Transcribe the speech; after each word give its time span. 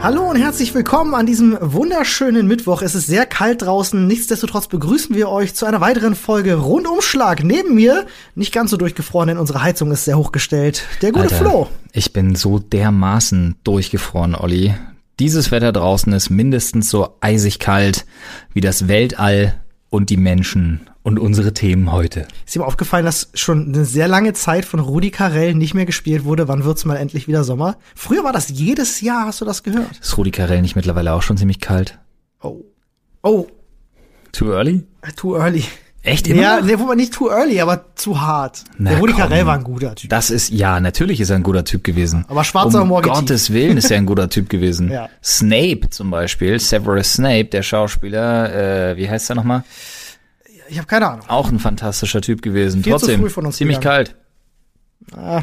Hallo 0.00 0.30
und 0.30 0.36
herzlich 0.36 0.74
willkommen 0.74 1.16
an 1.16 1.26
diesem 1.26 1.58
wunderschönen 1.60 2.46
Mittwoch. 2.46 2.82
Es 2.82 2.94
ist 2.94 3.08
sehr 3.08 3.26
kalt 3.26 3.62
draußen. 3.62 4.06
Nichtsdestotrotz 4.06 4.68
begrüßen 4.68 5.16
wir 5.16 5.28
euch 5.28 5.54
zu 5.56 5.66
einer 5.66 5.80
weiteren 5.80 6.14
Folge 6.14 6.54
Rundumschlag. 6.54 7.42
Neben 7.42 7.74
mir, 7.74 8.06
nicht 8.36 8.52
ganz 8.52 8.70
so 8.70 8.76
durchgefroren, 8.76 9.26
denn 9.26 9.38
unsere 9.38 9.60
Heizung 9.60 9.90
ist 9.90 10.04
sehr 10.04 10.16
hochgestellt, 10.16 10.84
der 11.02 11.10
gute 11.10 11.24
Alter, 11.24 11.36
Flo. 11.36 11.66
Ich 11.92 12.12
bin 12.12 12.36
so 12.36 12.60
dermaßen 12.60 13.56
durchgefroren, 13.64 14.36
Olli. 14.36 14.72
Dieses 15.18 15.50
Wetter 15.50 15.72
draußen 15.72 16.12
ist 16.12 16.30
mindestens 16.30 16.90
so 16.90 17.16
eisig 17.20 17.58
kalt 17.58 18.06
wie 18.54 18.60
das 18.60 18.86
Weltall 18.86 19.60
und 19.90 20.10
die 20.10 20.16
Menschen 20.16 20.88
und 21.08 21.18
unsere 21.18 21.54
Themen 21.54 21.90
heute. 21.90 22.28
Ist 22.46 22.54
dir 22.54 22.58
mal 22.60 22.66
aufgefallen, 22.66 23.04
dass 23.06 23.30
schon 23.32 23.74
eine 23.74 23.84
sehr 23.86 24.08
lange 24.08 24.34
Zeit 24.34 24.66
von 24.66 24.78
Rudi 24.78 25.10
Carell 25.10 25.54
nicht 25.54 25.72
mehr 25.74 25.86
gespielt 25.86 26.24
wurde? 26.24 26.48
Wann 26.48 26.64
wird's 26.64 26.84
mal 26.84 26.96
endlich 26.96 27.26
wieder 27.26 27.44
Sommer? 27.44 27.76
Früher 27.94 28.24
war 28.24 28.32
das 28.34 28.50
jedes 28.50 29.00
Jahr, 29.00 29.26
hast 29.26 29.40
du 29.40 29.44
das 29.46 29.62
gehört? 29.62 29.98
Ist 30.00 30.18
Rudi 30.18 30.30
Carell 30.30 30.60
nicht 30.60 30.76
mittlerweile 30.76 31.14
auch 31.14 31.22
schon 31.22 31.38
ziemlich 31.38 31.60
kalt? 31.60 31.98
Oh. 32.42 32.60
Oh, 33.22 33.46
Too 34.32 34.52
early? 34.52 34.84
too 35.16 35.34
early. 35.36 35.64
Echt 36.02 36.28
immer? 36.28 36.40
Ja, 36.42 36.60
nee, 36.60 36.78
wo 36.78 36.84
man 36.84 36.96
nicht 36.98 37.12
too 37.14 37.28
early, 37.30 37.60
aber 37.60 37.86
zu 37.94 38.20
hart. 38.20 38.64
Na, 38.76 38.90
der 38.90 39.00
Rudi. 39.00 39.14
Carell 39.14 39.46
war 39.46 39.54
ein 39.56 39.64
guter 39.64 39.94
Typ. 39.94 40.10
Das 40.10 40.30
ist, 40.30 40.50
ja, 40.50 40.78
natürlich 40.78 41.20
ist 41.20 41.30
er 41.30 41.36
ein 41.36 41.42
guter 41.42 41.64
Typ 41.64 41.82
gewesen. 41.82 42.24
Aber 42.28 42.44
schwarzer 42.44 42.78
um 42.82 42.84
Humor 42.84 43.02
Gottes 43.02 43.52
Willen 43.52 43.78
ist 43.78 43.90
er 43.90 43.96
ein 43.96 44.06
guter 44.06 44.28
Typ 44.28 44.48
gewesen. 44.50 44.90
Ja. 44.98 45.08
Snape 45.24 45.88
zum 45.90 46.10
Beispiel, 46.10 46.60
Severus 46.60 47.14
Snape, 47.14 47.46
der 47.46 47.62
Schauspieler, 47.62 48.90
äh, 48.92 48.96
wie 48.96 49.08
heißt 49.08 49.30
er 49.30 49.36
nochmal? 49.36 49.64
Ich 50.68 50.78
habe 50.78 50.86
keine 50.86 51.08
Ahnung. 51.08 51.24
Auch 51.28 51.50
ein 51.50 51.58
fantastischer 51.58 52.20
Typ 52.20 52.42
gewesen. 52.42 52.82
Viel 52.84 52.92
zu 52.94 52.98
Trotzdem, 53.00 53.20
früh 53.20 53.30
von 53.30 53.46
uns 53.46 53.56
ziemlich 53.56 53.78
gegangen. 53.80 54.06
kalt. 54.06 54.16
Ah, 55.16 55.42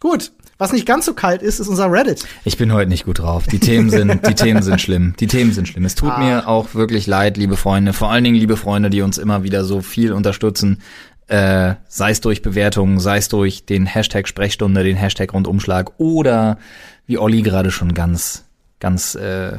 gut. 0.00 0.32
Was 0.58 0.72
nicht 0.72 0.86
ganz 0.86 1.06
so 1.06 1.14
kalt 1.14 1.42
ist, 1.42 1.58
ist 1.58 1.66
unser 1.68 1.90
Reddit. 1.90 2.24
Ich 2.44 2.56
bin 2.56 2.72
heute 2.72 2.88
nicht 2.88 3.04
gut 3.04 3.18
drauf. 3.18 3.46
Die 3.48 3.58
Themen 3.58 3.90
sind, 3.90 4.24
die 4.26 4.34
Themen 4.34 4.62
sind 4.62 4.80
schlimm. 4.80 5.14
Die 5.18 5.26
Themen 5.26 5.52
sind 5.52 5.66
schlimm. 5.66 5.84
Es 5.84 5.94
tut 5.96 6.12
Ah. 6.12 6.18
mir 6.18 6.46
auch 6.48 6.74
wirklich 6.74 7.06
leid, 7.08 7.36
liebe 7.36 7.56
Freunde. 7.56 7.92
Vor 7.92 8.10
allen 8.12 8.22
Dingen 8.22 8.36
liebe 8.36 8.56
Freunde, 8.56 8.88
die 8.90 9.02
uns 9.02 9.18
immer 9.18 9.42
wieder 9.42 9.64
so 9.64 9.80
viel 9.80 10.12
unterstützen. 10.12 10.80
Äh, 11.26 11.74
sei 11.88 12.10
es 12.10 12.20
durch 12.20 12.42
Bewertungen, 12.42 13.00
sei 13.00 13.16
es 13.16 13.28
durch 13.28 13.64
den 13.64 13.86
Hashtag 13.86 14.28
Sprechstunde, 14.28 14.84
den 14.84 14.96
Hashtag 14.96 15.32
Rundumschlag 15.32 15.92
oder 15.98 16.58
wie 17.06 17.18
Olli 17.18 17.42
gerade 17.42 17.70
schon 17.70 17.94
ganz, 17.94 18.44
ganz 18.78 19.14
äh, 19.16 19.56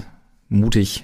mutig 0.50 1.04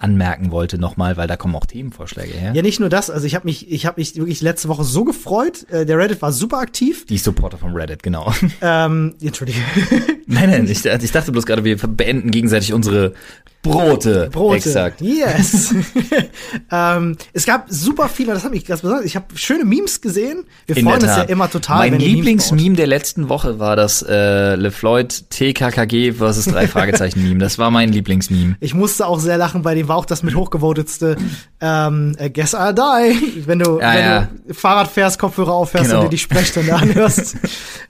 anmerken 0.00 0.50
wollte 0.50 0.78
nochmal, 0.78 1.16
weil 1.16 1.28
da 1.28 1.36
kommen 1.36 1.54
auch 1.54 1.66
Themenvorschläge 1.66 2.32
her. 2.32 2.52
Ja, 2.54 2.62
nicht 2.62 2.80
nur 2.80 2.88
das. 2.88 3.10
Also 3.10 3.26
ich 3.26 3.34
habe 3.34 3.44
mich, 3.46 3.70
ich 3.70 3.84
habe 3.84 4.00
mich 4.00 4.16
wirklich 4.16 4.40
letzte 4.40 4.68
Woche 4.68 4.82
so 4.82 5.04
gefreut. 5.04 5.68
Äh, 5.70 5.84
der 5.84 5.98
Reddit 5.98 6.22
war 6.22 6.32
super 6.32 6.58
aktiv. 6.58 7.04
Die 7.06 7.18
Supporter 7.18 7.58
vom 7.58 7.74
Reddit, 7.74 8.02
genau. 8.02 8.32
Ähm, 8.62 9.14
Entschuldige. 9.22 9.58
nein, 10.26 10.50
nein, 10.50 10.68
ich, 10.68 10.84
ich 10.84 11.12
dachte 11.12 11.32
bloß 11.32 11.44
gerade, 11.44 11.64
wir 11.64 11.76
beenden 11.76 12.30
gegenseitig 12.30 12.72
unsere 12.72 13.14
Brote. 13.62 14.30
Brote. 14.32 14.56
Exakt. 14.56 15.00
Yes. 15.02 15.74
ähm, 16.72 17.16
es 17.32 17.44
gab 17.44 17.66
super 17.68 18.08
viele, 18.08 18.32
das 18.32 18.44
hat 18.44 18.52
mich 18.52 18.64
ganz 18.64 18.80
besonders. 18.80 19.04
Ich 19.04 19.16
habe 19.16 19.26
schöne 19.34 19.64
Memes 19.64 20.00
gesehen. 20.00 20.44
Wir 20.66 20.76
In 20.76 20.84
freuen 20.84 21.02
uns 21.02 21.16
ja 21.16 21.22
immer 21.22 21.50
total. 21.50 21.90
Mein. 21.90 22.00
Lieblingsmeme 22.00 22.76
der 22.76 22.86
letzten 22.86 23.28
Woche 23.28 23.58
war 23.58 23.76
das 23.76 24.02
äh, 24.02 24.54
LeFloid 24.54 25.30
TKKG 25.30 26.12
versus 26.12 26.46
drei 26.46 26.68
Fragezeichen 26.68 27.22
Meme. 27.22 27.38
Das 27.38 27.58
war 27.58 27.70
mein 27.70 27.92
Lieblingsmeme. 27.92 28.56
Ich 28.60 28.74
musste 28.74 29.06
auch 29.06 29.18
sehr 29.18 29.36
lachen, 29.36 29.62
bei 29.62 29.74
dem 29.74 29.88
war 29.88 29.96
auch 29.96 30.06
das 30.06 30.22
mit 30.22 30.34
hochgevotetste 30.34 31.16
ähm, 31.60 32.14
äh, 32.18 32.30
Guess 32.30 32.54
I 32.54 32.72
Die. 32.74 33.42
Wenn 33.46 33.58
du, 33.58 33.78
Ja, 33.80 33.94
wenn 33.94 34.00
ja. 34.04 34.28
du 34.48 34.54
Fahrrad 34.54 34.88
fährst, 34.88 35.18
Kopfhörer 35.18 35.52
aufhörst 35.52 35.86
Genau. 35.90 36.00
und 36.00 36.06
dir 36.06 36.10
die 36.10 36.18
Sprechstunde 36.18 36.74
anhörst. 36.74 37.36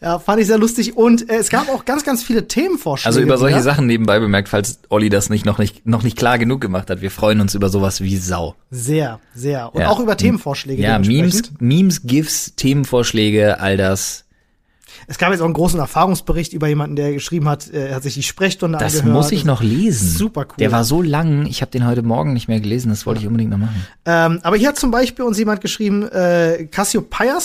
ja, 0.01 0.19
fand 0.19 0.41
ich 0.41 0.47
sehr 0.49 0.59
lustig. 0.59 0.97
Und 0.97 1.29
äh, 1.31 1.37
es 1.37 1.51
gab 1.51 1.69
auch 1.69 1.85
ganz, 1.85 2.05
ganz 2.05 2.23
viele 2.23 2.49
Themenvorschläge. 2.49 3.07
Also 3.07 3.21
über 3.21 3.39
solche 3.39 3.57
wieder. 3.57 3.63
Sachen 3.63 3.87
nebenbei 3.87 4.19
bemerkt, 4.19 4.49
falls 4.49 4.81
Olli 4.89 5.09
das 5.09 5.31
nicht 5.31 5.47
noch 5.47 5.59
nicht 5.59 5.87
noch 5.87 6.03
nicht 6.03 6.17
klar 6.17 6.39
genug 6.39 6.61
gemacht 6.61 6.91
hat. 6.91 7.01
Wir 7.01 7.11
freuen 7.11 7.41
uns 7.41 7.55
über 7.55 7.69
sowas 7.69 8.01
wie 8.01 8.17
Sau. 8.17 8.55
Sehr, 8.71 9.21
sehr. 9.35 9.75
Und 9.75 9.81
Ja. 9.83 9.89
auch 9.91 10.01
über 10.01 10.17
Themenvorschläge. 10.17 10.83
Ja, 10.83 10.99
Memes. 10.99 11.43
Memes, 11.61 12.03
GIFs, 12.03 12.55
Themenvorschläge, 12.57 13.61
all 13.61 13.77
das. 13.77 14.25
Es 15.07 15.19
gab 15.19 15.31
jetzt 15.31 15.41
auch 15.41 15.45
einen 15.47 15.55
großen 15.55 15.79
Erfahrungsbericht 15.81 16.53
über 16.53 16.69
jemanden, 16.69 16.97
der 16.97 17.13
geschrieben 17.13 17.49
hat, 17.49 17.69
äh, 17.71 17.89
er 17.89 17.97
hat 17.97 18.03
sich 18.03 18.15
die 18.15 18.23
Sprechstunde 18.23 18.79
Das 18.79 18.97
angehört. 18.99 19.15
muss 19.17 19.33
ich 19.33 19.45
noch 19.45 19.63
lesen. 19.63 20.09
Super 20.09 20.43
cool. 20.43 20.55
Der 20.59 20.73
war 20.73 20.85
so 20.85 21.03
lang, 21.03 21.47
ich 21.47 21.61
habe 21.63 21.71
den 21.71 21.87
heute 21.87 22.03
Morgen 22.03 22.33
nicht 22.33 22.49
mehr 22.49 22.61
gelesen, 22.61 22.89
das 22.91 23.07
wollte 23.07 23.21
ich 23.21 23.27
unbedingt 23.27 23.51
noch 23.51 23.59
machen. 23.59 23.85
Ähm, 24.05 24.41
aber 24.43 24.57
hier 24.57 24.69
hat 24.69 24.79
zum 24.79 24.91
Beispiel 24.91 25.25
uns 25.25 25.39
jemand 25.39 25.61
geschrieben, 25.61 26.03
äh, 26.09 26.67
Cassiopeia, 26.71 27.39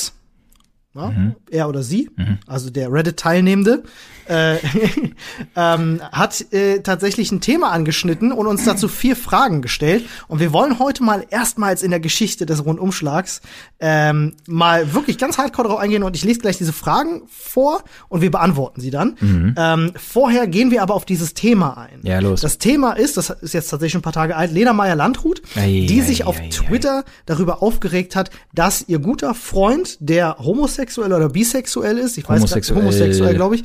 ja, 0.95 1.09
Mhm. 1.09 1.35
er 1.51 1.67
oder 1.69 1.84
sie, 1.84 2.09
also 2.47 2.69
der 2.69 2.91
Reddit-Teilnehmende, 2.91 3.84
äh, 4.28 4.56
ähm, 5.56 6.02
hat 6.12 6.53
äh, 6.53 6.80
tatsächlich 6.80 7.31
ein 7.31 7.41
Thema 7.41 7.72
angeschnitten 7.72 8.31
und 8.31 8.47
uns 8.47 8.66
dazu 8.66 8.88
vier 8.88 9.16
Fragen 9.16 9.62
gestellt. 9.62 10.06
Und 10.28 10.40
wir 10.40 10.53
wollen 10.53 10.80
heute 10.80 11.03
mal 11.03 11.25
erstmals 11.30 11.84
in 11.84 11.91
der 11.91 12.00
Geschichte 12.00 12.46
des 12.46 12.66
Rundumschlags 12.66 13.41
ähm, 13.80 14.34
mal 14.47 14.94
wirklich 14.94 15.18
ganz 15.18 15.38
hardcore 15.38 15.68
drauf 15.68 15.80
eingehen. 15.80 16.03
Und 16.03 16.16
ich 16.16 16.24
lese 16.24 16.40
gleich 16.40 16.58
diese 16.58 16.74
Fragen 16.74 17.24
vor 17.28 17.84
und 18.09 18.22
wir 18.22 18.31
beantworten 18.31 18.81
sie 18.81 18.91
dann. 18.91 19.16
Ähm, 19.58 19.94
vorher 19.96 20.47
gehen 20.47 20.72
wir 20.72 20.81
aber 20.81 20.94
auf 20.94 21.06
dieses 21.06 21.34
Thema 21.34 21.78
ein. 21.78 22.00
Mhm. 22.02 22.08
Ja, 22.08 22.19
los. 22.19 22.41
Das 22.41 22.58
Thema 22.58 22.94
ist, 22.94 23.18
das 23.18 23.30
ist 23.30 23.53
jetzt 23.53 23.69
tatsächlich 23.69 23.96
ein 23.96 24.02
paar 24.02 24.14
Tage 24.14 24.35
alt, 24.35 24.52
Lena 24.52 24.74
Meyer-Landrut, 24.74 25.41
Ei, 25.56 25.85
die 25.88 26.02
ei, 26.02 26.03
sich 26.03 26.25
auf 26.25 26.40
ei, 26.40 26.46
ei. 26.46 26.50
Twitter 26.50 27.03
darüber 27.25 27.62
aufgeregt 27.62 28.16
hat, 28.16 28.30
dass 28.53 28.85
ihr 28.88 29.00
guter 29.00 29.34
Freund, 29.34 29.97
der 30.00 30.38
homosexuell 30.40 31.12
oder 31.14 31.30
bisexuell 31.30 31.97
ist, 31.97 32.18
ich 32.18 32.28
weiß 32.28 32.40
Homosexuell. 32.40 32.81
grad, 32.81 32.94
homosexuell, 32.94 33.35
glaube 33.35 33.56
ich, 33.56 33.64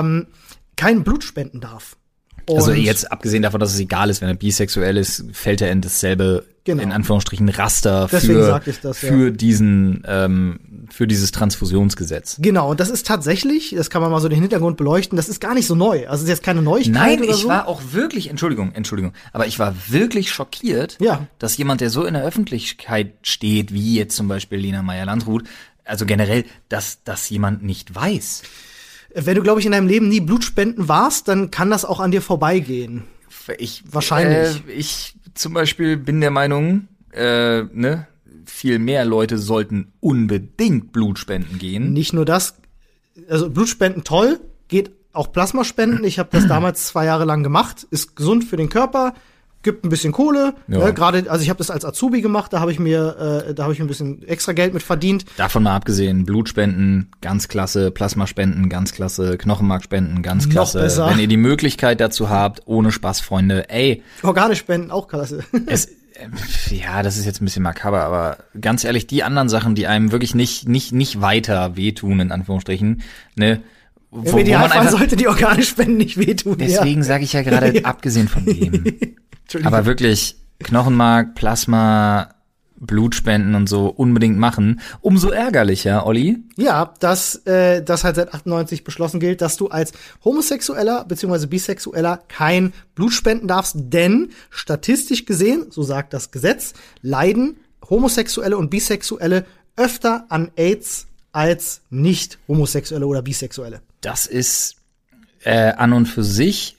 ähm, 0.00 0.26
kein 0.76 1.04
Blut 1.04 1.24
spenden 1.24 1.60
darf. 1.60 1.96
Also 2.48 2.72
Und- 2.72 2.78
jetzt 2.78 3.10
abgesehen 3.12 3.42
davon, 3.42 3.60
dass 3.60 3.72
es 3.72 3.78
egal 3.80 4.10
ist, 4.10 4.20
wenn 4.20 4.28
er 4.28 4.34
bisexuell 4.34 4.96
ist, 4.96 5.24
fällt 5.32 5.60
er 5.60 5.70
in 5.70 5.80
dasselbe 5.80 6.44
Genau. 6.64 6.82
in 6.82 6.92
Anführungsstrichen 6.92 7.48
Raster 7.48 8.06
für 8.08 8.60
das, 8.64 8.82
ja. 8.82 8.92
für 8.92 9.32
diesen 9.32 10.04
ähm, 10.06 10.60
für 10.90 11.08
dieses 11.08 11.32
Transfusionsgesetz. 11.32 12.36
Genau, 12.40 12.70
und 12.70 12.78
das 12.78 12.88
ist 12.90 13.04
tatsächlich, 13.06 13.74
das 13.76 13.90
kann 13.90 14.00
man 14.02 14.10
mal 14.12 14.20
so 14.20 14.28
den 14.28 14.40
Hintergrund 14.40 14.76
beleuchten, 14.76 15.16
das 15.16 15.28
ist 15.28 15.40
gar 15.40 15.54
nicht 15.54 15.66
so 15.66 15.74
neu. 15.74 16.06
Also 16.06 16.16
es 16.18 16.22
ist 16.22 16.28
jetzt 16.28 16.42
keine 16.44 16.62
Neuigkeit 16.62 17.20
Nein, 17.20 17.22
ich 17.24 17.34
so. 17.36 17.48
war 17.48 17.66
auch 17.66 17.80
wirklich, 17.92 18.30
Entschuldigung, 18.30 18.72
Entschuldigung, 18.74 19.12
aber 19.32 19.46
ich 19.48 19.58
war 19.58 19.74
wirklich 19.88 20.30
schockiert, 20.30 20.98
Ja. 21.00 21.26
dass 21.40 21.56
jemand, 21.56 21.80
der 21.80 21.90
so 21.90 22.04
in 22.04 22.14
der 22.14 22.22
Öffentlichkeit 22.24 23.14
steht, 23.22 23.72
wie 23.72 23.96
jetzt 23.96 24.14
zum 24.16 24.28
Beispiel 24.28 24.58
Lena 24.58 24.82
Meyer-Landrut, 24.82 25.44
also 25.84 26.06
generell, 26.06 26.44
dass 26.68 27.02
das 27.02 27.28
jemand 27.30 27.64
nicht 27.64 27.92
weiß. 27.94 28.42
Wenn 29.14 29.34
du, 29.34 29.42
glaube 29.42 29.60
ich, 29.60 29.66
in 29.66 29.72
deinem 29.72 29.88
Leben 29.88 30.08
nie 30.08 30.20
Blutspenden 30.20 30.88
warst, 30.88 31.28
dann 31.28 31.50
kann 31.50 31.70
das 31.70 31.84
auch 31.84 32.00
an 32.00 32.10
dir 32.10 32.22
vorbeigehen. 32.22 33.04
Ich, 33.58 33.82
Wahrscheinlich. 33.90 34.62
Äh, 34.68 34.72
ich 34.72 35.14
zum 35.34 35.54
Beispiel 35.54 35.96
bin 35.96 36.20
der 36.20 36.30
Meinung, 36.30 36.88
äh, 37.12 37.62
ne, 37.62 38.06
viel 38.46 38.78
mehr 38.78 39.04
Leute 39.04 39.38
sollten 39.38 39.92
unbedingt 40.00 40.92
Blutspenden 40.92 41.58
gehen. 41.58 41.92
Nicht 41.92 42.12
nur 42.12 42.24
das, 42.24 42.56
also 43.28 43.50
Blutspenden 43.50 44.04
toll, 44.04 44.40
geht 44.68 44.92
auch 45.12 45.32
Plasmaspenden. 45.32 46.04
Ich 46.04 46.18
habe 46.18 46.30
das 46.32 46.46
damals 46.48 46.86
zwei 46.86 47.04
Jahre 47.04 47.24
lang 47.24 47.42
gemacht, 47.42 47.86
ist 47.90 48.16
gesund 48.16 48.44
für 48.44 48.56
den 48.56 48.68
Körper, 48.68 49.14
gibt 49.62 49.84
ein 49.84 49.88
bisschen 49.88 50.12
Kohle. 50.12 50.54
Ja. 50.68 50.78
Ne, 50.78 50.92
Gerade, 50.94 51.30
also 51.30 51.42
ich 51.42 51.48
habe 51.50 51.58
das 51.58 51.70
als 51.70 51.84
Azubi 51.84 52.20
gemacht, 52.20 52.52
da 52.52 52.60
habe 52.60 52.72
ich 52.72 52.78
mir, 52.78 53.44
äh, 53.48 53.54
da 53.54 53.64
habe 53.64 53.72
ich 53.72 53.80
ein 53.80 53.86
bisschen 53.86 54.26
extra 54.26 54.52
Geld 54.52 54.74
mit 54.74 54.82
verdient. 54.82 55.24
Davon 55.36 55.62
mal 55.62 55.74
abgesehen, 55.76 56.24
Blutspenden, 56.24 57.08
ganz 57.20 57.48
klasse, 57.48 57.90
Plasmaspenden, 57.90 58.68
ganz 58.68 58.92
klasse, 58.92 59.38
Knochenmarkspenden, 59.38 60.22
ganz 60.22 60.46
Noch 60.46 60.52
klasse. 60.52 60.80
besser. 60.80 61.08
Wenn 61.10 61.18
ihr 61.18 61.28
die 61.28 61.36
Möglichkeit 61.36 62.00
dazu 62.00 62.28
habt, 62.30 62.62
ohne 62.66 62.92
Spaß, 62.92 63.20
Freunde, 63.20 63.68
ey, 63.70 64.02
Organespenden 64.22 64.90
auch 64.90 65.08
klasse. 65.08 65.44
es, 65.66 65.86
äh, 65.86 66.26
ja, 66.70 67.02
das 67.02 67.16
ist 67.16 67.26
jetzt 67.26 67.40
ein 67.40 67.44
bisschen 67.44 67.62
makaber, 67.62 68.02
aber 68.02 68.38
ganz 68.60 68.84
ehrlich, 68.84 69.06
die 69.06 69.22
anderen 69.22 69.48
Sachen, 69.48 69.74
die 69.74 69.86
einem 69.86 70.12
wirklich 70.12 70.34
nicht, 70.34 70.68
nicht, 70.68 70.92
nicht 70.92 71.20
weiter 71.20 71.76
wehtun, 71.76 72.20
in 72.20 72.32
Anführungsstrichen, 72.32 73.02
ne, 73.36 73.60
wo, 74.14 74.32
Im 74.32 74.38
Idealfall 74.38 74.90
sollte 74.90 75.16
die 75.16 75.26
Organespenden 75.26 75.96
nicht 75.96 76.18
wehtun. 76.18 76.58
deswegen 76.58 77.02
sage 77.02 77.24
ich 77.24 77.32
ja 77.32 77.40
gerade, 77.42 77.74
Ja. 77.78 77.84
abgesehen 77.86 78.28
von 78.28 78.44
dem. 78.44 78.84
Aber 79.62 79.86
wirklich, 79.86 80.36
Knochenmark, 80.60 81.34
Plasma, 81.34 82.34
Blutspenden 82.82 83.54
und 83.54 83.68
so 83.68 83.86
unbedingt 83.86 84.36
machen. 84.36 84.80
Umso 85.00 85.30
ärgerlicher, 85.30 86.04
Olli. 86.04 86.42
Ja, 86.56 86.92
dass 86.98 87.36
äh, 87.46 87.82
das 87.82 88.02
halt 88.02 88.16
seit 88.16 88.34
98 88.34 88.82
beschlossen 88.82 89.20
gilt, 89.20 89.40
dass 89.40 89.56
du 89.56 89.68
als 89.68 89.92
Homosexueller 90.24 91.04
bzw. 91.04 91.46
Bisexueller 91.46 92.20
kein 92.28 92.72
Blut 92.96 93.12
spenden 93.12 93.46
darfst, 93.46 93.76
denn 93.76 94.30
statistisch 94.50 95.26
gesehen, 95.26 95.66
so 95.70 95.84
sagt 95.84 96.12
das 96.12 96.32
Gesetz, 96.32 96.74
leiden 97.02 97.56
Homosexuelle 97.88 98.58
und 98.58 98.70
Bisexuelle 98.70 99.44
öfter 99.76 100.26
an 100.28 100.50
AIDS 100.56 101.06
als 101.30 101.82
nicht 101.88 102.38
Homosexuelle 102.48 103.06
oder 103.06 103.22
Bisexuelle. 103.22 103.80
Das 104.00 104.26
ist 104.26 104.76
äh, 105.44 105.72
an 105.72 105.92
und 105.92 106.06
für 106.06 106.24
sich. 106.24 106.76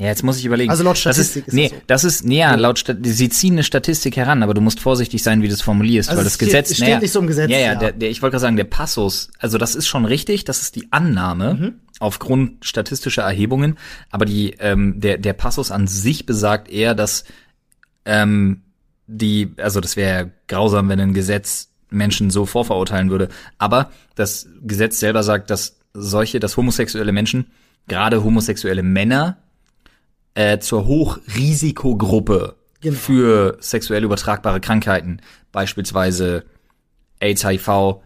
Ja, 0.00 0.06
jetzt 0.06 0.22
muss 0.22 0.38
ich 0.38 0.44
überlegen. 0.44 0.70
Also 0.70 0.84
laut 0.84 0.92
das 0.94 1.00
Statistik 1.00 1.48
ist, 1.48 1.48
ist 1.48 1.54
nee, 1.54 1.68
das 1.68 1.72
so. 1.78 1.82
das 1.88 2.04
ist, 2.04 2.24
nee, 2.24 2.38
ja, 2.38 2.54
laut 2.54 2.78
Stat 2.78 2.98
sie 3.02 3.28
ziehen 3.30 3.54
eine 3.54 3.64
Statistik 3.64 4.16
heran, 4.16 4.44
aber 4.44 4.54
du 4.54 4.60
musst 4.60 4.78
vorsichtig 4.78 5.22
sein, 5.24 5.42
wie 5.42 5.48
du 5.48 5.54
es 5.54 5.60
formulierst, 5.60 6.08
Also 6.08 6.18
weil 6.18 6.24
das 6.24 6.34
steht- 6.34 6.46
Gesetz, 6.48 6.70
es 6.70 6.76
steht 6.76 6.88
naja, 6.88 7.00
nicht 7.00 7.10
so 7.12 7.18
im 7.18 7.26
Gesetz, 7.26 7.50
Ja, 7.50 7.58
ja, 7.58 7.66
ja. 7.72 7.74
Der, 7.74 7.92
der, 7.92 8.08
ich 8.10 8.22
wollte 8.22 8.32
gerade 8.34 8.42
sagen, 8.42 8.56
der 8.56 8.64
Passus, 8.64 9.28
also 9.40 9.58
das 9.58 9.74
ist 9.74 9.88
schon 9.88 10.04
richtig, 10.04 10.44
das 10.44 10.62
ist 10.62 10.76
die 10.76 10.86
Annahme, 10.92 11.54
Mhm. 11.54 11.74
aufgrund 11.98 12.64
statistischer 12.64 13.22
Erhebungen, 13.22 13.76
aber 14.10 14.24
die 14.24 14.54
ähm, 14.60 15.00
der 15.00 15.18
der 15.18 15.32
Passus 15.32 15.72
an 15.72 15.88
sich 15.88 16.26
besagt 16.26 16.68
eher, 16.70 16.94
dass 16.94 17.24
ähm, 18.04 18.62
die 19.08 19.52
also 19.56 19.80
das 19.80 19.96
wäre 19.96 20.30
grausam, 20.46 20.88
wenn 20.88 21.00
ein 21.00 21.14
Gesetz 21.14 21.70
Menschen 21.90 22.30
so 22.30 22.46
vorverurteilen 22.46 23.10
würde, 23.10 23.30
aber 23.58 23.90
das 24.14 24.46
Gesetz 24.62 25.00
selber 25.00 25.22
sagt, 25.24 25.50
dass 25.50 25.78
solche, 25.94 26.38
dass 26.38 26.56
homosexuelle 26.56 27.10
Menschen, 27.12 27.46
gerade 27.88 28.22
homosexuelle 28.22 28.82
Männer 28.82 29.38
äh, 30.34 30.58
zur 30.58 30.86
Hochrisikogruppe 30.86 32.56
Genau. 32.80 32.96
für 32.96 33.56
sexuell 33.60 34.04
übertragbare 34.04 34.60
Krankheiten, 34.60 35.20
beispielsweise 35.50 36.44
AIDS, 37.18 37.44
HIV, 37.44 38.00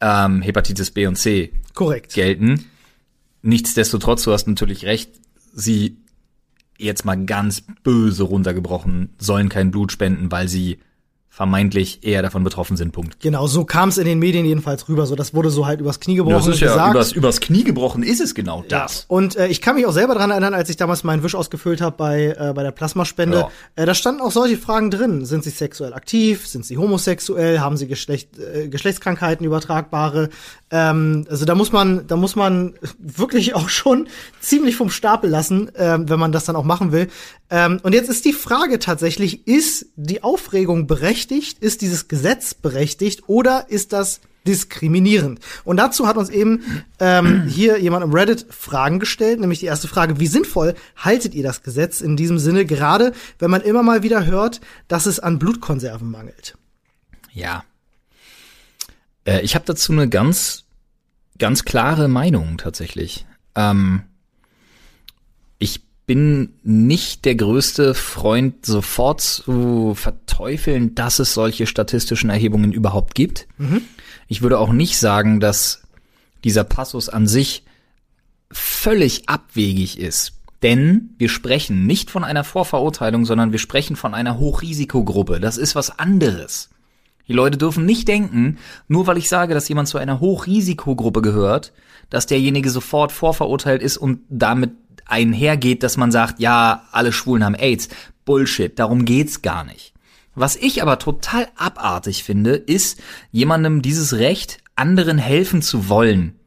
ähm, 0.00 0.42
Hepatitis 0.42 0.90
B 0.90 1.06
und 1.06 1.14
C 1.16 1.52
Korrekt. 1.74 2.14
gelten. 2.14 2.66
Nichtsdestotrotz, 3.42 4.24
du 4.24 4.32
hast 4.32 4.48
natürlich 4.48 4.84
recht, 4.84 5.12
sie 5.54 5.98
jetzt 6.76 7.04
mal 7.04 7.24
ganz 7.24 7.62
böse 7.84 8.24
runtergebrochen, 8.24 9.10
sollen 9.18 9.48
kein 9.48 9.70
Blut 9.70 9.92
spenden, 9.92 10.32
weil 10.32 10.48
sie 10.48 10.80
vermeintlich 11.32 12.00
eher 12.02 12.22
davon 12.22 12.42
betroffen 12.42 12.76
sind. 12.76 12.90
Punkt. 12.90 13.20
Genau, 13.20 13.46
so 13.46 13.64
kam 13.64 13.88
es 13.88 13.98
in 13.98 14.04
den 14.04 14.18
Medien 14.18 14.44
jedenfalls 14.44 14.88
rüber. 14.88 15.06
So, 15.06 15.14
das 15.14 15.32
wurde 15.32 15.50
so 15.50 15.64
halt 15.64 15.80
übers 15.80 16.00
Knie 16.00 16.16
gebrochen 16.16 16.50
gesagt. 16.50 16.90
übers, 16.90 17.12
übers 17.12 17.40
Knie 17.40 17.62
gebrochen 17.62 18.02
ist 18.02 18.20
es 18.20 18.34
genau 18.34 18.64
das. 18.68 19.04
Und 19.06 19.36
äh, 19.36 19.46
ich 19.46 19.62
kann 19.62 19.76
mich 19.76 19.86
auch 19.86 19.92
selber 19.92 20.16
dran 20.16 20.32
erinnern, 20.32 20.54
als 20.54 20.68
ich 20.70 20.76
damals 20.76 21.04
meinen 21.04 21.22
Wisch 21.22 21.36
ausgefüllt 21.36 21.80
habe 21.80 21.96
bei, 21.96 22.36
äh, 22.36 22.52
bei 22.52 22.64
der 22.64 22.72
Plasmaspende. 22.72 23.38
Ja. 23.38 23.50
Äh, 23.76 23.86
da 23.86 23.94
standen 23.94 24.20
auch 24.22 24.32
solche 24.32 24.56
Fragen 24.56 24.90
drin. 24.90 25.24
Sind 25.24 25.44
sie 25.44 25.50
sexuell 25.50 25.94
aktiv? 25.94 26.48
Sind 26.48 26.66
sie 26.66 26.76
homosexuell? 26.76 27.60
Haben 27.60 27.76
sie 27.76 27.86
Geschlecht, 27.86 28.36
äh, 28.36 28.68
Geschlechtskrankheiten 28.68 29.46
übertragbare? 29.46 30.30
Ähm, 30.72 31.26
also 31.30 31.44
da 31.44 31.54
muss 31.54 31.70
man, 31.70 32.08
da 32.08 32.16
muss 32.16 32.34
man 32.34 32.74
wirklich 32.98 33.54
auch 33.54 33.68
schon 33.68 34.08
ziemlich 34.40 34.74
vom 34.74 34.90
Stapel 34.90 35.30
lassen, 35.30 35.70
ähm, 35.76 36.08
wenn 36.08 36.18
man 36.18 36.32
das 36.32 36.44
dann 36.44 36.56
auch 36.56 36.64
machen 36.64 36.90
will. 36.90 37.06
Ähm, 37.50 37.78
und 37.84 37.94
jetzt 37.94 38.08
ist 38.08 38.24
die 38.24 38.32
Frage 38.32 38.78
tatsächlich, 38.80 39.46
ist 39.46 39.86
die 39.94 40.24
Aufregung 40.24 40.88
berechtigt? 40.88 41.19
Ist 41.62 41.82
dieses 41.82 42.08
Gesetz 42.08 42.54
berechtigt? 42.54 43.24
Oder 43.26 43.66
ist 43.68 43.92
das 43.92 44.20
diskriminierend. 44.46 45.40
Und 45.64 45.76
dazu 45.76 46.06
hat 46.06 46.16
uns 46.16 46.30
eben 46.30 46.62
ähm, 46.98 47.46
hier 47.48 47.78
jemand 47.78 48.04
im 48.04 48.12
Reddit 48.12 48.46
Fragen 48.48 48.98
gestellt, 48.98 49.40
nämlich 49.40 49.60
die 49.60 49.66
erste 49.66 49.88
Frage, 49.88 50.18
wie 50.18 50.26
sinnvoll 50.26 50.74
haltet 50.96 51.34
ihr 51.34 51.42
das 51.42 51.62
Gesetz 51.62 52.00
in 52.00 52.16
diesem 52.16 52.38
Sinne, 52.38 52.64
gerade 52.64 53.12
wenn 53.38 53.50
man 53.50 53.60
immer 53.60 53.82
mal 53.82 54.02
wieder 54.02 54.26
hört, 54.26 54.60
dass 54.88 55.06
es 55.06 55.20
an 55.20 55.38
Blutkonserven 55.38 56.10
mangelt? 56.10 56.56
Ja. 57.32 57.64
Äh, 59.24 59.40
ich 59.42 59.54
habe 59.54 59.64
dazu 59.66 59.92
eine 59.92 60.08
ganz, 60.08 60.64
ganz 61.38 61.64
klare 61.64 62.08
Meinung 62.08 62.56
tatsächlich. 62.56 63.26
Ähm, 63.54 64.02
bin 66.10 66.54
nicht 66.64 67.24
der 67.24 67.36
größte 67.36 67.94
Freund, 67.94 68.66
sofort 68.66 69.20
zu 69.20 69.94
verteufeln, 69.94 70.96
dass 70.96 71.20
es 71.20 71.34
solche 71.34 71.68
statistischen 71.68 72.30
Erhebungen 72.30 72.72
überhaupt 72.72 73.14
gibt. 73.14 73.46
Ich 74.26 74.42
würde 74.42 74.58
auch 74.58 74.72
nicht 74.72 74.98
sagen, 74.98 75.38
dass 75.38 75.82
dieser 76.42 76.64
Passus 76.64 77.08
an 77.08 77.28
sich 77.28 77.62
völlig 78.50 79.28
abwegig 79.28 80.00
ist. 80.00 80.32
Denn 80.64 81.10
wir 81.16 81.28
sprechen 81.28 81.86
nicht 81.86 82.10
von 82.10 82.24
einer 82.24 82.42
Vorverurteilung, 82.42 83.24
sondern 83.24 83.52
wir 83.52 83.60
sprechen 83.60 83.94
von 83.94 84.12
einer 84.12 84.36
Hochrisikogruppe. 84.36 85.38
Das 85.38 85.58
ist 85.58 85.76
was 85.76 85.96
anderes. 85.96 86.70
Die 87.28 87.34
Leute 87.34 87.56
dürfen 87.56 87.86
nicht 87.86 88.08
denken, 88.08 88.58
nur 88.88 89.06
weil 89.06 89.16
ich 89.16 89.28
sage, 89.28 89.54
dass 89.54 89.68
jemand 89.68 89.86
zu 89.86 89.96
einer 89.96 90.18
Hochrisikogruppe 90.18 91.22
gehört, 91.22 91.72
dass 92.08 92.26
derjenige 92.26 92.70
sofort 92.70 93.12
vorverurteilt 93.12 93.80
ist 93.80 93.96
und 93.96 94.22
damit 94.28 94.72
einhergeht, 95.10 95.82
dass 95.82 95.96
man 95.96 96.12
sagt, 96.12 96.40
ja, 96.40 96.84
alle 96.92 97.12
Schwulen 97.12 97.44
haben 97.44 97.54
AIDS. 97.54 97.88
Bullshit, 98.24 98.78
darum 98.78 99.04
geht's 99.04 99.42
gar 99.42 99.64
nicht. 99.64 99.92
Was 100.34 100.56
ich 100.56 100.82
aber 100.82 100.98
total 100.98 101.48
abartig 101.56 102.24
finde, 102.24 102.54
ist, 102.54 103.00
jemandem 103.32 103.82
dieses 103.82 104.14
Recht, 104.14 104.58
anderen 104.76 105.18
helfen 105.18 105.62
zu 105.62 105.88
wollen, 105.88 106.38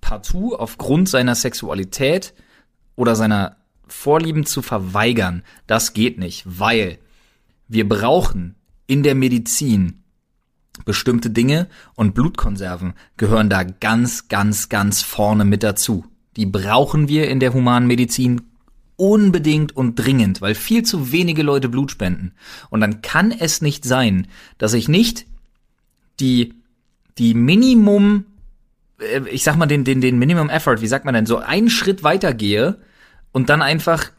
partout 0.00 0.54
aufgrund 0.56 1.08
seiner 1.08 1.34
Sexualität 1.34 2.34
oder 2.96 3.14
seiner 3.14 3.56
Vorlieben 3.86 4.46
zu 4.46 4.62
verweigern. 4.62 5.42
Das 5.66 5.92
geht 5.92 6.18
nicht, 6.18 6.42
weil 6.46 6.98
wir 7.68 7.88
brauchen 7.88 8.56
in 8.86 9.02
der 9.02 9.14
Medizin 9.14 10.02
bestimmte 10.84 11.30
Dinge 11.30 11.68
und 11.94 12.14
Blutkonserven 12.14 12.94
gehören 13.16 13.48
da 13.48 13.62
ganz, 13.62 14.28
ganz, 14.28 14.68
ganz 14.68 15.02
vorne 15.02 15.44
mit 15.44 15.62
dazu. 15.62 16.04
Die 16.36 16.46
brauchen 16.46 17.08
wir 17.08 17.28
in 17.28 17.40
der 17.40 17.52
humanen 17.52 17.88
Medizin 17.88 18.42
unbedingt 18.96 19.76
und 19.76 19.96
dringend, 19.96 20.40
weil 20.40 20.54
viel 20.54 20.82
zu 20.82 21.12
wenige 21.12 21.42
Leute 21.42 21.68
Blut 21.68 21.90
spenden. 21.90 22.32
Und 22.70 22.80
dann 22.80 23.02
kann 23.02 23.30
es 23.30 23.60
nicht 23.60 23.84
sein, 23.84 24.26
dass 24.58 24.72
ich 24.72 24.88
nicht 24.88 25.26
die, 26.18 26.54
die 27.18 27.34
Minimum, 27.34 28.24
äh, 28.98 29.28
ich 29.30 29.44
sag 29.44 29.56
mal 29.56 29.66
den, 29.66 29.84
den, 29.84 30.00
den 30.00 30.18
Minimum 30.18 30.48
Effort, 30.48 30.80
wie 30.80 30.86
sagt 30.86 31.04
man 31.04 31.14
denn, 31.14 31.26
so 31.26 31.38
einen 31.38 31.70
Schritt 31.70 32.02
weitergehe 32.02 32.78
und 33.32 33.50
dann 33.50 33.60
einfach 33.60 34.10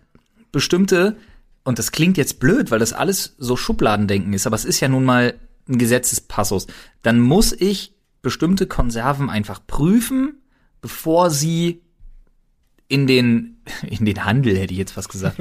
bestimmte, 0.52 1.18
und 1.64 1.80
das 1.80 1.92
klingt 1.92 2.18
jetzt 2.18 2.40
blöd, 2.40 2.70
weil 2.70 2.80
das 2.80 2.94
alles 2.94 3.36
so 3.40 3.58
Schubladendenken 3.58 4.34
ist, 4.34 4.46
aber 4.46 4.56
es 4.56 4.66
ist 4.66 4.80
ja 4.80 4.88
nun 4.88 5.06
mal 5.06 5.34
ein 5.68 5.80
Gesetzespassus, 5.80 6.68
dann 7.02 7.20
muss 7.20 7.52
ich 7.52 7.94
bestimmte 8.22 8.68
Konserven 8.68 9.30
einfach 9.30 9.66
prüfen, 9.66 10.38
bevor 10.82 11.30
sie 11.30 11.82
in 12.90 13.08
den, 13.08 13.58
in 13.88 14.06
den 14.06 14.26
Handel, 14.26 14.58
hätte 14.58 14.74
ich 14.74 14.80
jetzt 14.80 14.92
fast 14.92 15.10
gesagt, 15.10 15.38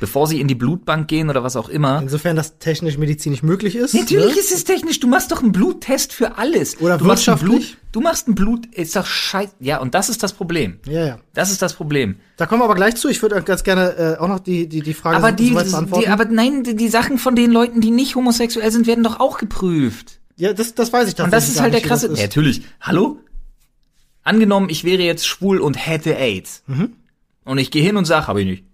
bevor 0.00 0.26
sie 0.26 0.40
in 0.40 0.48
die 0.48 0.54
Blutbank 0.54 1.08
gehen 1.08 1.28
oder 1.28 1.42
was 1.42 1.56
auch 1.56 1.68
immer. 1.68 2.00
Insofern 2.00 2.36
das 2.36 2.58
technisch 2.58 2.96
medizinisch 2.96 3.42
möglich 3.42 3.76
ist. 3.76 3.94
Natürlich 3.94 4.34
ne? 4.34 4.40
ist 4.40 4.52
es 4.52 4.64
technisch. 4.64 5.00
Du 5.00 5.08
machst 5.08 5.30
doch 5.32 5.42
einen 5.42 5.52
Bluttest 5.52 6.12
für 6.12 6.38
alles. 6.38 6.80
Oder 6.80 6.98
du 6.98 7.04
machst 7.04 7.26
wirtschaftlich. 7.26 7.72
Blut, 7.72 7.78
du 7.92 8.00
machst 8.00 8.28
ein 8.28 8.34
Blut, 8.34 8.66
ist 8.74 8.96
doch 8.96 9.06
scheiße. 9.06 9.52
Ja, 9.60 9.78
und 9.78 9.94
das 9.94 10.08
ist 10.08 10.22
das 10.22 10.32
Problem. 10.32 10.78
Ja, 10.86 11.06
ja. 11.06 11.18
Das 11.34 11.50
ist 11.50 11.60
das 11.62 11.74
Problem. 11.74 12.16
Da 12.36 12.46
kommen 12.46 12.60
wir 12.60 12.64
aber 12.64 12.74
gleich 12.74 12.96
zu. 12.96 13.08
Ich 13.08 13.20
würde 13.22 13.42
ganz 13.42 13.62
gerne 13.62 14.16
äh, 14.18 14.18
auch 14.18 14.28
noch 14.28 14.40
die, 14.40 14.68
die, 14.68 14.80
die 14.80 14.94
Frage 14.94 15.16
Aber 15.16 15.32
die, 15.32 15.50
beantworten. 15.50 16.04
die, 16.04 16.08
aber 16.08 16.24
nein, 16.24 16.62
die, 16.64 16.76
die 16.76 16.88
Sachen 16.88 17.18
von 17.18 17.36
den 17.36 17.50
Leuten, 17.50 17.80
die 17.80 17.90
nicht 17.90 18.14
homosexuell 18.16 18.70
sind, 18.72 18.86
werden 18.86 19.04
doch 19.04 19.20
auch 19.20 19.38
geprüft. 19.38 20.20
ja, 20.36 20.52
das, 20.54 20.74
das 20.74 20.92
weiß 20.92 21.08
ich 21.08 21.14
tatsächlich 21.14 21.24
Und 21.24 21.32
das 21.32 21.48
ist 21.48 21.60
halt 21.60 21.74
der 21.74 21.80
krasse. 21.82 22.10
Ja, 22.14 22.22
natürlich. 22.22 22.62
Hallo? 22.80 23.20
Angenommen, 24.22 24.68
ich 24.70 24.84
wäre 24.84 25.02
jetzt 25.02 25.26
schwul 25.26 25.58
und 25.58 25.74
hätte 25.74 26.16
AIDS. 26.16 26.62
Mhm. 26.66 26.92
Und 27.44 27.58
ich 27.58 27.70
gehe 27.70 27.82
hin 27.82 27.96
und 27.96 28.04
sag, 28.04 28.26
habe 28.28 28.40
ich 28.42 28.46
nicht. 28.46 28.64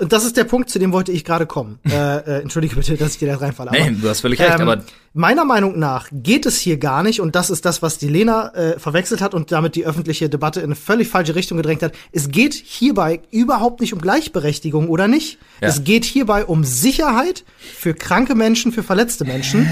Und 0.00 0.12
das 0.12 0.24
ist 0.24 0.36
der 0.36 0.44
Punkt, 0.44 0.70
zu 0.70 0.78
dem 0.80 0.92
wollte 0.92 1.12
ich 1.12 1.24
gerade 1.24 1.46
kommen. 1.46 1.78
äh, 1.88 2.16
äh, 2.18 2.42
entschuldige 2.42 2.74
bitte, 2.74 2.96
dass 2.96 3.12
ich 3.12 3.18
dir 3.18 3.28
da 3.28 3.36
reinfalle. 3.36 3.70
aber- 3.70 3.78
Nee, 3.78 3.96
du 4.00 4.08
hast 4.08 4.20
völlig 4.20 4.40
recht, 4.40 4.54
Ähm, 4.60 4.68
aber 4.68 4.84
meiner 5.14 5.44
Meinung 5.44 5.78
nach 5.78 6.08
geht 6.12 6.44
es 6.44 6.58
hier 6.58 6.76
gar 6.76 7.04
nicht, 7.04 7.20
und 7.20 7.36
das 7.36 7.48
ist 7.48 7.64
das, 7.64 7.82
was 7.82 7.98
die 7.98 8.08
Lena 8.08 8.48
äh, 8.48 8.78
verwechselt 8.80 9.20
hat 9.20 9.32
und 9.32 9.52
damit 9.52 9.76
die 9.76 9.86
öffentliche 9.86 10.28
Debatte 10.28 10.58
in 10.58 10.66
eine 10.66 10.74
völlig 10.74 11.08
falsche 11.08 11.36
Richtung 11.36 11.56
gedrängt 11.56 11.82
hat. 11.82 11.92
Es 12.10 12.28
geht 12.28 12.52
hierbei 12.52 13.20
überhaupt 13.30 13.80
nicht 13.80 13.94
um 13.94 14.00
Gleichberechtigung 14.00 14.88
oder 14.88 15.06
nicht. 15.06 15.38
Ja. 15.60 15.68
Es 15.68 15.84
geht 15.84 16.04
hierbei 16.04 16.44
um 16.44 16.64
Sicherheit 16.64 17.44
für 17.56 17.94
kranke 17.94 18.34
Menschen, 18.34 18.72
für 18.72 18.82
verletzte 18.82 19.24
Menschen. 19.24 19.68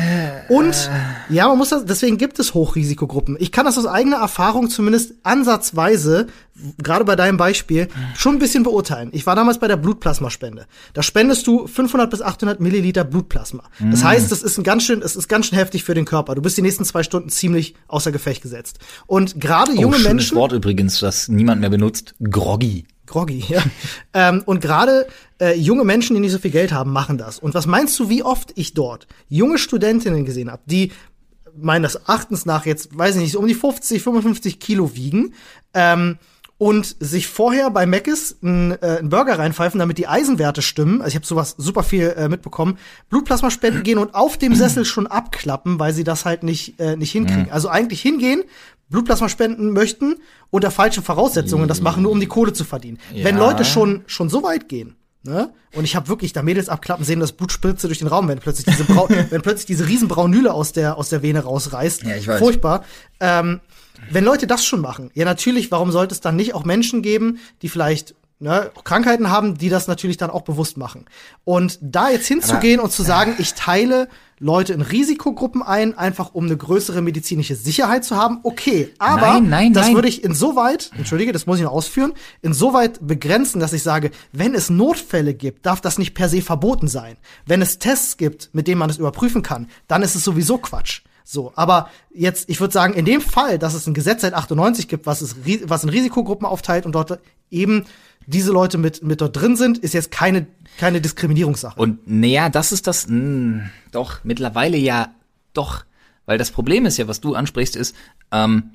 Und 0.48 0.88
ja, 1.28 1.48
man 1.48 1.58
muss 1.58 1.70
das, 1.70 1.84
deswegen 1.84 2.18
gibt 2.18 2.38
es 2.38 2.54
Hochrisikogruppen. 2.54 3.36
Ich 3.40 3.50
kann 3.50 3.66
das 3.66 3.76
aus 3.76 3.86
eigener 3.86 4.18
Erfahrung 4.18 4.70
zumindest 4.70 5.14
ansatzweise, 5.24 6.28
gerade 6.78 7.04
bei 7.04 7.16
deinem 7.16 7.36
Beispiel, 7.36 7.88
schon 8.16 8.36
ein 8.36 8.38
bisschen 8.38 8.62
beurteilen. 8.62 9.08
Ich 9.12 9.26
war 9.26 9.34
damals 9.34 9.58
bei 9.58 9.66
der 9.66 9.76
Blutplasmaspende. 9.76 10.66
Da 10.92 11.02
spendest 11.02 11.48
du 11.48 11.66
500 11.66 12.08
bis 12.10 12.22
800 12.22 12.60
Milliliter 12.60 13.02
Blutplasma. 13.02 13.64
Das 13.90 14.04
heißt, 14.04 14.30
das 14.30 14.42
ist 14.42 14.58
ein 14.58 14.64
ganz 14.64 14.84
schön, 14.84 15.02
es 15.02 15.16
ist 15.16 15.31
ganz 15.32 15.46
schön 15.46 15.58
heftig 15.58 15.82
für 15.82 15.94
den 15.94 16.04
Körper. 16.04 16.34
Du 16.34 16.42
bist 16.42 16.58
die 16.58 16.62
nächsten 16.62 16.84
zwei 16.84 17.02
Stunden 17.02 17.30
ziemlich 17.30 17.74
außer 17.88 18.12
Gefecht 18.12 18.42
gesetzt. 18.42 18.78
Und 19.06 19.40
gerade 19.40 19.72
junge 19.72 19.86
oh, 19.86 19.92
schönes 19.92 20.04
Menschen, 20.04 20.36
Wort 20.36 20.52
übrigens, 20.52 21.00
das 21.00 21.28
niemand 21.28 21.62
mehr 21.62 21.70
benutzt. 21.70 22.14
Groggy. 22.22 22.84
groggy, 23.06 23.42
ja. 23.48 23.62
ähm, 24.12 24.42
und 24.44 24.60
gerade 24.60 25.06
äh, 25.40 25.56
junge 25.56 25.84
Menschen, 25.84 26.14
die 26.14 26.20
nicht 26.20 26.32
so 26.32 26.38
viel 26.38 26.50
Geld 26.50 26.70
haben, 26.70 26.92
machen 26.92 27.16
das. 27.16 27.38
Und 27.38 27.54
was 27.54 27.66
meinst 27.66 27.98
du, 27.98 28.10
wie 28.10 28.22
oft 28.22 28.52
ich 28.56 28.74
dort 28.74 29.06
junge 29.28 29.56
Studentinnen 29.56 30.26
gesehen 30.26 30.52
habe, 30.52 30.62
die 30.66 30.92
meines 31.56 31.94
Erachtens 31.94 32.44
nach 32.44 32.66
jetzt, 32.66 32.96
weiß 32.96 33.16
ich 33.16 33.22
nicht, 33.22 33.32
so 33.32 33.38
um 33.38 33.46
die 33.46 33.54
50, 33.54 34.02
55 34.02 34.60
Kilo 34.60 34.94
wiegen, 34.94 35.32
ähm, 35.72 36.18
und 36.62 36.94
sich 37.00 37.26
vorher 37.26 37.70
bei 37.70 37.86
Mc's 37.86 38.36
einen 38.40 38.70
äh, 38.70 38.98
einen 39.00 39.08
Burger 39.08 39.36
reinpfeifen, 39.36 39.80
damit 39.80 39.98
die 39.98 40.06
Eisenwerte 40.06 40.62
stimmen. 40.62 41.00
Also 41.00 41.08
ich 41.08 41.14
habe 41.16 41.26
sowas 41.26 41.56
super 41.58 41.82
viel 41.82 42.14
äh, 42.16 42.28
mitbekommen. 42.28 42.78
Blutplasmaspenden 43.10 43.82
gehen 43.82 43.98
und 43.98 44.14
auf 44.14 44.36
dem 44.36 44.54
Sessel 44.54 44.84
schon 44.84 45.08
abklappen, 45.08 45.80
weil 45.80 45.92
sie 45.92 46.04
das 46.04 46.24
halt 46.24 46.44
nicht 46.44 46.78
äh, 46.78 46.94
nicht 46.94 47.10
hinkriegen. 47.10 47.50
Also 47.50 47.68
eigentlich 47.68 48.00
hingehen, 48.00 48.44
Blutplasma 48.90 49.28
spenden 49.28 49.72
möchten 49.72 50.14
unter 50.50 50.70
falschen 50.70 51.02
Voraussetzungen 51.02 51.66
das 51.66 51.80
machen, 51.80 52.04
nur 52.04 52.12
um 52.12 52.20
die 52.20 52.26
Kohle 52.28 52.52
zu 52.52 52.62
verdienen. 52.62 52.98
Wenn 53.12 53.38
Ja. 53.38 53.44
Leute 53.44 53.64
schon 53.64 54.02
schon 54.06 54.28
so 54.28 54.44
weit 54.44 54.68
gehen, 54.68 54.94
Ne? 55.24 55.52
Und 55.74 55.84
ich 55.84 55.94
habe 55.94 56.08
wirklich 56.08 56.32
da 56.32 56.42
Mädels 56.42 56.68
abklappen 56.68 57.04
sehen, 57.04 57.20
dass 57.20 57.32
Blutspritze 57.32 57.86
durch 57.86 58.00
den 58.00 58.08
Raum, 58.08 58.26
wenn 58.26 58.40
plötzlich 58.40 58.66
diese 58.66 58.84
Brau 58.84 59.08
wenn 59.30 59.42
plötzlich 59.42 59.66
diese 59.66 59.86
riesen 59.86 60.08
Braunüle 60.08 60.52
aus 60.52 60.72
der 60.72 60.96
aus 60.96 61.10
der 61.10 61.22
Vene 61.22 61.40
rausreißt. 61.40 62.02
Ja, 62.02 62.16
ich 62.16 62.26
weiß. 62.26 62.40
Furchtbar. 62.40 62.84
Ähm, 63.20 63.60
wenn 64.10 64.24
Leute 64.24 64.48
das 64.48 64.64
schon 64.64 64.80
machen, 64.80 65.10
ja 65.14 65.24
natürlich, 65.24 65.70
warum 65.70 65.92
sollte 65.92 66.12
es 66.12 66.20
dann 66.20 66.34
nicht 66.34 66.54
auch 66.54 66.64
Menschen 66.64 67.02
geben, 67.02 67.38
die 67.62 67.68
vielleicht 67.68 68.16
ne, 68.42 68.70
Krankheiten 68.84 69.30
haben, 69.30 69.56
die 69.56 69.68
das 69.68 69.86
natürlich 69.86 70.16
dann 70.16 70.30
auch 70.30 70.42
bewusst 70.42 70.76
machen. 70.76 71.06
Und 71.44 71.78
da 71.80 72.10
jetzt 72.10 72.26
hinzugehen 72.26 72.80
und 72.80 72.90
zu 72.90 73.02
sagen, 73.02 73.36
ich 73.38 73.54
teile 73.54 74.08
Leute 74.40 74.72
in 74.72 74.80
Risikogruppen 74.80 75.62
ein, 75.62 75.96
einfach 75.96 76.34
um 76.34 76.46
eine 76.46 76.56
größere 76.56 77.00
medizinische 77.00 77.54
Sicherheit 77.54 78.04
zu 78.04 78.16
haben, 78.16 78.40
okay. 78.42 78.92
Aber 78.98 79.34
Nein, 79.34 79.48
nein, 79.48 79.72
das 79.72 79.86
nein. 79.86 79.94
würde 79.94 80.08
ich 80.08 80.24
insoweit, 80.24 80.90
entschuldige, 80.98 81.30
das 81.30 81.46
muss 81.46 81.58
ich 81.58 81.64
noch 81.64 81.72
ausführen, 81.72 82.12
insoweit 82.42 82.98
begrenzen, 83.06 83.60
dass 83.60 83.72
ich 83.72 83.84
sage, 83.84 84.10
wenn 84.32 84.54
es 84.56 84.68
Notfälle 84.68 85.34
gibt, 85.34 85.64
darf 85.64 85.80
das 85.80 85.96
nicht 85.96 86.14
per 86.14 86.28
se 86.28 86.42
verboten 86.42 86.88
sein. 86.88 87.16
Wenn 87.46 87.62
es 87.62 87.78
Tests 87.78 88.16
gibt, 88.16 88.50
mit 88.52 88.66
denen 88.66 88.80
man 88.80 88.90
es 88.90 88.98
überprüfen 88.98 89.42
kann, 89.42 89.68
dann 89.86 90.02
ist 90.02 90.16
es 90.16 90.24
sowieso 90.24 90.58
Quatsch. 90.58 91.02
So, 91.24 91.52
aber 91.54 91.88
jetzt, 92.12 92.48
ich 92.50 92.60
würde 92.60 92.72
sagen, 92.72 92.94
in 92.94 93.04
dem 93.04 93.20
Fall, 93.20 93.60
dass 93.60 93.74
es 93.74 93.86
ein 93.86 93.94
Gesetz 93.94 94.22
seit 94.22 94.34
98 94.34 94.88
gibt, 94.88 95.06
was 95.06 95.22
es, 95.22 95.36
was 95.64 95.84
in 95.84 95.88
Risikogruppen 95.88 96.46
aufteilt 96.46 96.84
und 96.84 96.92
dort 96.92 97.20
eben 97.48 97.84
diese 98.26 98.52
Leute 98.52 98.78
mit, 98.78 99.02
mit 99.02 99.20
dort 99.20 99.36
drin 99.36 99.56
sind, 99.56 99.78
ist 99.78 99.94
jetzt 99.94 100.10
keine, 100.10 100.46
keine 100.78 101.00
Diskriminierungssache. 101.00 101.78
Und 101.80 102.08
naja, 102.08 102.48
das 102.48 102.72
ist 102.72 102.86
das, 102.86 103.06
mh, 103.08 103.70
doch, 103.90 104.24
mittlerweile 104.24 104.76
ja, 104.76 105.14
doch. 105.52 105.84
Weil 106.26 106.38
das 106.38 106.50
Problem 106.50 106.86
ist 106.86 106.98
ja, 106.98 107.08
was 107.08 107.20
du 107.20 107.34
ansprichst, 107.34 107.76
ist, 107.76 107.96
ähm, 108.30 108.72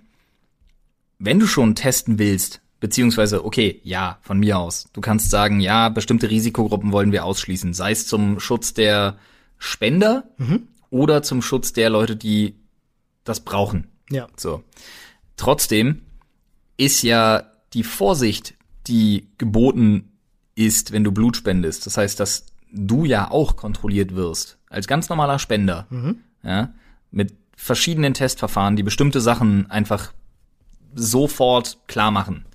wenn 1.20 1.40
du 1.40 1.48
schon 1.48 1.76
testen 1.76 2.20
willst, 2.20 2.62
beziehungsweise, 2.80 3.44
okay, 3.44 3.80
ja, 3.84 4.20
von 4.22 4.40
mir 4.40 4.60
aus, 4.60 4.88
du 4.94 5.02
kannst 5.02 5.30
sagen, 5.32 5.60
ja, 5.60 5.90
bestimmte 5.90 6.30
Risikogruppen 6.30 6.92
wollen 6.92 7.12
wir 7.12 7.26
ausschließen, 7.26 7.74
sei 7.74 7.92
es 7.92 8.06
zum 8.08 8.40
Schutz 8.40 8.74
der 8.74 9.18
Spender 9.58 10.26
oder 10.90 11.24
zum 11.24 11.42
Schutz 11.42 11.74
der 11.74 11.90
Leute, 11.90 12.16
die 12.16 12.56
das 13.24 13.40
brauchen. 13.40 13.88
ja. 14.10 14.28
So. 14.38 14.64
Trotzdem 15.36 16.02
ist 16.78 17.02
ja 17.04 17.52
die 17.74 17.84
Vorsicht, 17.84 18.56
die 18.88 19.28
geboten 19.38 20.12
ist, 20.56 20.92
wenn 20.92 21.04
du 21.04 21.12
Blut 21.12 21.38
spendest. 21.38 21.86
Das 21.86 21.98
heißt, 21.98 22.20
dass 22.20 22.46
du 22.72 23.06
ja 23.06 23.30
auch 23.32 23.56
kontrolliert 23.56 24.16
wirst. 24.16 24.58
Als 24.70 24.88
ganz 24.88 25.10
normaler 25.10 25.40
Spender. 25.40 25.88
Ja. 26.44 26.74
Mit 27.12 27.34
verschiedenen 27.56 28.14
Testverfahren, 28.14 28.76
die 28.76 28.84
bestimmte 28.84 29.22
Sachen 29.22 29.70
einfach 29.72 30.14
sofort 30.94 31.80
klar 31.88 32.12
machen. 32.12 32.46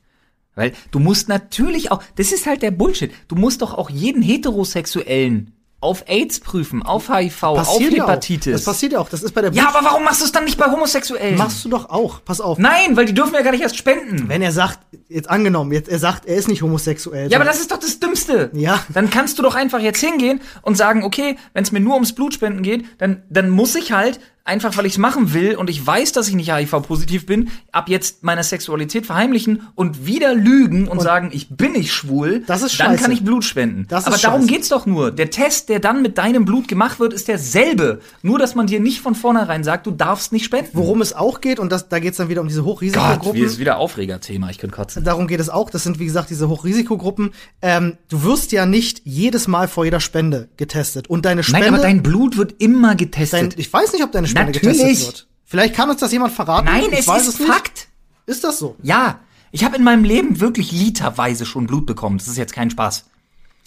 Weil 0.55 0.73
du 0.91 0.99
musst 0.99 1.29
natürlich 1.29 1.91
auch, 1.91 2.03
das 2.17 2.33
ist 2.33 2.47
halt 2.47 2.63
der 2.63 2.73
Bullshit. 2.73 3.13
Du 3.29 3.37
musst 3.37 3.63
doch 3.63 3.75
auch 3.75 3.89
jeden 3.89 4.23
Heterosexuellen 4.23 5.53
auf 5.83 6.05
AIDS 6.09 6.41
prüfen, 6.41 6.83
auf 6.83 7.09
HIV, 7.09 7.43
auf 7.43 7.57
ja 7.57 7.65
auch. 7.65 7.81
Hepatitis. 7.81 8.53
Das 8.53 8.65
passiert 8.65 8.93
ja 8.93 9.01
auch. 9.01 9.09
Das 9.09 9.23
ist 9.23 9.33
bei 9.33 9.43
der 9.43 9.53
ja, 9.53 9.69
aber 9.69 9.85
warum 9.85 10.05
machst 10.05 10.21
du 10.21 10.25
es 10.25 10.33
dann 10.33 10.45
nicht 10.45 10.57
bei 10.57 10.67
Homosexuellen? 10.71 11.37
machst 11.37 11.65
du 11.65 11.69
doch 11.69 11.91
auch. 11.91 12.25
Pass 12.25 12.41
auf. 12.41 12.59
Nein, 12.59 12.97
weil 12.97 13.07
die 13.07 13.15
dürfen 13.15 13.35
ja 13.35 13.43
gar 13.43 13.51
nicht 13.51 13.63
erst 13.63 13.77
spenden. 13.77 14.29
Wenn 14.29 14.43
er 14.43 14.53
sagt, 14.53 14.79
jetzt 15.09 15.29
angenommen, 15.29 15.73
jetzt 15.73 15.89
er 15.89 15.99
sagt, 15.99 16.27
er 16.27 16.37
ist 16.37 16.49
nicht 16.49 16.63
homosexuell. 16.63 17.31
Ja, 17.31 17.39
aber 17.39 17.45
das 17.45 17.61
ist 17.61 17.73
doch 17.73 17.79
das 17.79 17.99
Dümmste. 17.99 18.51
Ja. 18.55 18.81
Dann 18.91 19.11
kannst 19.11 19.39
du 19.39 19.43
doch 19.43 19.55
einfach 19.55 19.81
jetzt 19.81 20.01
hingehen 20.01 20.41
und 20.63 20.77
sagen, 20.77 21.03
okay, 21.03 21.37
wenn 21.53 21.65
es 21.65 21.73
mir 21.73 21.81
nur 21.81 21.95
ums 21.95 22.15
Blutspenden 22.15 22.63
geht, 22.63 22.85
dann, 22.99 23.25
dann 23.29 23.51
muss 23.51 23.75
ich 23.75 23.93
halt, 23.93 24.21
einfach 24.45 24.77
weil 24.77 24.87
ich 24.87 24.93
es 24.95 24.99
machen 24.99 25.33
will 25.35 25.57
und 25.57 25.71
ich 25.71 25.85
weiß, 25.87 26.13
dass 26.13 26.29
ich 26.29 26.35
nicht 26.35 26.53
HIV-positiv 26.53 27.27
bin, 27.27 27.51
ab 27.71 27.89
jetzt 27.89 28.23
meine 28.25 28.43
Sexualität 28.43 29.07
verheimlichen 29.07 29.69
und 29.75 30.07
wieder 30.07 30.35
lügen 30.35 30.89
und, 30.89 31.01
sagen, 31.01 31.31
ich 31.33 31.49
bin 31.51 31.73
nicht 31.73 31.93
schwul, 31.93 32.43
Das 32.47 32.63
ist 32.63 32.79
dann 32.79 32.91
scheiße. 32.91 33.03
kann 33.03 33.13
ich 33.13 33.25
Blut 33.25 33.45
spenden. 33.45 33.87
Das 33.89 34.03
ist 34.03 34.07
aber 34.09 34.19
darum 34.19 34.41
scheiße. 34.43 34.53
geht's 34.53 34.69
doch 34.69 34.87
nur. 34.87 35.11
Der 35.11 35.31
Test, 35.31 35.69
der 35.69 35.79
dann 35.81 36.03
mit 36.03 36.19
deinem 36.19 36.45
Blut 36.45 36.69
gemacht 36.69 37.01
wird, 37.01 37.13
ist 37.13 37.29
derselbe. 37.29 38.01
Nur, 38.23 38.39
dass 38.39 38.55
man 38.55 38.67
dir 38.67 38.81
nicht 38.81 39.01
von 39.01 39.15
vornherein 39.15 39.65
sagt, 39.65 39.87
du 39.87 39.91
darfst 39.91 40.33
nicht 40.33 40.45
spenden. 40.45 40.71
Worum 40.73 41.01
es 41.01 41.13
auch 41.13 41.41
geht, 41.41 41.59
und 41.59 41.71
das, 41.71 41.89
da 41.89 41.99
geht 41.99 42.13
es 42.13 42.17
dann 42.19 42.29
wieder 42.29 42.41
um 42.41 42.49
diese 42.49 42.63
Gott, 42.63 42.75
Hochrisikogruppen. 42.75 43.41
wie 43.41 43.45
ist 43.45 43.59
wieder 43.59 43.79
Aufregerthema. 43.79 44.51
Ich 44.51 44.59
könnte 44.59 44.75
kotzen. 44.77 45.05
Darum 45.05 45.27
geht 45.29 45.41
es 45.41 45.49
auch. 45.51 45.71
Das 45.71 45.85
sind, 45.85 45.99
wie 45.99 46.05
gesagt, 46.07 46.31
diese 46.31 46.49
Hochrisikogruppen. 46.49 47.33
Ähm, 47.61 47.97
du 48.09 48.25
wirst 48.25 48.53
ja 48.53 48.67
nicht 48.67 49.03
jedes 49.05 49.49
Mal 49.49 49.69
vor 49.69 49.85
jeder 49.85 50.01
Spende 50.01 50.49
getestet. 50.57 51.09
Und 51.09 51.25
deine 51.25 51.43
Spende. 51.43 51.67
Nein, 51.67 51.75
aber 51.75 51.83
dein 51.83 52.03
Blut 52.03 52.37
wird 52.37 52.55
immer 52.61 52.95
getestet. 52.95 53.53
dein, 53.53 53.55
ich 53.57 53.73
weiß 53.73 53.93
nicht, 53.93 54.03
ob 54.03 54.13
deine 54.13 54.27
Spende 54.33 54.53
Natürlich. 54.53 54.79
getestet 54.79 55.07
wird. 55.07 55.27
Vielleicht 55.45 55.75
kann 55.75 55.89
uns 55.91 56.01
das 56.01 56.13
jemand 56.13 56.33
verraten. 56.33 56.67
Nein, 56.67 56.85
ich 56.93 57.01
es 57.01 57.09
weiß 57.09 57.23
ist 57.23 57.35
es 57.35 57.39
nicht. 57.41 57.53
Fakt. 57.53 57.89
Ist 58.27 58.43
das 58.45 58.59
so? 58.59 58.77
Ja, 58.83 59.21
ich 59.51 59.65
habe 59.65 59.77
in 59.77 59.85
meinem 59.85 60.05
Leben 60.05 60.41
wirklich 60.41 60.73
literweise 60.73 61.45
schon 61.47 61.67
Blut 61.67 61.87
bekommen. 61.87 62.19
Das 62.19 62.29
ist 62.29 62.37
jetzt 62.39 62.53
kein 62.55 62.71
Spaß. 62.71 63.05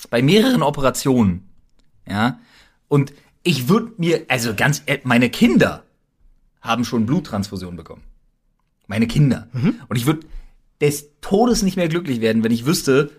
Bei 0.09 0.21
mehreren 0.21 0.61
Operationen. 0.63 1.47
Ja. 2.07 2.39
Und 2.87 3.13
ich 3.43 3.67
würde 3.69 3.91
mir, 3.97 4.25
also 4.27 4.53
ganz, 4.55 4.81
ehr- 4.85 5.01
meine 5.03 5.29
Kinder 5.29 5.83
haben 6.61 6.85
schon 6.85 7.05
Bluttransfusion 7.05 7.75
bekommen. 7.75 8.01
Meine 8.87 9.07
Kinder. 9.07 9.47
Und 9.87 9.95
ich 9.95 10.05
würde 10.05 10.27
des 10.81 11.07
Todes 11.21 11.61
nicht 11.63 11.75
mehr 11.77 11.87
glücklich 11.89 12.21
werden, 12.21 12.43
wenn 12.43 12.51
ich 12.51 12.65
wüsste, 12.65 13.11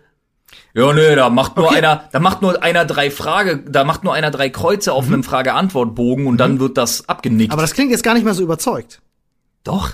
ja, 0.74 0.92
nee, 0.92 1.14
da 1.16 1.28
macht 1.30 1.56
nur 1.56 1.66
Okay. 1.66 1.76
einer, 1.78 2.08
da 2.12 2.20
macht 2.20 2.42
nur 2.42 2.62
einer 2.62 2.84
drei 2.84 3.10
Frage, 3.10 3.58
da 3.68 3.84
macht 3.84 4.04
nur 4.04 4.14
einer 4.14 4.30
drei 4.30 4.48
Kreuze 4.50 4.92
auf 4.92 5.06
einem 5.06 5.24
Frage-Antwort-Bogen 5.24 6.26
und 6.26 6.36
dann 6.38 6.60
wird 6.60 6.76
das 6.76 7.08
abgenickt. 7.08 7.52
Aber 7.52 7.62
das 7.62 7.72
klingt 7.74 7.90
jetzt 7.90 8.02
gar 8.04 8.14
nicht 8.14 8.24
mehr 8.24 8.34
so 8.34 8.42
überzeugt. 8.42 9.00
doch. 9.64 9.92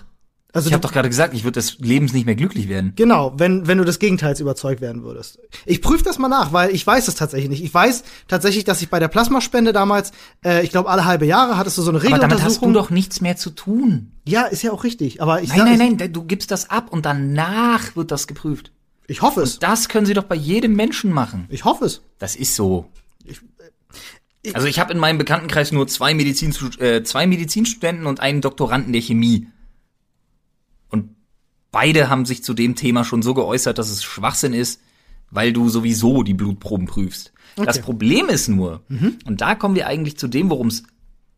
Also 0.55 0.69
Ich 0.69 0.75
habe 0.75 0.83
doch 0.83 0.93
gerade 0.93 1.09
gesagt, 1.09 1.33
ich 1.33 1.45
würde 1.45 1.55
des 1.55 1.79
Lebens 1.79 2.13
nicht 2.13 2.27
mehr 2.27 2.35
glücklich 2.35 2.69
werden. 2.69 2.93
Genau, 2.95 3.33
wenn, 3.39 3.67
wenn 3.69 3.79
du 3.79 3.85
des 3.85 3.99
Gegenteils 3.99 4.39
überzeugt 4.39 4.83
werden 4.83 5.03
würdest. 5.03 5.39
Ich 5.65 5.81
prüfe 5.81 6.05
das 6.05 6.19
mal 6.19 6.29
nach, 6.29 6.53
weil 6.53 6.75
ich 6.75 6.87
weiß 6.87 7.09
es 7.09 7.15
tatsächlich 7.15 7.49
nicht. 7.49 7.65
Ich 7.65 7.73
weiß 7.73 8.05
tatsächlich, 8.29 8.65
dass 8.65 8.83
ich 8.83 8.91
bei 8.91 8.99
der 8.99 9.09
Plasmaspende 9.09 9.73
damals, 9.73 10.13
äh, 10.45 10.63
ich 10.63 10.69
glaube, 10.69 10.91
alle 10.91 11.07
halbe 11.07 11.25
Jahre 11.25 11.57
hattest 11.57 11.79
du 11.79 11.83
so 11.83 11.89
eine 11.89 12.01
Aber 12.01 12.07
damit 12.19 12.21
hast 12.21 12.27
du 12.27 12.37
Regeluntersuchung. 12.67 12.75
doch 12.75 12.91
nichts 12.91 13.23
mehr 13.23 13.39
zu 13.39 13.49
tun. 13.49 14.13
Ja, 14.29 14.43
ist 14.43 14.61
ja 14.63 14.73
auch 14.73 14.85
richtig. 14.85 15.23
Aber 15.23 15.41
ich, 15.41 15.49
Nein, 15.49 15.59
sag, 15.59 15.79
nein, 15.79 15.97
nein, 15.99 16.13
du 16.13 16.23
gibst 16.25 16.51
das 16.51 16.69
ab 16.69 16.89
und 16.93 17.07
danach 17.07 17.97
wird 17.97 18.11
das 18.11 18.27
geprüft. 18.27 18.73
Ich 19.13 19.21
hoffe 19.21 19.43
es. 19.43 19.59
Das 19.59 19.91
können 19.91 20.07
sie 20.07 20.15
doch 20.15 20.25
bei 20.25 20.35
jedem 20.35 20.75
Menschen 20.75 21.13
machen. 21.13 21.45
Ich 21.51 21.67
hoffe 21.67 21.85
es. 21.85 22.01
Das 22.19 22.35
ist 22.35 22.57
so. 22.57 22.91
Also 24.55 24.67
ich 24.67 24.81
habe 24.81 24.93
in 24.93 24.99
meinem 24.99 25.19
Bekanntenkreis 25.19 25.71
nur 25.71 25.87
zwei, 25.87 26.15
Medizin, 26.15 26.55
äh, 26.79 27.03
zwei 27.03 27.27
Medizinstudenten 27.27 28.07
und 28.07 28.21
einen 28.21 28.41
Doktoranden 28.41 28.93
der 28.93 29.03
Chemie. 29.03 29.49
Und 30.89 31.15
beide 31.71 32.09
haben 32.09 32.25
sich 32.25 32.43
zu 32.43 32.55
dem 32.55 32.75
Thema 32.75 33.05
schon 33.05 33.21
so 33.21 33.35
geäußert, 33.35 33.77
dass 33.77 33.91
es 33.91 34.03
Schwachsinn 34.03 34.55
ist, 34.55 34.81
weil 35.31 35.53
du 35.53 35.69
sowieso 35.69 36.23
die 36.23 36.35
Blutproben 36.35 36.87
prüfst. 36.87 37.35
Das 37.57 37.83
Problem 37.83 38.31
ist 38.31 38.49
nur, 38.49 38.83
und 39.27 39.43
da 39.43 39.55
kommen 39.55 39.75
wir 39.75 39.87
eigentlich 39.87 40.17
zu 40.17 40.27
dem, 40.27 40.49
worum 40.49 40.69
es 40.69 40.85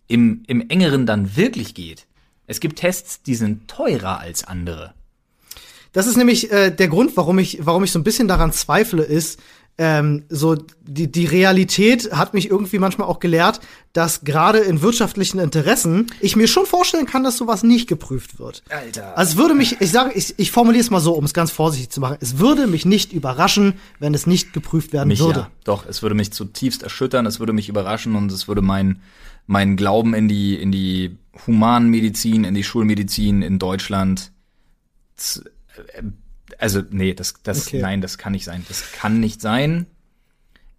im, 0.07 0.45
im 0.47 0.69
engeren 0.71 1.07
dann 1.07 1.37
wirklich 1.37 1.75
geht. 1.75 2.07
Es 2.47 2.61
gibt 2.61 2.79
Tests, 2.79 3.23
die 3.23 3.35
sind 3.35 3.67
teurer 3.67 4.21
als 4.21 4.45
andere. 4.45 4.95
Das 5.95 6.09
ist 6.09 6.17
nämlich 6.17 6.51
äh, 6.53 6.71
der 6.71 6.89
Grund, 6.89 7.17
warum 7.17 7.39
ich, 7.39 7.61
warum 7.65 7.85
ich 7.85 7.93
so 7.93 8.01
ein 8.01 8.05
bisschen 8.05 8.29
daran 8.29 8.53
zweifle, 8.53 9.05
ist, 9.05 9.39
ähm, 9.79 10.25
so 10.29 10.57
die, 10.83 11.11
die 11.11 11.25
Realität 11.25 12.13
hat 12.13 12.35
mich 12.35 12.51
irgendwie 12.51 12.79
manchmal 12.79 13.09
auch 13.09 13.21
gelehrt, 13.21 13.61
dass 13.93 14.23
gerade 14.23 14.59
in 14.59 14.83
wirtschaftlichen 14.83 15.39
Interessen 15.39 16.09
ich 16.21 16.37
mir 16.37 16.49
schon 16.49 16.67
vorstellen 16.67 17.07
kann, 17.07 17.23
dass 17.25 17.37
sowas 17.37 17.63
nicht 17.63 17.89
geprüft 17.89 18.41
wird. 18.41 18.63
Alter. 18.71 19.17
Also 19.17 19.33
es 19.33 19.37
würde 19.37 19.55
mich, 19.55 19.81
ich 19.81 19.91
sage, 19.91 20.13
ich, 20.15 20.35
ich 20.37 20.51
formuliere 20.51 20.83
es 20.83 20.91
mal 20.91 21.01
so, 21.01 21.13
um 21.13 21.25
es 21.25 21.33
ganz 21.33 21.53
vorsichtig 21.53 21.91
zu 21.91 22.01
machen. 22.01 22.19
Es 22.21 22.39
würde 22.39 22.67
mich 22.67 22.85
nicht 22.85 23.13
überraschen, 23.13 23.75
wenn 24.01 24.15
es 24.15 24.27
nicht 24.27 24.53
geprüft 24.53 24.93
werden 24.93 25.09
mich 25.09 25.21
würde. 25.21 25.41
ja. 25.41 25.51
Doch, 25.63 25.87
es 25.87 26.03
würde 26.03 26.15
mich 26.17 26.33
zutiefst 26.33 26.83
erschüttern, 26.83 27.25
es 27.27 27.39
würde 27.39 27.53
mich 27.53 27.69
überraschen 27.69 28.17
und 28.17 28.33
es 28.33 28.49
würde 28.49 28.63
mein 28.63 29.01
mein 29.47 29.77
Glauben 29.77 30.15
in 30.15 30.27
die 30.27 30.55
in 30.55 30.73
die 30.73 31.19
Humanmedizin, 31.47 32.45
in 32.45 32.55
die 32.55 32.65
Schulmedizin 32.65 33.43
in 33.43 33.59
Deutschland 33.59 34.33
also 36.59 36.83
nee, 36.91 37.15
das 37.15 37.35
das 37.43 37.67
Okay. 37.67 37.81
nein, 37.81 38.01
das 38.01 38.19
kann 38.19 38.33
nicht 38.33 38.45
sein. 38.45 38.65
Das 38.69 38.93
kann 38.93 39.21
nicht 39.21 39.41
sein. 39.41 39.87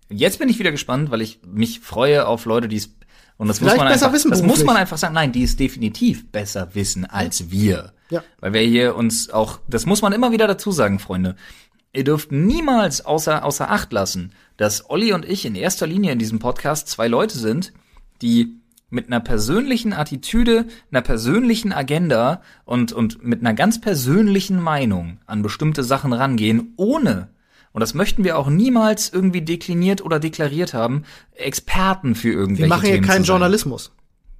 Jetzt 0.09 0.39
bin 0.39 0.49
ich 0.49 0.59
wieder 0.59 0.71
gespannt, 0.71 1.09
weil 1.11 1.21
ich 1.21 1.39
mich 1.45 1.79
freue 1.79 2.27
auf 2.27 2.45
Leute, 2.45 2.67
die 2.67 2.77
es 2.77 2.95
und 3.37 3.47
das 3.49 3.59
Vielleicht 3.59 3.75
muss 3.75 3.83
man 3.83 3.91
einfach, 3.91 4.13
wissen 4.13 4.31
das 4.31 4.41
muss 4.41 4.63
man 4.63 4.77
einfach 4.77 4.97
sagen. 4.97 5.13
Nein, 5.13 5.31
die 5.31 5.43
es 5.43 5.57
definitiv 5.57 6.31
besser 6.31 6.73
wissen 6.73 7.05
als 7.05 7.51
wir. 7.51 7.91
Ja. 8.09 8.23
Weil 8.39 8.53
wir 8.53 8.61
hier 8.61 8.95
uns 8.95 9.29
auch, 9.29 9.59
das 9.67 9.85
muss 9.85 10.01
man 10.01 10.13
immer 10.13 10.31
wieder 10.31 10.47
dazu 10.47 10.71
sagen, 10.71 10.99
Freunde. 10.99 11.35
Ihr 11.91 12.03
dürft 12.03 12.31
niemals 12.31 13.05
außer, 13.05 13.43
außer 13.43 13.69
Acht 13.69 13.91
lassen, 13.91 14.33
dass 14.57 14.89
Olli 14.89 15.11
und 15.13 15.25
ich 15.25 15.45
in 15.45 15.55
erster 15.55 15.87
Linie 15.87 16.11
in 16.11 16.19
diesem 16.19 16.39
Podcast 16.39 16.87
zwei 16.87 17.07
Leute 17.07 17.37
sind, 17.37 17.73
die 18.21 18.55
mit 18.89 19.07
einer 19.07 19.19
persönlichen 19.19 19.93
Attitüde, 19.93 20.65
einer 20.91 21.01
persönlichen 21.01 21.73
Agenda 21.73 22.41
und, 22.65 22.93
und 22.93 23.23
mit 23.23 23.41
einer 23.41 23.53
ganz 23.53 23.81
persönlichen 23.81 24.59
Meinung 24.59 25.19
an 25.25 25.41
bestimmte 25.41 25.83
Sachen 25.83 26.13
rangehen, 26.13 26.73
ohne, 26.77 27.29
und 27.75 27.81
das 27.81 27.93
möchten 27.93 28.23
wir 28.23 28.37
auch 28.37 28.49
niemals 28.49 29.11
irgendwie 29.11 29.41
dekliniert 29.41 30.01
oder 30.01 30.17
deklariert 30.17 30.73
haben, 30.73 31.03
Experten 31.33 32.15
für 32.15 32.31
irgendwelche 32.31 32.61
Wir 32.63 32.69
machen 32.69 32.85
hier 32.85 32.93
Themen 32.95 33.05
keinen. 33.05 33.23
Journalismus. 33.25 33.91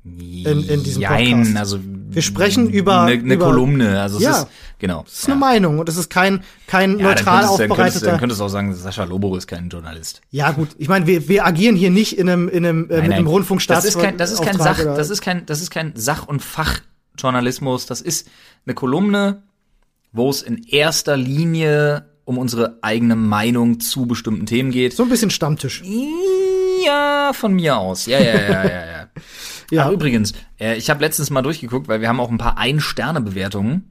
In, 0.05 0.63
in 0.69 0.83
diesem 0.83 1.01
Jein, 1.01 1.37
Podcast. 1.39 1.57
also 1.57 1.79
Wir 2.09 2.21
sprechen 2.21 2.69
über- 2.69 3.01
eine, 3.01 3.13
eine 3.21 3.33
über- 3.33 3.45
Kolumne, 3.47 3.99
also 4.01 4.17
es 4.17 4.23
Ja. 4.23 4.31
ist 4.41 4.47
genau. 4.77 5.01
Das 5.03 5.13
ist 5.19 5.25
eine 5.27 5.35
Meinung 5.35 5.79
und 5.79 5.89
es 5.89 5.97
ist 5.97 6.09
kein, 6.09 6.43
kein 6.67 6.99
ja, 6.99 7.05
neutral 7.07 7.41
dann 7.41 7.47
könntest, 7.47 7.59
dann, 7.59 7.69
könntest, 7.69 7.69
dann 7.69 7.71
aufbereiteter. 7.71 8.17
könntest 8.19 8.39
du 8.39 8.45
auch 8.45 8.49
sagen, 8.49 8.75
Sascha 8.75 9.03
Lobo 9.05 9.35
ist 9.35 9.47
kein 9.47 9.67
Journalist. 9.69 10.21
Ja, 10.29 10.51
gut. 10.51 10.69
Ich 10.77 10.87
meine, 10.87 11.07
wir, 11.07 11.27
wir 11.27 11.45
agieren 11.45 11.75
hier 11.75 11.89
nicht 11.89 12.17
in 12.19 12.29
einem, 12.29 12.47
in 12.49 12.65
einem, 12.65 12.89
äh, 12.91 13.01
mit 13.01 13.11
einem 13.13 13.25
Rundfunkstaat. 13.27 13.77
Das 13.77 13.85
ist 13.85 13.99
kein, 13.99 14.17
das 14.17 14.31
ist 14.31 14.43
kein 14.43 14.57
Sach, 14.59 14.77
das 14.77 15.09
ist 15.09 15.21
kein, 15.21 15.45
das 15.47 15.61
ist 15.61 15.71
kein 15.71 15.93
Sach- 15.95 16.27
und 16.27 16.41
Fachjournalismus. 16.43 17.87
Das 17.87 18.01
ist 18.01 18.27
eine 18.67 18.75
Kolumne, 18.75 19.41
wo 20.11 20.29
es 20.29 20.41
in 20.43 20.63
erster 20.63 21.17
Linie 21.17 22.05
um 22.25 22.37
unsere 22.37 22.79
eigene 22.81 23.15
Meinung 23.15 23.79
zu 23.79 24.05
bestimmten 24.07 24.45
Themen 24.45 24.71
geht. 24.71 24.95
so 24.95 25.03
ein 25.03 25.09
bisschen 25.09 25.29
Stammtisch. 25.31 25.83
Ja, 26.85 27.31
von 27.33 27.53
mir 27.53 27.77
aus. 27.77 28.05
Ja, 28.05 28.19
ja, 28.19 28.33
ja, 28.35 28.63
ja, 28.63 28.85
ja. 28.85 28.94
Ja. 29.71 29.87
Ach, 29.87 29.91
übrigens, 29.91 30.33
äh, 30.59 30.77
ich 30.77 30.89
habe 30.89 31.01
letztens 31.01 31.29
mal 31.29 31.41
durchgeguckt, 31.41 31.87
weil 31.87 32.01
wir 32.01 32.07
haben 32.07 32.19
auch 32.19 32.29
ein 32.29 32.37
paar 32.37 32.57
Ein-Sterne-Bewertungen 32.57 33.83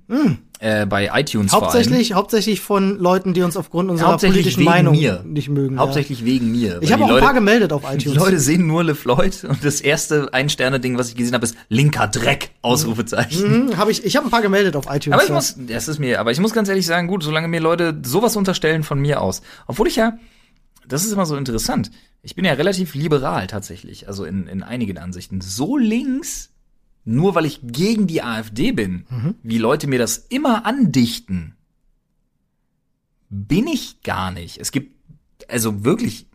äh, 0.61 0.87
bei 0.87 1.11
iTunes 1.13 1.51
vor 1.51 1.63
allem. 1.63 1.73
Hm. 1.73 1.79
Hauptsächlich, 1.79 2.13
hauptsächlich 2.15 2.61
von 2.61 2.99
Leuten, 2.99 3.35
die 3.35 3.43
uns 3.43 3.57
aufgrund 3.57 3.91
unserer 3.91 4.13
Hauptsächlich 4.13 4.45
politischen 4.45 4.65
Meinung 4.65 4.95
mir. 4.95 5.23
nicht 5.25 5.49
mögen. 5.49 5.79
Hauptsächlich 5.79 6.25
wegen 6.25 6.53
mir. 6.53 6.75
Ja. 6.75 6.79
Ich 6.81 6.93
habe 6.93 7.01
die 7.01 7.05
auch 7.05 7.09
ein 7.09 7.15
Leute, 7.15 7.25
paar 7.25 7.35
gemeldet 7.35 7.73
auf 7.73 7.83
Die 7.83 7.97
iTunes. 7.97 8.19
Leute 8.19 8.41
sehen 8.41 8.67
nur 8.67 8.85
LeFloid 8.85 9.45
und 9.45 9.65
das 9.65 9.81
erste 9.81 10.33
Ein-Sterne-Ding, 10.33 10.97
was 10.97 11.11
ich 11.11 11.17
gesehen 11.17 11.35
habe, 11.35 11.45
ist 11.45 11.57
linker 11.69 12.07
Dreck, 12.07 12.51
Ausrufezeichen. 12.63 13.71
Hm, 13.71 13.77
hab 13.77 13.89
ich 13.89 14.05
ich 14.05 14.17
habe 14.17 14.27
ein 14.27 14.31
paar 14.31 14.43
gemeldet 14.43 14.77
auf 14.77 14.87
iTunes. 14.89 15.13
Aber 15.15 15.23
ich 15.23 15.29
ja. 15.29 15.35
muss, 15.35 15.57
das 15.59 15.89
ist 15.89 15.99
mir, 15.99 16.21
aber 16.21 16.31
ich 16.31 16.41
muss 16.41 16.53
ganz 16.53 16.69
ehrlich 16.69 16.87
sagen, 16.87 17.09
gut, 17.09 17.23
solange 17.23 17.49
mir 17.49 17.61
Leute 17.61 17.99
sowas 18.05 18.37
unterstellen 18.37 18.85
von 18.85 18.99
mir 18.99 19.21
aus. 19.21 19.43
Obwohl 19.67 19.89
ich 19.89 19.97
ja, 19.97 20.19
das 20.89 21.05
ist 21.05 21.13
immer 21.13 21.27
so 21.27 21.37
interessant. 21.37 21.91
Ich 22.27 22.35
bin 22.35 22.45
ja 22.47 22.55
relativ 22.55 22.95
liberal 22.95 23.47
tatsächlich, 23.47 24.09
also 24.09 24.25
in, 24.25 24.47
in 24.47 24.63
einigen 24.63 24.97
Ansichten. 24.99 25.41
So 25.43 25.77
links, 25.77 26.51
nur 27.05 27.35
weil 27.35 27.45
ich 27.45 27.61
gegen 27.63 28.07
die 28.07 28.23
AfD 28.23 28.73
bin, 28.73 29.05
Mhm. 29.11 29.35
wie 29.43 29.59
Leute 29.59 29.87
mir 29.87 29.99
das 29.99 30.17
immer 30.17 30.65
andichten, 30.65 31.55
bin 33.29 33.67
ich 33.67 34.03
gar 34.03 34.31
nicht. 34.31 34.59
Es 34.59 34.73
gibt 34.73 34.95
also 35.49 35.85
wirklich, 35.85 36.27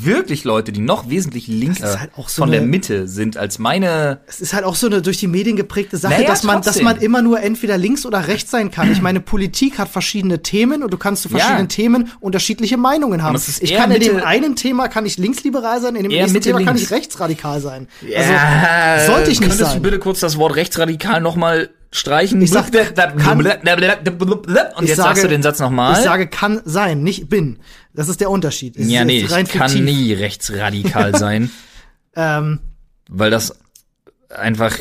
wirklich 0.00 0.44
Leute, 0.44 0.72
die 0.72 0.80
noch 0.80 1.10
wesentlich 1.10 1.46
linker 1.46 2.00
halt 2.00 2.10
auch 2.16 2.28
so 2.28 2.42
von 2.42 2.50
der 2.50 2.62
Mitte 2.62 3.08
sind 3.08 3.36
als 3.36 3.58
meine 3.58 4.20
Es 4.26 4.40
ist 4.40 4.54
halt 4.54 4.64
auch 4.64 4.74
so 4.74 4.86
eine 4.86 5.02
durch 5.02 5.18
die 5.18 5.26
Medien 5.26 5.56
geprägte 5.56 5.96
Sache, 5.98 6.14
Naja, 6.14 6.28
dass 6.28 6.44
man, 6.44 6.56
dass 6.58 6.66
trotzdem. 6.66 6.84
man 6.84 6.96
immer 7.00 7.20
nur 7.20 7.40
entweder 7.42 7.76
links 7.76 8.06
oder 8.06 8.26
rechts 8.28 8.50
sein 8.50 8.70
kann. 8.70 8.90
Ich 8.90 9.02
meine, 9.02 9.20
Politik 9.20 9.78
hat 9.78 9.88
verschiedene 9.88 10.42
Themen 10.42 10.82
und 10.82 10.92
du 10.92 10.96
kannst 10.96 11.22
zu 11.22 11.28
Ja. 11.28 11.38
verschiedenen 11.38 11.68
Themen 11.68 12.10
unterschiedliche 12.20 12.76
Meinungen 12.78 13.22
haben. 13.22 13.36
Ich 13.60 13.74
kann 13.74 13.90
in 13.90 14.00
dem 14.00 14.14
Mitte- 14.14 14.26
einen 14.26 14.56
Thema 14.56 14.88
kann 14.88 15.04
ich 15.04 15.18
linksliberal 15.18 15.80
sein, 15.82 15.94
in 15.96 16.04
dem 16.04 16.12
nächsten 16.12 16.32
Mitte 16.32 16.48
Thema 16.48 16.58
kann 16.64 16.76
links. 16.76 16.82
ich 16.82 16.90
rechtsradikal 16.90 17.60
sein. 17.60 17.88
Ja, 18.08 18.20
Also 18.20 19.12
sollte 19.12 19.30
ich 19.30 19.40
nicht 19.40 19.50
könntest 19.50 19.70
sein. 19.72 19.82
du 19.82 19.82
bitte 19.82 19.98
kurz 19.98 20.20
das 20.20 20.38
Wort 20.38 20.56
rechtsradikal 20.56 21.20
nochmal 21.20 21.70
streichen? 21.92 22.40
Ich 22.42 22.50
sag, 22.50 22.70
kann- 22.72 23.38
und 23.38 23.46
jetzt 23.46 24.96
sage- 24.96 25.08
sagst 25.08 25.24
du 25.24 25.28
den 25.28 25.42
Satz 25.42 25.58
nochmal. 25.58 25.94
Ich 25.98 26.04
sage 26.04 26.26
kann 26.28 26.60
sein, 26.64 27.02
nicht 27.02 27.28
bin. 27.28 27.58
Das 27.94 28.08
ist 28.08 28.20
der 28.20 28.30
Unterschied. 28.30 28.76
Es 28.76 28.88
ja, 28.88 29.04
nee, 29.04 29.20
ich 29.28 29.48
kann 29.48 29.84
nie 29.84 30.12
rechtsradikal 30.12 31.16
sein, 31.18 31.50
Ähm, 32.14 32.60
weil 33.08 33.30
das 33.30 33.56
einfach 34.28 34.76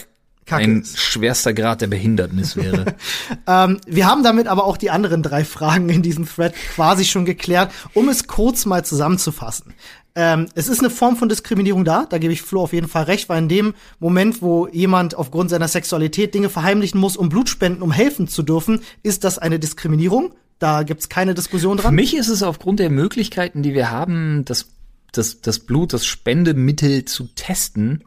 Kacke 0.46 0.64
ein 0.64 0.82
ist. 0.82 1.00
schwerster 1.00 1.54
Grad 1.54 1.82
der 1.82 1.88
Behindertnis 1.88 2.56
wäre. 2.56 2.86
Ähm, 3.48 3.80
wir 3.88 4.06
haben 4.08 4.24
damit 4.24 4.48
aber 4.48 4.64
auch 4.66 4.78
die 4.78 4.90
anderen 4.92 5.24
drei 5.24 5.44
Fragen 5.46 5.90
in 5.90 6.02
diesem 6.04 6.28
Thread 6.28 6.54
quasi 6.76 7.06
schon 7.06 7.26
geklärt, 7.26 7.72
um 7.94 8.10
es 8.10 8.28
kurz 8.28 8.66
mal 8.66 8.84
zusammenzufassen. 8.86 9.74
Ähm, 10.22 10.48
es 10.54 10.68
ist 10.68 10.82
eine 10.82 10.90
Form 10.90 11.16
von 11.16 11.30
Diskriminierung 11.30 11.86
da, 11.86 12.06
da 12.06 12.18
gebe 12.18 12.34
ich 12.34 12.42
Flo 12.42 12.64
auf 12.64 12.74
jeden 12.74 12.90
Fall 12.90 13.04
recht, 13.04 13.30
weil 13.30 13.42
in 13.42 13.48
dem 13.48 13.74
Moment, 14.00 14.42
wo 14.42 14.68
jemand 14.68 15.16
aufgrund 15.16 15.50
seiner 15.50 15.70
Sexualität 15.70 16.34
Dinge 16.34 16.50
verheimlichen 16.50 17.00
muss, 17.00 17.16
um 17.16 17.30
Blut 17.30 17.48
spenden, 17.48 17.82
um 17.82 17.94
helfen 17.94 18.28
zu 18.28 18.44
dürfen, 18.44 18.82
ist 19.02 19.24
das 19.24 19.40
eine 19.40 19.60
Diskriminierung. 19.60 20.34
Da 20.60 20.84
gibt's 20.84 21.08
keine 21.08 21.36
Diskussion 21.36 21.78
Für 21.78 21.84
dran. 21.84 21.96
mich 21.96 22.18
ist 22.18 22.28
es 22.28 22.44
aufgrund 22.44 22.82
der 22.82 22.90
Möglichkeiten, 22.90 23.64
die 23.64 23.74
wir 23.74 23.92
haben, 23.92 24.44
das, 24.44 24.66
das, 25.14 25.40
das 25.40 25.60
Blut, 25.60 25.94
das 25.94 26.06
Spendemittel 26.06 27.06
zu 27.06 27.30
testen, 27.36 28.04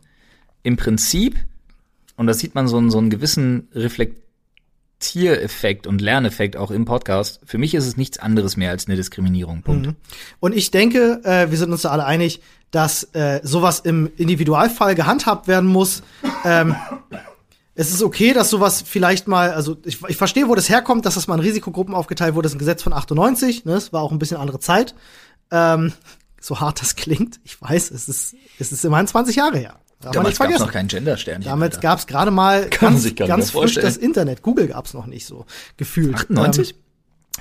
im 0.63 0.77
Prinzip, 0.77 1.39
und 2.17 2.27
da 2.27 2.35
sieht 2.35 2.55
man 2.55 2.69
so 2.69 2.77
einen, 2.77 2.91
so 2.91 2.99
einen 2.99 3.09
gewissen 3.09 3.69
Reflektiereffekt 5.03 5.87
und 5.89 6.01
Lerneffekt 6.01 6.57
auch 6.57 6.71
im 6.71 6.85
Podcast, 6.85 7.41
für 7.45 7.59
mich 7.59 7.75
ist 7.75 7.87
es 7.87 7.97
nichts 7.97 8.19
anderes 8.19 8.57
mehr 8.57 8.71
als 8.71 8.87
eine 8.87 8.95
Diskriminierung. 8.95 9.63
Punkt. 9.63 9.87
Mhm. 9.87 9.97
Und 10.39 10.55
ich 10.55 10.71
denke, 10.71 11.21
äh, 11.25 11.51
wir 11.51 11.59
sind 11.59 11.73
uns 11.73 11.83
da 11.83 11.91
alle 11.91 12.05
einig, 12.05 12.41
dass 12.71 13.03
äh, 13.13 13.41
sowas 13.43 13.81
im 13.81 14.11
Individualfall 14.17 14.95
gehandhabt 14.95 15.49
werden 15.49 15.69
muss. 15.69 16.03
Ähm, 16.45 16.77
es 17.75 17.91
ist 17.91 18.03
okay, 18.03 18.33
dass 18.33 18.49
sowas 18.51 18.83
vielleicht 18.87 19.27
mal, 19.27 19.51
also 19.51 19.77
ich, 19.85 19.99
ich 20.07 20.17
verstehe, 20.17 20.49
wo 20.49 20.55
das 20.55 20.69
herkommt, 20.69 21.05
dass 21.05 21.15
das 21.15 21.27
mal 21.27 21.35
in 21.35 21.41
Risikogruppen 21.41 21.95
aufgeteilt 21.95 22.35
wurde. 22.35 22.47
Das 22.47 22.53
ist 22.53 22.57
ein 22.57 22.61
Gesetz 22.61 22.83
von 22.83 22.93
98, 22.93 23.65
ne? 23.65 23.75
Es 23.75 23.93
war 23.93 24.03
auch 24.03 24.13
ein 24.13 24.19
bisschen 24.19 24.37
andere 24.37 24.61
Zeit. 24.61 24.95
Ähm, 25.51 25.93
so 26.41 26.61
hart 26.61 26.81
das 26.81 26.97
klingt, 26.97 27.41
ich 27.45 27.61
weiß, 27.61 27.91
es 27.91 28.09
ist, 28.09 28.35
es 28.59 28.73
ist 28.73 28.85
immerhin 28.85 29.07
20 29.07 29.37
Jahre 29.37 29.59
her. 29.59 29.77
Damals 30.11 30.39
gab 30.39 30.51
es 30.51 30.59
noch 30.59 30.73
keinen 30.73 30.89
Gendersternchen. 30.89 31.45
Damals 31.45 31.81
gab 31.81 31.99
es 31.99 32.07
gerade 32.07 32.31
mal 32.31 32.67
Kann 32.71 32.95
ganz, 32.95 33.15
ganz 33.15 33.45
frisch 33.45 33.53
vorstellen. 33.53 33.87
das 33.87 33.97
Internet. 33.97 34.43
Google 34.43 34.69
gab 34.69 34.87
es 34.87 34.95
noch 34.95 35.07
nicht 35.07 35.27
so 35.27 35.47
gefühlt. 35.77 36.15
98? 36.15 36.71
Ähm, 36.71 36.77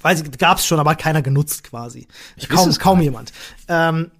weiß 0.03 0.21
ich, 0.21 0.37
gab 0.37 0.59
es 0.59 0.65
schon, 0.65 0.79
aber 0.79 0.95
keiner 0.95 1.21
genutzt 1.21 1.63
quasi. 1.63 2.07
Ich 2.37 2.49
kaum 2.49 2.71
kaum 2.75 3.01
jemand. 3.01 3.31
Ähm, 3.67 4.11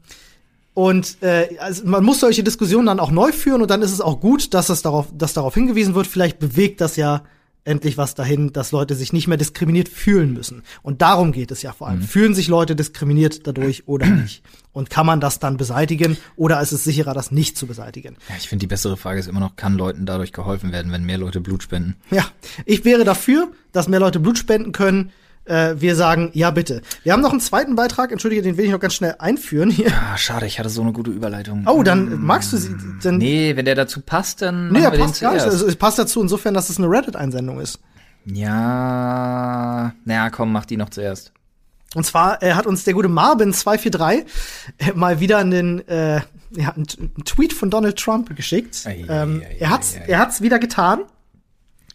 und 0.74 1.22
äh, 1.22 1.58
also 1.60 1.86
man 1.86 2.04
muss 2.04 2.22
solche 2.22 2.44
Diskussionen 2.44 2.88
dann 2.88 3.00
auch 3.00 3.12
neu 3.12 3.32
führen 3.32 3.62
und 3.62 3.70
dann 3.70 3.82
ist 3.82 3.92
es 3.92 4.02
auch 4.02 4.20
gut, 4.20 4.54
dass 4.54 4.70
es 4.70 4.82
darauf, 4.82 5.08
dass 5.14 5.34
darauf 5.34 5.54
hingewiesen 5.54 5.96
wird. 5.96 6.08
Vielleicht 6.08 6.40
bewegt 6.40 6.82
das 6.82 6.96
ja 6.96 7.24
endlich 7.64 7.98
was 7.98 8.16
dahin, 8.16 8.54
dass 8.54 8.72
Leute 8.72 8.96
sich 8.96 9.14
nicht 9.14 9.28
mehr 9.28 9.38
diskriminiert 9.38 9.90
fühlen 9.90 10.34
müssen. 10.34 10.64
Und 10.82 11.02
darum 11.02 11.32
geht 11.32 11.52
es 11.52 11.62
ja 11.62 11.74
vor 11.74 11.88
allem. 11.88 12.00
Mhm. 12.00 12.04
Fühlen 12.04 12.36
sich 12.36 12.48
Leute 12.48 12.76
diskriminiert 12.76 13.46
dadurch 13.46 13.88
oder 13.88 14.06
nicht? 14.10 14.44
Und 14.74 14.90
kann 14.90 15.06
man 15.06 15.20
das 15.20 15.40
dann 15.40 15.58
beseitigen 15.58 16.18
oder 16.36 16.62
ist 16.62 16.72
es 16.72 16.84
sicherer, 16.84 17.14
das 17.14 17.32
nicht 17.32 17.58
zu 17.58 17.68
beseitigen? 17.68 18.16
Ja, 18.30 18.36
ich 18.38 18.48
finde, 18.48 18.64
die 18.64 18.68
bessere 18.68 18.98
Frage 18.98 19.20
ist 19.20 19.28
immer 19.28 19.40
noch, 19.40 19.56
kann 19.56 19.76
Leuten 19.76 20.06
dadurch 20.06 20.32
geholfen 20.32 20.72
werden, 20.72 20.92
wenn 20.92 21.04
mehr 21.06 21.18
Leute 21.18 21.42
Blut 21.42 21.64
spenden? 21.64 21.96
Ja, 22.10 22.26
ich 22.66 22.86
wäre 22.86 23.04
dafür, 23.04 23.52
dass 23.72 23.88
mehr 23.88 24.00
Leute 24.00 24.20
Blut 24.20 24.38
spenden 24.38 24.72
können. 24.72 25.12
Äh, 25.46 25.76
wir 25.78 25.96
sagen, 25.96 26.30
ja 26.34 26.52
bitte. 26.52 26.82
Wir 27.04 27.14
haben 27.14 27.22
noch 27.22 27.32
einen 27.32 27.40
zweiten 27.40 27.76
Beitrag, 27.76 28.12
entschuldige, 28.12 28.42
den 28.42 28.58
will 28.58 28.66
ich 28.66 28.72
noch 28.72 28.80
ganz 28.80 28.94
schnell 28.94 29.16
einführen 29.18 29.70
hier. 29.72 29.92
Ah, 29.92 30.18
schade, 30.18 30.46
ich 30.46 30.60
hatte 30.60 30.70
so 30.70 30.82
eine 30.82 30.94
gute 30.94 31.12
Überleitung. 31.12 31.66
Oh, 31.68 31.82
dann 31.84 32.22
magst 32.22 32.54
du 32.54 32.58
sie, 32.58 32.76
dann, 33.02 33.18
Nee, 33.18 33.56
wenn 33.56 33.66
der 33.66 33.76
dazu 33.76 34.02
passt, 34.02 34.42
dann 34.42 34.72
nee, 34.72 34.82
er 34.82 34.92
passt 34.92 35.22
gar 35.22 35.34
nicht. 35.34 35.44
Also, 35.44 35.66
es 35.66 35.76
passt 35.76 35.98
dazu 35.98 36.22
insofern, 36.22 36.54
dass 36.54 36.70
es 36.70 36.78
eine 36.78 36.88
Reddit-Einsendung 36.88 37.60
ist. 37.60 37.80
Ja, 38.26 39.94
naja, 40.06 40.30
komm, 40.30 40.52
mach 40.52 40.66
die 40.66 40.78
noch 40.78 40.90
zuerst. 40.90 41.34
Und 41.94 42.06
zwar 42.06 42.42
äh, 42.42 42.54
hat 42.54 42.68
uns 42.68 42.84
der 42.84 42.94
gute 42.94 43.10
Marvin243 43.10 44.26
äh, 44.78 44.92
mal 44.94 45.20
wieder 45.20 45.40
einen, 45.40 45.86
äh, 45.88 46.22
ja, 46.52 46.70
einen, 46.70 46.86
Tweet 47.26 47.52
von 47.52 47.70
Donald 47.70 47.98
Trump 47.98 48.34
geschickt. 48.36 48.84
Ei, 48.86 49.06
ähm, 49.10 49.42
ei, 49.44 49.58
er 49.60 49.70
hat's, 49.72 49.96
ei. 49.96 50.06
er 50.08 50.20
hat's 50.20 50.42
wieder 50.42 50.60
getan. 50.60 51.02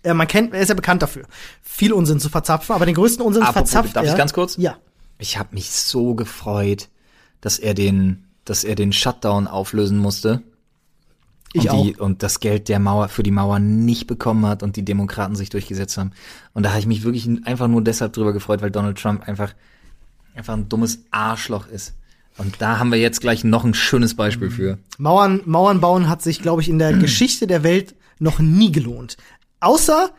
Äh, 0.07 0.14
man 0.14 0.29
kennt, 0.29 0.55
er 0.55 0.61
ist 0.61 0.69
ja 0.69 0.75
bekannt 0.75 1.03
dafür, 1.03 1.25
viel 1.62 1.92
Unsinn 1.92 2.21
zu 2.21 2.29
verzapfen, 2.29 2.75
aber 2.75 2.87
den 2.87 2.95
größten 2.95 3.25
Unsinn 3.25 3.42
Apropos, 3.42 3.71
verzapft 3.71 3.97
darf 3.97 4.05
ich 4.05 4.11
er. 4.11 4.16
ganz 4.16 4.33
kurz? 4.33 4.57
Ja. 4.57 4.77
Ich 5.19 5.38
habe 5.38 5.55
mich 5.55 5.71
so 5.71 6.14
gefreut, 6.14 6.88
dass 7.40 7.59
er 7.59 7.75
den, 7.75 8.25
dass 8.45 8.64
er 8.64 8.75
den 8.75 8.92
Shutdown 8.92 9.47
auflösen 9.47 9.99
musste. 9.99 10.42
Ich 11.53 11.71
und, 11.71 11.85
die, 11.85 11.97
und 11.97 12.23
das 12.23 12.40
Geld 12.40 12.69
der 12.69 12.79
Mauer 12.79 13.09
für 13.09 13.23
die 13.23 13.31
Mauer 13.31 13.59
nicht 13.59 14.07
bekommen 14.07 14.47
hat 14.47 14.62
und 14.62 14.77
die 14.77 14.85
Demokraten 14.85 15.37
sich 15.37 15.49
durchgesetzt 15.49 15.97
haben. 15.97 16.12
Und 16.53 16.64
da 16.64 16.71
habe 16.71 16.81
ich 16.81 16.87
mich 16.87 17.03
wirklich 17.03 17.29
einfach 17.47 17.66
nur 17.66 17.83
deshalb 17.83 18.12
drüber 18.12 18.33
gefreut, 18.33 18.62
weil 18.62 18.71
Donald 18.71 18.99
Trump 18.99 19.27
einfach 19.27 19.55
einfach 20.37 20.55
ein 20.55 20.69
dummes 20.69 21.01
Arschloch 21.11 21.66
ist. 21.66 21.95
Und 22.38 22.57
da 22.61 22.79
haben 22.79 22.92
wir 22.92 22.99
jetzt 22.99 23.23
gleich 23.23 23.45
noch 23.45 23.64
ein 23.64 23.75
schönes 23.75 24.14
Beispiel 24.14 24.51
für. 24.51 24.79
Mauern, 24.99 25.40
Mauern 25.47 25.81
bauen 25.81 26.09
hat 26.09 26.21
sich, 26.21 26.42
glaube 26.42 26.61
ich, 26.61 26.69
in 26.69 26.79
der 26.79 26.92
Geschichte 26.99 27.47
der 27.47 27.62
Welt 27.62 27.95
noch 28.19 28.38
nie 28.38 28.73
gelohnt. 28.73 29.16
Außer 29.61 30.11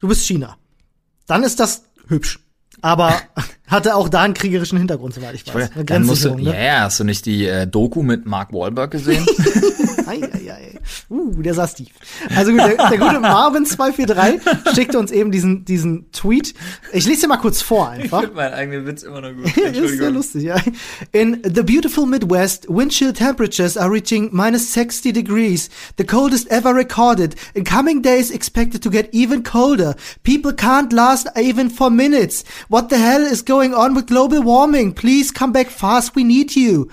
du 0.00 0.08
bist 0.08 0.26
China. 0.26 0.56
Dann 1.26 1.42
ist 1.42 1.60
das 1.60 1.84
hübsch. 2.08 2.40
Aber 2.82 3.14
hatte 3.66 3.94
auch 3.94 4.08
da 4.08 4.22
einen 4.22 4.34
kriegerischen 4.34 4.78
Hintergrund, 4.78 5.14
soweit 5.14 5.34
ich 5.34 5.46
weiß. 5.46 5.70
Eine 5.74 5.84
Dann 5.84 6.04
musst 6.04 6.24
du, 6.24 6.30
Grenzsicherung, 6.30 6.38
ja, 6.38 6.52
ne? 6.52 6.66
ja, 6.66 6.80
hast 6.84 7.00
du 7.00 7.04
nicht 7.04 7.26
die 7.26 7.46
äh, 7.46 7.66
Doku 7.66 8.02
mit 8.02 8.26
Mark 8.26 8.52
Wahlberg 8.52 8.90
gesehen? 8.90 9.26
Ei, 10.10 10.22
ei, 10.22 10.50
ei. 10.50 10.78
Uh, 11.08 11.40
der 11.42 11.54
saß 11.54 11.74
tief. 11.74 11.88
Also 12.34 12.52
gut, 12.52 12.60
der, 12.60 12.76
der 12.76 12.98
gute 12.98 13.18
Marvin243 13.18 14.74
schickte 14.74 14.98
uns 14.98 15.10
eben 15.10 15.30
diesen, 15.30 15.64
diesen 15.64 16.10
Tweet. 16.12 16.54
Ich 16.92 17.06
lese 17.06 17.22
dir 17.22 17.28
mal 17.28 17.36
kurz 17.36 17.62
vor 17.62 17.88
einfach. 17.88 18.32
meinen 18.32 18.54
eigenen 18.54 18.86
Witz 18.86 19.02
immer 19.02 19.20
noch 19.20 19.32
gut. 19.32 19.56
Ist 19.56 19.98
sehr 19.98 20.10
lustig, 20.10 20.42
ja. 20.44 20.56
In 21.12 21.42
the 21.44 21.62
beautiful 21.62 22.06
Midwest, 22.06 22.66
wind 22.68 22.92
chill 22.92 23.12
temperatures 23.12 23.76
are 23.76 23.90
reaching 23.90 24.30
minus 24.32 24.72
60 24.72 25.12
degrees, 25.12 25.70
the 25.96 26.04
coldest 26.04 26.48
ever 26.50 26.74
recorded. 26.74 27.36
In 27.54 27.64
coming 27.64 28.02
days 28.02 28.30
expected 28.30 28.82
to 28.82 28.90
get 28.90 29.08
even 29.12 29.42
colder. 29.42 29.94
People 30.22 30.52
can't 30.52 30.92
last 30.92 31.28
even 31.36 31.70
for 31.70 31.90
minutes. 31.90 32.44
What 32.68 32.88
the 32.88 32.98
hell 32.98 33.22
is 33.22 33.42
going 33.42 33.74
on 33.74 33.94
with 33.94 34.06
global 34.06 34.42
warming? 34.42 34.92
Please 34.92 35.30
come 35.30 35.52
back 35.52 35.68
fast, 35.68 36.14
we 36.14 36.24
need 36.24 36.56
you. 36.56 36.90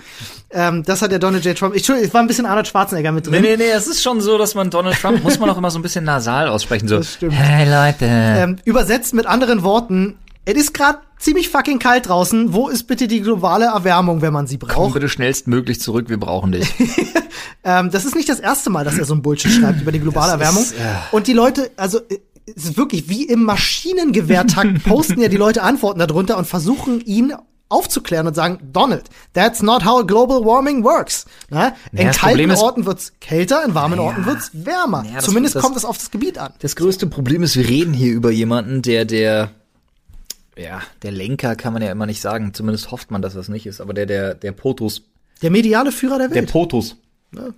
Ähm, 0.50 0.82
das 0.82 1.02
hat 1.02 1.12
der 1.12 1.18
Donald 1.18 1.44
J. 1.44 1.56
Trump. 1.56 1.74
Ich, 1.74 1.80
Entschuldigung, 1.80 2.08
es 2.08 2.14
war 2.14 2.20
ein 2.22 2.26
bisschen 2.26 2.46
Arnold 2.46 2.66
Schwarzenegger 2.68 3.12
mit 3.12 3.26
drin. 3.26 3.42
Nee, 3.42 3.56
nee, 3.58 3.70
es 3.70 3.86
ist 3.86 4.02
schon 4.02 4.20
so, 4.22 4.38
dass 4.38 4.54
man 4.54 4.70
Donald 4.70 4.98
Trump 4.98 5.22
muss 5.22 5.38
man 5.38 5.50
auch 5.50 5.58
immer 5.58 5.70
so 5.70 5.78
ein 5.78 5.82
bisschen 5.82 6.04
nasal 6.04 6.48
aussprechen. 6.48 6.88
So, 6.88 6.96
Das 6.98 7.14
stimmt. 7.14 7.32
hey 7.34 7.68
Leute. 7.70 8.06
Ähm, 8.06 8.56
übersetzt 8.64 9.12
mit 9.12 9.26
anderen 9.26 9.62
Worten, 9.62 10.16
es 10.46 10.54
ist 10.54 10.72
gerade 10.72 11.00
ziemlich 11.18 11.50
fucking 11.50 11.78
kalt 11.78 12.08
draußen. 12.08 12.54
Wo 12.54 12.68
ist 12.68 12.84
bitte 12.86 13.08
die 13.08 13.20
globale 13.20 13.66
Erwärmung, 13.66 14.22
wenn 14.22 14.32
man 14.32 14.46
sie 14.46 14.56
Komm 14.58 14.68
braucht? 14.70 14.94
bitte 14.94 15.10
schnellstmöglich 15.10 15.80
zurück, 15.80 16.08
wir 16.08 16.18
brauchen 16.18 16.52
dich. 16.52 16.72
Ähm, 17.64 17.90
das 17.90 18.04
ist 18.04 18.14
nicht 18.14 18.28
das 18.28 18.40
erste 18.40 18.70
Mal, 18.70 18.84
dass 18.84 18.98
er 18.98 19.04
so 19.04 19.14
ein 19.14 19.20
Bullshit 19.20 19.50
schreibt 19.50 19.82
über 19.82 19.90
die 19.92 19.98
globale 20.00 20.32
Das 20.32 20.40
Erwärmung. 20.40 20.62
ist, 20.62 20.74
ja. 20.78 21.02
Und 21.10 21.26
die 21.26 21.32
Leute, 21.32 21.70
also 21.76 21.98
äh, 21.98 22.18
es 22.56 22.64
ist 22.64 22.76
wirklich 22.76 23.08
wie 23.08 23.24
im 23.24 23.42
Maschinengewehrtakt, 23.44 24.84
posten 24.88 25.20
ja 25.20 25.28
die 25.28 25.36
Leute 25.36 25.62
Antworten 25.62 25.98
darunter 25.98 26.38
und 26.38 26.46
versuchen 26.46 27.00
ihn 27.00 27.32
aufzuklären 27.70 28.26
und 28.26 28.34
sagen, 28.34 28.58
Donald, 28.72 29.04
that's 29.34 29.62
not 29.62 29.84
how 29.84 30.06
global 30.06 30.44
warming 30.44 30.82
works. 30.84 31.26
Na? 31.50 31.74
In 31.92 32.06
das 32.06 32.18
kalten 32.18 32.50
ist- 32.50 32.60
Orten 32.62 32.86
wird's 32.86 33.12
kälter, 33.20 33.64
in 33.64 33.74
warmen 33.74 33.98
Orten 33.98 34.24
wird's 34.26 34.50
wärmer. 34.54 35.04
Ja, 35.06 35.16
das- 35.16 35.24
Zumindest 35.26 35.54
das- 35.56 35.62
kommt 35.62 35.76
es 35.76 35.84
auf 35.84 35.98
das 35.98 36.10
Gebiet 36.10 36.38
an. 36.38 36.52
Das 36.60 36.76
größte 36.76 37.06
Problem 37.06 37.42
ist, 37.42 37.56
wir 37.56 37.68
reden 37.68 37.92
hier 37.92 38.12
über 38.12 38.30
jemanden, 38.30 38.82
der 38.82 39.04
der 39.04 39.50
ja, 40.56 40.80
der 41.02 41.12
Lenker 41.12 41.54
kann 41.54 41.72
man 41.72 41.82
ja 41.82 41.92
immer 41.92 42.06
nicht 42.06 42.20
sagen, 42.20 42.52
zumindest 42.52 42.90
hofft 42.90 43.10
man, 43.12 43.22
dass 43.22 43.34
das 43.34 43.48
nicht 43.48 43.66
ist, 43.66 43.80
aber 43.80 43.94
der 43.94 44.06
der 44.06 44.34
der 44.34 44.52
POTUS, 44.52 45.02
Der 45.42 45.50
mediale 45.50 45.92
Führer 45.92 46.18
der 46.18 46.28
der 46.28 46.36
Welt. 46.42 46.50
POTUS. 46.52 46.96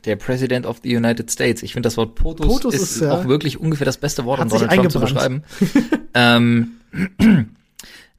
Der 0.04 0.16
President 0.16 0.66
of 0.66 0.78
the 0.82 0.96
United 0.96 1.30
States. 1.30 1.62
Ich 1.62 1.72
finde 1.74 1.86
das 1.86 1.96
Wort 1.96 2.16
POTUS, 2.16 2.46
POTUS 2.46 2.74
ist, 2.74 2.82
ist, 2.82 3.00
ja- 3.02 3.12
auch 3.12 3.26
wirklich 3.26 3.60
ungefähr 3.60 3.84
das 3.84 3.98
beste 3.98 4.24
Wort, 4.24 4.40
um 4.40 4.48
Donald 4.48 4.72
Trump 4.72 4.90
zu 4.90 4.98
beschreiben. 5.00 5.44
ähm, 6.14 6.72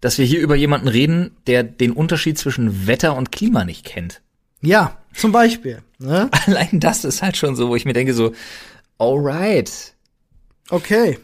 dass 0.02 0.18
wir 0.18 0.26
hier 0.26 0.42
über 0.42 0.56
jemanden 0.56 0.88
reden, 0.88 1.32
der 1.48 1.64
den 1.64 1.92
Unterschied 1.92 2.38
zwischen 2.38 2.88
Wetter 2.88 3.16
und 3.16 3.32
Klima 3.32 3.64
nicht 3.64 3.86
kennt. 3.86 4.22
ja, 4.62 4.98
zum 5.14 5.32
Beispiel. 5.32 5.82
Ne? 6.00 6.30
Allein 6.48 6.80
das 6.80 7.04
ist 7.06 7.22
halt 7.22 7.36
schon 7.38 7.56
so, 7.56 7.68
wo 7.70 7.76
ich 7.76 7.86
mir 7.86 7.94
denke 7.94 8.14
so, 8.14 8.34
alright, 8.98 9.94
Okay, 10.70 11.20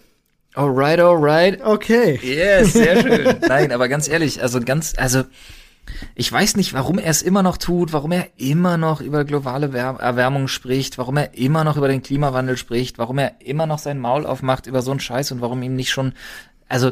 alright, 0.55 0.99
alright. 0.99 1.61
okay. 1.63 2.19
Yes, 2.21 2.73
sehr 2.73 3.01
schön. 3.01 3.37
Nein, 3.47 3.71
aber 3.71 3.87
ganz 3.87 4.09
ehrlich, 4.09 4.41
also 4.41 4.59
ganz, 4.59 4.93
also 4.97 5.23
ich 6.15 6.29
weiß 6.29 6.57
nicht, 6.57 6.73
warum 6.73 6.99
er 6.99 7.09
es 7.09 7.21
immer 7.21 7.43
noch 7.43 7.55
tut, 7.55 7.93
warum 7.93 8.11
er 8.11 8.27
immer 8.35 8.75
noch 8.75 8.99
über 8.99 9.23
globale 9.23 9.71
Wär 9.71 9.95
Erwärmung 10.01 10.49
spricht, 10.49 10.97
warum 10.97 11.15
er 11.15 11.33
immer 11.37 11.63
noch 11.63 11.77
über 11.77 11.87
den 11.87 12.03
Klimawandel 12.03 12.57
spricht, 12.57 12.97
warum 12.97 13.19
er 13.19 13.39
immer 13.39 13.65
noch 13.67 13.79
sein 13.79 13.99
Maul 13.99 14.25
aufmacht 14.25 14.67
über 14.67 14.81
so 14.81 14.91
einen 14.91 14.99
Scheiß 14.99 15.31
und 15.31 15.39
warum 15.39 15.63
ihm 15.63 15.75
nicht 15.77 15.91
schon, 15.91 16.11
also 16.67 16.91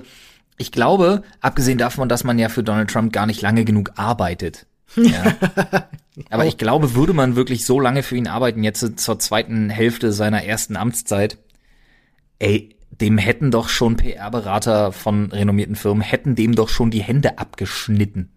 ich 0.58 0.72
glaube, 0.72 1.24
abgesehen 1.42 1.78
davon, 1.78 2.10
dass 2.10 2.24
man 2.24 2.40
ja 2.40 2.50
für 2.50 2.64
Donald 2.64 2.90
Trump 2.90 3.12
gar 3.12 3.26
nicht 3.26 3.42
lange 3.42 3.66
genug 3.66 3.92
arbeitet. 3.96 4.66
Ja. 4.96 5.36
Aber 6.30 6.46
ich 6.46 6.58
glaube, 6.58 6.96
würde 6.96 7.14
man 7.14 7.36
wirklich 7.36 7.66
so 7.66 7.80
lange 7.80 8.04
für 8.04 8.16
ihn 8.16 8.28
arbeiten, 8.28 8.64
jetzt 8.64 9.00
zur 9.00 9.20
zweiten 9.20 9.70
Hälfte 9.70 10.14
seiner 10.14 10.44
ersten 10.44 10.78
Amtszeit, 10.78 11.38
ey, 12.40 12.76
dem 13.02 13.18
hätten 13.18 13.52
doch 13.52 13.68
schon 13.68 13.98
PR-Berater 13.98 14.94
von 14.94 15.32
renommierten 15.32 15.76
Firmen, 15.76 16.02
hätten 16.02 16.36
dem 16.36 16.56
doch 16.56 16.70
schon 16.70 16.92
die 16.92 17.04
Hände 17.04 17.38
abgeschnitten. 17.38 18.32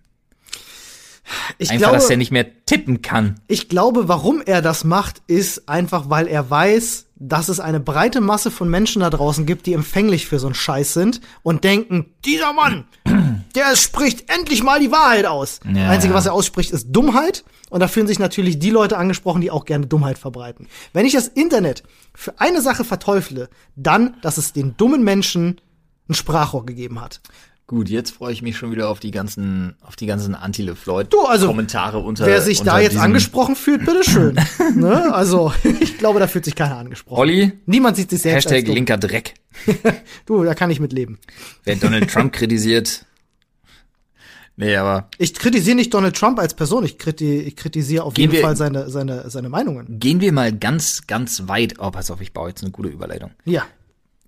Ich 1.59 1.71
Einfach, 1.71 1.89
glaube, 1.89 1.97
dass 1.97 2.11
er 2.11 2.17
nicht 2.17 2.33
mehr 2.33 2.47
tippen 2.65 3.03
kann. 3.03 3.41
Ich 3.49 3.69
glaube, 3.69 4.09
warum 4.09 4.43
er 4.45 4.63
das 4.63 4.85
macht, 4.85 5.23
ist 5.27 5.69
einfach, 5.69 6.09
weil 6.09 6.27
er 6.27 6.49
weiß, 6.49 7.07
dass 7.21 7.49
es 7.49 7.59
eine 7.59 7.81
breite 7.81 8.21
Masse 8.21 8.51
von 8.51 8.71
Menschen 8.71 9.01
da 9.01 9.11
draußen 9.11 9.45
gibt, 9.45 9.67
die 9.67 9.73
empfänglich 9.73 10.27
für 10.27 10.39
so 10.39 10.47
einen 10.47 10.55
Scheiß 10.55 10.95
sind 10.95 11.21
und 11.43 11.65
denken, 11.65 12.15
dieser 12.25 12.53
Mann, 12.53 12.85
der 13.55 13.77
spricht 13.77 14.31
endlich 14.33 14.63
mal 14.63 14.81
die 14.81 14.93
Wahrheit 14.93 15.27
aus. 15.27 15.61
Ja. 15.65 15.91
Einzige, 15.91 16.15
was 16.15 16.27
er 16.27 16.33
ausspricht, 16.33 16.71
ist 16.71 16.89
Dummheit. 16.91 17.45
Und 17.71 17.81
da 17.81 17.89
fühlen 17.89 18.07
sich 18.07 18.19
natürlich 18.19 18.59
die 18.59 18.71
Leute 18.71 18.97
angesprochen, 18.97 19.43
die 19.43 19.51
auch 19.51 19.67
gerne 19.67 19.87
Dummheit 19.87 20.19
verbreiten. 20.19 20.69
Wenn 20.95 21.05
ich 21.05 21.13
das 21.13 21.29
Internet 21.29 21.83
für 22.15 22.41
eine 22.41 22.63
Sache 22.63 22.85
verteufle, 22.85 23.51
dann, 23.77 24.17
dass 24.23 24.39
es 24.39 24.55
den 24.55 24.77
dummen 24.77 25.03
Menschen 25.03 25.61
ein 26.09 26.15
Sprachrohr 26.15 26.65
gegeben 26.65 27.01
hat. 27.01 27.21
Gut, 27.69 27.91
jetzt 27.91 28.13
freue 28.13 28.33
ich 28.33 28.41
mich 28.41 28.57
schon 28.57 28.73
wieder 28.73 28.89
auf 28.89 28.99
die 28.99 29.11
ganzen, 29.11 29.77
auf 29.83 29.95
die 29.95 30.07
ganzen 30.07 30.35
Anti-LeFloid 30.35 31.13
Du, 31.13 31.21
also, 31.27 31.49
Kommentare 31.49 31.99
unter. 31.99 32.25
Wer 32.25 32.41
sich 32.41 32.63
da 32.63 32.73
unter 32.73 32.83
jetzt 32.83 32.93
diesem- 32.93 33.05
angesprochen 33.05 33.57
fühlt, 33.57 33.85
bitteschön. 33.85 34.41
ne? 34.75 35.13
Also, 35.15 35.53
ich 35.81 35.99
glaube, 35.99 36.19
da 36.19 36.27
fühlt 36.29 36.47
sich 36.47 36.55
keiner 36.55 36.79
angesprochen. 36.79 37.21
Olli, 37.21 37.53
Niemand 37.67 37.97
sieht 37.99 38.09
sich 38.09 38.23
selbst 38.23 38.51
Hashtag 38.51 38.67
linker 38.75 38.97
Dreck. 38.97 39.35
Du, 40.27 40.43
da 40.45 40.55
kann 40.55 40.71
ich 40.71 40.81
mit 40.81 40.93
leben. 40.95 41.19
Wer 41.65 41.77
Donald 41.77 42.11
Trump 42.11 42.33
kritisiert. 42.33 43.05
Nee, 44.57 44.75
aber 44.77 45.09
Ich 45.19 45.35
kritisiere 45.35 45.77
nicht 45.77 45.93
Donald 45.93 46.17
Trump 46.17 46.39
als 46.39 46.55
Person, 46.55 46.85
ich, 46.87 46.97
kriti 46.99 47.41
ich 47.41 47.55
kritisiere 47.55 48.03
auf 48.05 48.17
jeden 48.17 48.33
wir- 48.33 48.41
Fall 48.41 48.57
seine, 48.57 48.89
seine, 48.89 49.29
seine 49.29 49.51
Meinungen. 49.51 50.01
gehen 50.01 50.21
wir 50.23 50.33
mal 50.33 50.53
ganz, 50.57 51.07
ganz 51.07 51.49
weit. 51.49 51.75
Oh, 51.79 51.91
pass 51.91 52.11
auf, 52.11 52.21
ich 52.23 52.33
baue 52.33 52.49
jetzt 52.49 52.63
eine 52.63 52.71
gute 52.73 52.89
Überleitung. 52.89 53.33
Ja, 53.45 53.67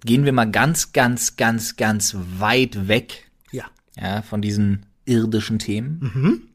Gehen 0.04 0.24
wir 0.24 0.32
mal 0.32 0.50
ganz, 0.50 0.92
ganz, 0.92 1.36
ganz, 1.36 1.76
ganz 1.76 2.16
weit 2.38 2.88
weg 2.88 3.29
ja. 3.96 4.22
von 4.22 4.42
diesen 4.42 4.86
irdischen 5.04 5.58
Themen. 5.58 6.50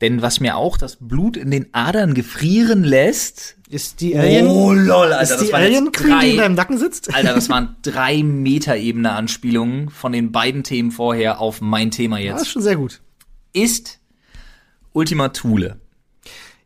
Denn 0.00 0.22
was 0.22 0.38
mir 0.38 0.56
auch 0.56 0.76
das 0.76 0.96
Blut 0.96 1.36
in 1.36 1.50
den 1.50 1.66
Adern 1.72 2.14
gefrieren 2.14 2.84
lässt. 2.84 3.56
Ist 3.68 4.00
die 4.00 4.16
Alien, 4.16 4.46
Oh, 4.46 4.72
lol, 4.72 5.12
Alter, 5.12 5.22
ist 5.22 5.30
das 5.30 5.38
die 5.40 5.44
jetzt 5.46 5.54
Alien 5.54 5.92
Queen, 5.92 6.20
die 6.20 6.30
in 6.30 6.36
deinem 6.36 6.54
Nacken 6.54 6.78
sitzt? 6.78 7.12
Alter, 7.12 7.34
das 7.34 7.48
waren 7.50 7.76
drei 7.82 8.22
Meter 8.22 8.76
Ebene 8.76 9.10
Anspielungen 9.10 9.90
von 9.90 10.12
den 10.12 10.30
beiden 10.30 10.62
Themen 10.62 10.92
vorher 10.92 11.40
auf 11.40 11.60
mein 11.60 11.90
Thema 11.90 12.16
Das 12.16 12.24
ist 12.24 12.30
jetzt. 12.32 12.50
schon 12.52 12.62
sehr 12.62 12.76
gut. 12.76 13.00
Ist 13.52 13.98
Ultima 14.92 15.30
Thule. 15.30 15.80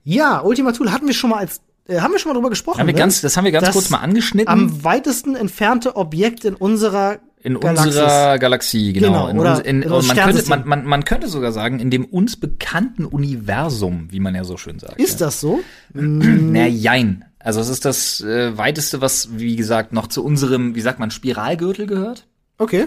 Ja, 0.05 0.42
Ultima 0.42 0.73
Thule 0.73 0.92
hatten 0.92 1.07
wir 1.07 1.14
schon 1.14 1.31
mal 1.31 1.38
als, 1.38 1.61
äh, 1.88 2.01
haben 2.01 2.12
wir 2.12 2.18
schon 2.18 2.31
mal 2.31 2.35
drüber 2.35 2.51
gesprochen. 2.51 2.81
Haben 2.81 2.87
wir 2.87 2.95
ne? 2.95 2.99
ganz, 2.99 3.21
das 3.23 3.37
haben 3.37 3.45
wir 3.45 3.53
ganz 3.53 3.71
kurz 3.71 3.88
mal 3.88 3.99
angeschnitten. 3.99 4.53
Am 4.53 4.85
weitesten 4.85 5.37
entfernte 5.37 5.97
Objekt 5.97 6.45
in 6.45 6.55
unserer 6.55 7.18
in 7.42 7.59
Galaxis. 7.59 7.87
unserer 7.87 8.38
Galaxie, 8.38 8.92
genau. 8.92 9.07
Genau, 9.07 9.28
in 9.28 9.38
oder 9.38 9.57
uns, 9.57 9.61
in, 9.61 9.83
unserem 9.83 10.16
man, 10.16 10.26
könnte, 10.26 10.48
man, 10.48 10.68
man, 10.68 10.85
man 10.87 11.05
könnte 11.05 11.28
sogar 11.28 11.52
sagen, 11.52 11.81
in 11.81 11.90
dem 11.90 12.05
uns 12.05 12.37
bekannten 12.37 13.05
Universum, 13.05 14.09
wie 14.11 14.20
man 14.20 14.35
ja 14.35 14.44
so 14.44 14.57
schön 14.57 14.78
sagt. 14.78 15.00
Ist 15.00 15.20
das 15.20 15.40
so? 15.40 15.61
Na, 15.92 16.66
jein. 16.66 17.24
Also 17.40 17.61
es 17.61 17.68
ist 17.68 17.85
das 17.85 18.20
äh, 18.20 18.57
weiteste, 18.57 19.00
was, 19.00 19.31
wie 19.33 19.57
gesagt, 19.57 19.92
noch 19.92 20.07
zu 20.07 20.24
unserem, 20.24 20.76
wie 20.76 20.81
sagt 20.81 21.00
man, 21.00 21.11
Spiralgürtel 21.11 21.87
gehört. 21.87 22.26
Okay. 22.59 22.87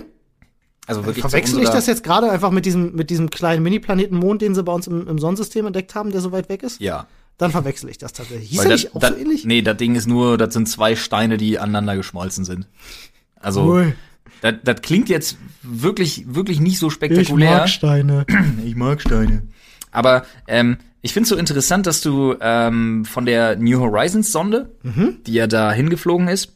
Also 0.88 1.06
wirklich 1.06 1.22
Verwechsel 1.22 1.62
ich 1.62 1.70
das 1.70 1.88
jetzt 1.88 2.04
gerade 2.04 2.30
einfach 2.30 2.52
mit 2.52 2.66
diesem, 2.66 2.94
mit 2.96 3.10
diesem 3.10 3.30
kleinen 3.30 3.64
Mini-Planeten 3.64 4.16
Mond, 4.16 4.42
den 4.42 4.56
sie 4.56 4.64
bei 4.64 4.72
uns 4.72 4.88
im, 4.88 5.08
im 5.08 5.20
Sonnensystem 5.20 5.66
entdeckt 5.66 5.96
haben, 5.96 6.12
der 6.12 6.22
so 6.22 6.32
weit 6.32 6.48
weg 6.48 6.64
ist? 6.64 6.80
Ja. 6.80 7.08
Dann 7.38 7.52
verwechsel 7.52 7.90
ich 7.90 7.98
das 7.98 8.14
tatsächlich. 8.14 8.50
Hieß 8.52 8.60
Weil 8.60 8.70
das, 8.70 8.84
nicht 8.84 8.96
auch 8.96 9.02
das, 9.02 9.10
so 9.10 9.18
ähnlich? 9.18 9.44
Nee, 9.44 9.62
das 9.62 9.76
Ding 9.76 9.96
ist 9.96 10.08
nur, 10.08 10.38
das 10.38 10.54
sind 10.54 10.70
zwei 10.70 10.96
Steine, 10.96 11.36
die 11.36 11.60
aneinander 11.60 11.98
geschmolzen 11.98 12.46
sind. 12.46 12.68
Also, 13.36 13.64
Cool. 13.64 13.96
Das, 14.46 14.56
das 14.64 14.82
klingt 14.82 15.10
jetzt 15.10 15.38
wirklich, 15.64 16.26
wirklich 16.28 16.60
nicht 16.60 16.78
so 16.78 16.92
spektakulär. 16.92 17.68
Steine. 17.68 18.28
Ich 18.64 18.76
mag 18.76 19.02
Steine. 19.02 19.48
Aber 19.90 20.24
ähm, 20.48 20.78
ich 21.02 21.14
finde 21.14 21.24
es 21.24 21.30
so 21.30 21.36
interessant, 21.36 21.88
dass 21.88 22.02
du 22.02 22.36
ähm, 22.40 23.06
von 23.06 23.26
der 23.26 23.56
New 23.56 23.80
Horizons 23.80 24.32
Sonde, 24.32 24.76
die 25.26 25.34
ja 25.34 25.48
da 25.48 25.72
hingeflogen 25.72 26.28
ist, 26.28 26.56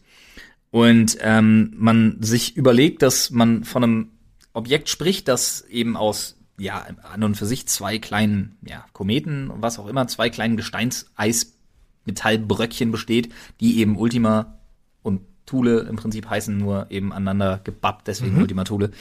und 0.69 1.17
ähm, 1.21 1.73
man 1.77 2.17
sich 2.21 2.55
überlegt, 2.55 3.01
dass 3.01 3.31
man 3.31 3.63
von 3.63 3.83
einem 3.83 4.11
Objekt 4.53 4.87
spricht, 4.89 5.27
das 5.27 5.61
eben 5.61 5.97
aus 5.97 6.37
ja 6.59 6.85
an 7.11 7.23
und 7.23 7.37
für 7.37 7.47
sich 7.47 7.67
zwei 7.67 7.97
kleinen 7.97 8.59
ja, 8.63 8.85
Kometen 8.93 9.49
und 9.49 9.63
was 9.63 9.79
auch 9.79 9.87
immer, 9.87 10.07
zwei 10.07 10.29
kleinen 10.29 10.57
Gesteinseis-Metallbröckchen 10.57 12.91
besteht, 12.91 13.33
die 13.61 13.79
eben 13.79 13.97
Ultima 13.97 14.59
und 15.01 15.21
Thule 15.49 15.79
im 15.81 15.95
Prinzip 15.95 16.29
heißen, 16.29 16.55
nur 16.57 16.87
eben 16.89 17.11
aneinander 17.11 17.59
gebappt, 17.63 18.07
deswegen 18.07 18.37
Ultima 18.37 18.63
Thule. 18.63 18.91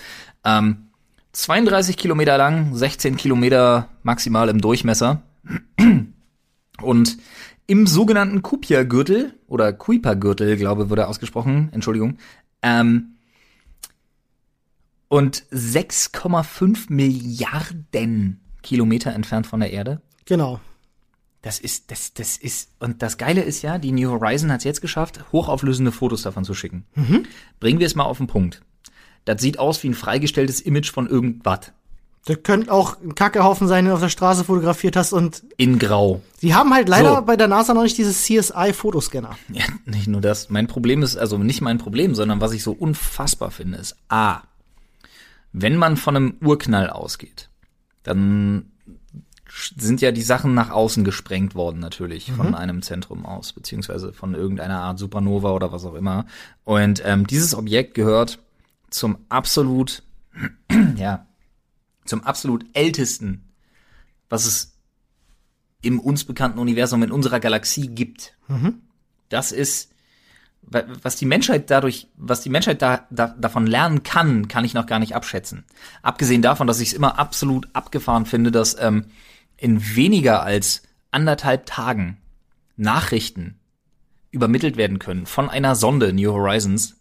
Ähm, 0.45 0.89
32 1.33 1.97
Kilometer 1.97 2.39
lang, 2.39 2.75
16 2.75 3.17
Kilometer 3.17 3.89
maximal 4.03 4.49
im 4.49 4.61
Durchmesser. 4.61 5.23
Und 6.83 7.19
im 7.67 7.87
sogenannten 7.87 8.43
Kupia-Gürtel 8.43 9.35
oder 9.47 9.73
Kuiper-Gürtel, 9.73 10.57
glaube 10.57 10.85
ich, 10.85 10.91
wurde 10.91 11.07
ausgesprochen, 11.07 11.69
Entschuldigung, 11.73 12.19
ähm, 12.63 13.17
und 15.09 15.45
6,5 15.53 16.93
Milliarden 16.93 18.41
Kilometer 18.63 19.13
entfernt 19.13 19.47
von 19.47 19.61
der 19.61 19.71
Erde. 19.71 20.01
Genau. 20.25 20.61
Das 21.43 21.61
ist, 21.61 21.91
das, 21.93 22.13
das 22.15 22.37
ist, 22.37 22.71
und 22.81 23.01
das 23.03 23.17
Geile 23.17 23.43
ist 23.43 23.63
ja, 23.63 23.79
die 23.79 23.93
New 23.93 24.11
Horizon 24.11 24.51
hat 24.51 24.59
es 24.59 24.65
jetzt 24.65 24.81
geschafft, 24.81 25.21
hochauflösende 25.33 25.93
Fotos 25.93 26.23
davon 26.23 26.45
zu 26.45 26.53
schicken. 26.55 26.85
Bringen 27.61 27.79
wir 27.79 27.87
es 27.87 27.95
mal 27.95 28.05
auf 28.05 28.19
den 28.19 28.27
Punkt. 28.27 28.63
Das 29.25 29.41
sieht 29.41 29.59
aus 29.59 29.83
wie 29.83 29.89
ein 29.91 29.95
freigestelltes 29.95 30.61
Image 30.61 30.91
von 30.91 31.07
irgendwas. 31.07 31.73
Das 32.25 32.43
könnte 32.43 32.73
auch 32.73 33.01
ein 33.01 33.15
Kackehaufen 33.15 33.69
sein, 33.69 33.85
den 33.85 33.91
du 33.91 33.95
auf 33.95 34.01
der 34.01 34.09
Straße 34.09 34.45
fotografiert 34.45 34.97
hast. 34.97 35.13
Und 35.13 35.45
In 35.57 35.79
Grau. 35.79 36.21
sie 36.39 36.55
haben 36.55 36.75
halt 36.75 36.89
leider 36.89 37.17
So. 37.17 37.23
bei 37.23 37.37
der 37.37 37.47
NASA 37.49 37.73
noch 37.73 37.85
nicht 37.85 37.97
dieses 37.97 38.23
CSI-Fotoscanner. 38.25 39.39
Ja, 39.51 39.65
nicht 39.87 40.09
nur 40.09 40.21
das. 40.21 40.51
Mein 40.51 40.67
Problem 40.67 41.03
ist, 41.03 41.17
also 41.17 41.39
nicht 41.39 41.61
mein 41.63 41.79
Problem, 41.79 42.15
sondern 42.15 42.41
was 42.41 42.53
ich 42.53 42.63
so 42.65 42.73
unfassbar 42.73 43.51
finde, 43.53 43.79
ist 43.79 43.97
A, 44.09 44.41
wenn 45.53 45.77
man 45.77 45.97
von 45.97 46.17
einem 46.17 46.35
Urknall 46.43 46.91
ausgeht, 46.91 47.49
dann 48.03 48.73
sind 49.51 50.01
ja 50.01 50.13
die 50.13 50.23
Sachen 50.23 50.55
nach 50.55 50.71
außen 50.71 51.05
gesprengt 51.05 51.55
worden 51.55 51.81
natürlich 51.81 52.31
von 52.33 52.55
einem 52.55 52.83
Zentrum 52.83 53.25
aus, 53.25 53.53
beziehungsweise 53.53 54.13
von 54.13 54.35
irgendeiner 54.35 54.81
Art 54.81 54.99
Supernova 54.99 55.53
oder 55.53 55.73
was 55.73 55.85
auch 55.85 55.95
immer. 55.95 56.27
Und 56.65 57.03
ähm, 57.05 57.27
dieses 57.27 57.55
Objekt 57.55 57.95
gehört 57.95 58.39
zum 58.91 59.19
absolut, 59.29 60.03
ja, 60.97 61.27
zum 62.05 62.25
absolut 62.25 62.65
ältesten, 62.75 63.45
was 64.29 64.47
es 64.47 64.75
im 65.83 66.01
uns 66.01 66.25
bekannten 66.25 66.59
Universum 66.59 67.03
in 67.03 67.13
unserer 67.13 67.41
Galaxie 67.41 67.89
gibt. 67.89 68.35
Das 69.29 69.53
ist 69.53 69.93
wa- 70.63 70.85
was 71.03 71.17
die 71.17 71.27
Menschheit 71.27 71.71
dadurch, 71.71 72.09
was 72.17 72.41
die 72.43 72.51
Menschheit 72.51 72.83
da, 72.83 73.07
da, 73.11 73.29
davon 73.29 73.67
lernen 73.67 74.03
kann, 74.03 74.49
kann 74.49 74.65
ich 74.65 74.75
noch 74.75 74.87
gar 74.87 74.99
nicht 74.99 75.15
abschätzen. 75.15 75.65
Abgesehen 76.03 76.43
davon, 76.43 76.67
dass 76.67 76.81
ich 76.81 76.89
es 76.89 76.95
immer 76.95 77.19
absolut 77.19 77.69
abgefahren 77.75 78.27
finde, 78.27 78.51
dass 78.51 78.77
ähm, 78.81 79.07
in 79.59 79.95
weniger 79.95 80.43
als 80.43 80.83
anderthalb 81.11 81.67
Tagen 81.67 82.17
Nachrichten 82.77 83.59
übermittelt 84.31 84.77
werden 84.77 84.99
können 84.99 85.27
von 85.27 85.51
einer 85.51 85.75
Sonde 85.75 86.13
New 86.13 86.33
Horizons, 86.33 86.97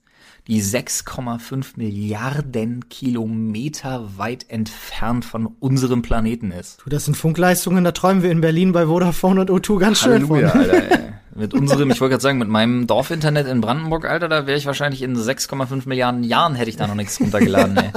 die 0.48 0.62
6,5 0.62 1.74
Milliarden 1.76 2.88
Kilometer 2.90 4.18
weit 4.18 4.50
entfernt 4.50 5.26
von 5.26 5.46
unserem 5.60 6.02
Planeten 6.02 6.52
ist. 6.52 6.80
Du, 6.84 6.90
das 6.90 7.06
sind 7.06 7.16
Funkleistungen, 7.16 7.84
da 7.84 7.92
träumen 7.92 8.24
wir 8.24 8.32
in 8.32 8.42
Berlin 8.42 8.72
bei 8.72 8.88
Vodafone 8.88 9.42
und 9.42 9.52
O2 9.52 9.80
ganz 9.80 10.00
schön 10.00 10.14
Halleluja, 10.14 10.50
von. 10.50 10.60
Alter, 10.60 10.92
ey. 10.92 11.14
Mit 11.38 11.54
unserem, 11.54 11.92
ich 11.92 12.02
wollte 12.02 12.14
gerade 12.14 12.24
sagen, 12.24 12.40
mit 12.40 12.50
meinem 12.50 12.88
Dorfinternet 12.88 13.48
in 13.48 13.62
Brandenburg, 13.62 14.06
Alter, 14.06 14.28
da 14.28 14.48
wäre 14.48 14.58
ich 14.58 14.66
wahrscheinlich 14.66 15.04
in 15.04 15.16
6,5 15.16 15.88
Milliarden 15.88 16.24
Jahren 16.24 16.56
hätte 16.56 16.70
ich 16.70 16.78
da 16.78 16.88
noch 16.88 16.96
nichts 16.96 17.20
runtergeladen, 17.20 17.78
ey. 17.78 17.92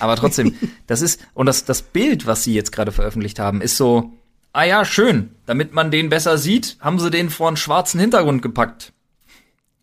Aber 0.00 0.16
trotzdem, 0.16 0.56
das 0.88 1.00
ist, 1.00 1.24
und 1.34 1.46
das, 1.46 1.64
das 1.64 1.82
Bild, 1.82 2.26
was 2.26 2.42
sie 2.42 2.52
jetzt 2.52 2.72
gerade 2.72 2.90
veröffentlicht 2.90 3.38
haben, 3.38 3.60
ist 3.60 3.76
so, 3.76 4.12
ah 4.52 4.64
ja, 4.64 4.84
schön, 4.84 5.30
damit 5.46 5.72
man 5.72 5.90
den 5.92 6.08
besser 6.08 6.36
sieht, 6.36 6.78
haben 6.80 6.98
sie 6.98 7.10
den 7.10 7.30
vor 7.30 7.48
einen 7.48 7.56
schwarzen 7.56 8.00
Hintergrund 8.00 8.42
gepackt. 8.42 8.92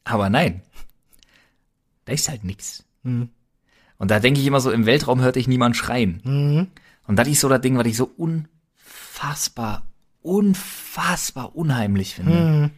Aber 0.04 0.30
nein. 0.30 0.62
Da 2.06 2.14
ist 2.14 2.28
halt 2.30 2.44
nix. 2.44 2.84
Und 3.98 4.12
da 4.12 4.20
denke 4.20 4.42
ich 4.42 4.46
immer 4.48 4.60
so, 4.60 4.70
im 4.72 4.86
Weltraum 4.86 5.22
hörte 5.22 5.40
ich 5.40 5.48
niemand 5.48 5.78
schreien. 5.78 6.20
Und 7.08 7.16
das 7.16 7.28
ist 7.28 7.40
so 7.40 7.48
das 7.48 7.62
Ding, 7.62 7.78
was 7.78 7.88
ich 7.88 7.96
so 7.96 8.12
unfassbar, 8.18 9.84
unfassbar 10.22 11.56
unheimlich 11.56 12.16
finde. 12.16 12.72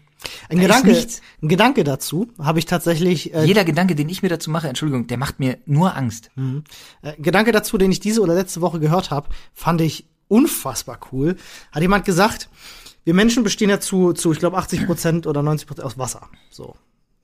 Ein 0.50 0.58
Da 0.58 0.64
Gedanke, 0.64 1.08
ein 1.42 1.48
Gedanke 1.48 1.84
dazu 1.84 2.28
habe 2.40 2.60
ich 2.60 2.66
tatsächlich, 2.66 3.34
äh, 3.34 3.46
Jeder 3.46 3.64
Gedanke, 3.64 3.96
den 3.96 4.10
ich 4.10 4.22
mir 4.22 4.30
dazu 4.30 4.50
mache, 4.52 4.68
Entschuldigung, 4.68 5.08
der 5.08 5.18
macht 5.18 5.40
mir 5.40 5.58
nur 5.66 5.96
Angst. 5.96 6.30
äh, 7.02 7.14
Gedanke 7.22 7.52
dazu, 7.52 7.78
den 7.78 7.92
ich 7.92 8.00
diese 8.00 8.22
oder 8.22 8.36
letzte 8.36 8.62
Woche 8.62 8.80
gehört 8.80 9.12
habe, 9.12 9.30
fand 9.54 9.82
ich 9.82 10.06
unfassbar 10.28 11.00
cool. 11.12 11.36
Hat 11.72 11.82
jemand 11.82 12.06
gesagt, 12.06 12.50
wir 13.06 13.14
Menschen 13.14 13.44
bestehen 13.44 13.70
ja 13.70 13.80
zu, 13.80 14.14
zu 14.14 14.32
ich 14.32 14.40
glaube, 14.40 14.58
80 14.58 14.86
Prozent 14.86 15.26
oder 15.28 15.42
90 15.42 15.68
Prozent 15.68 15.86
aus 15.86 15.98
Wasser. 15.98 16.28
So. 16.52 16.76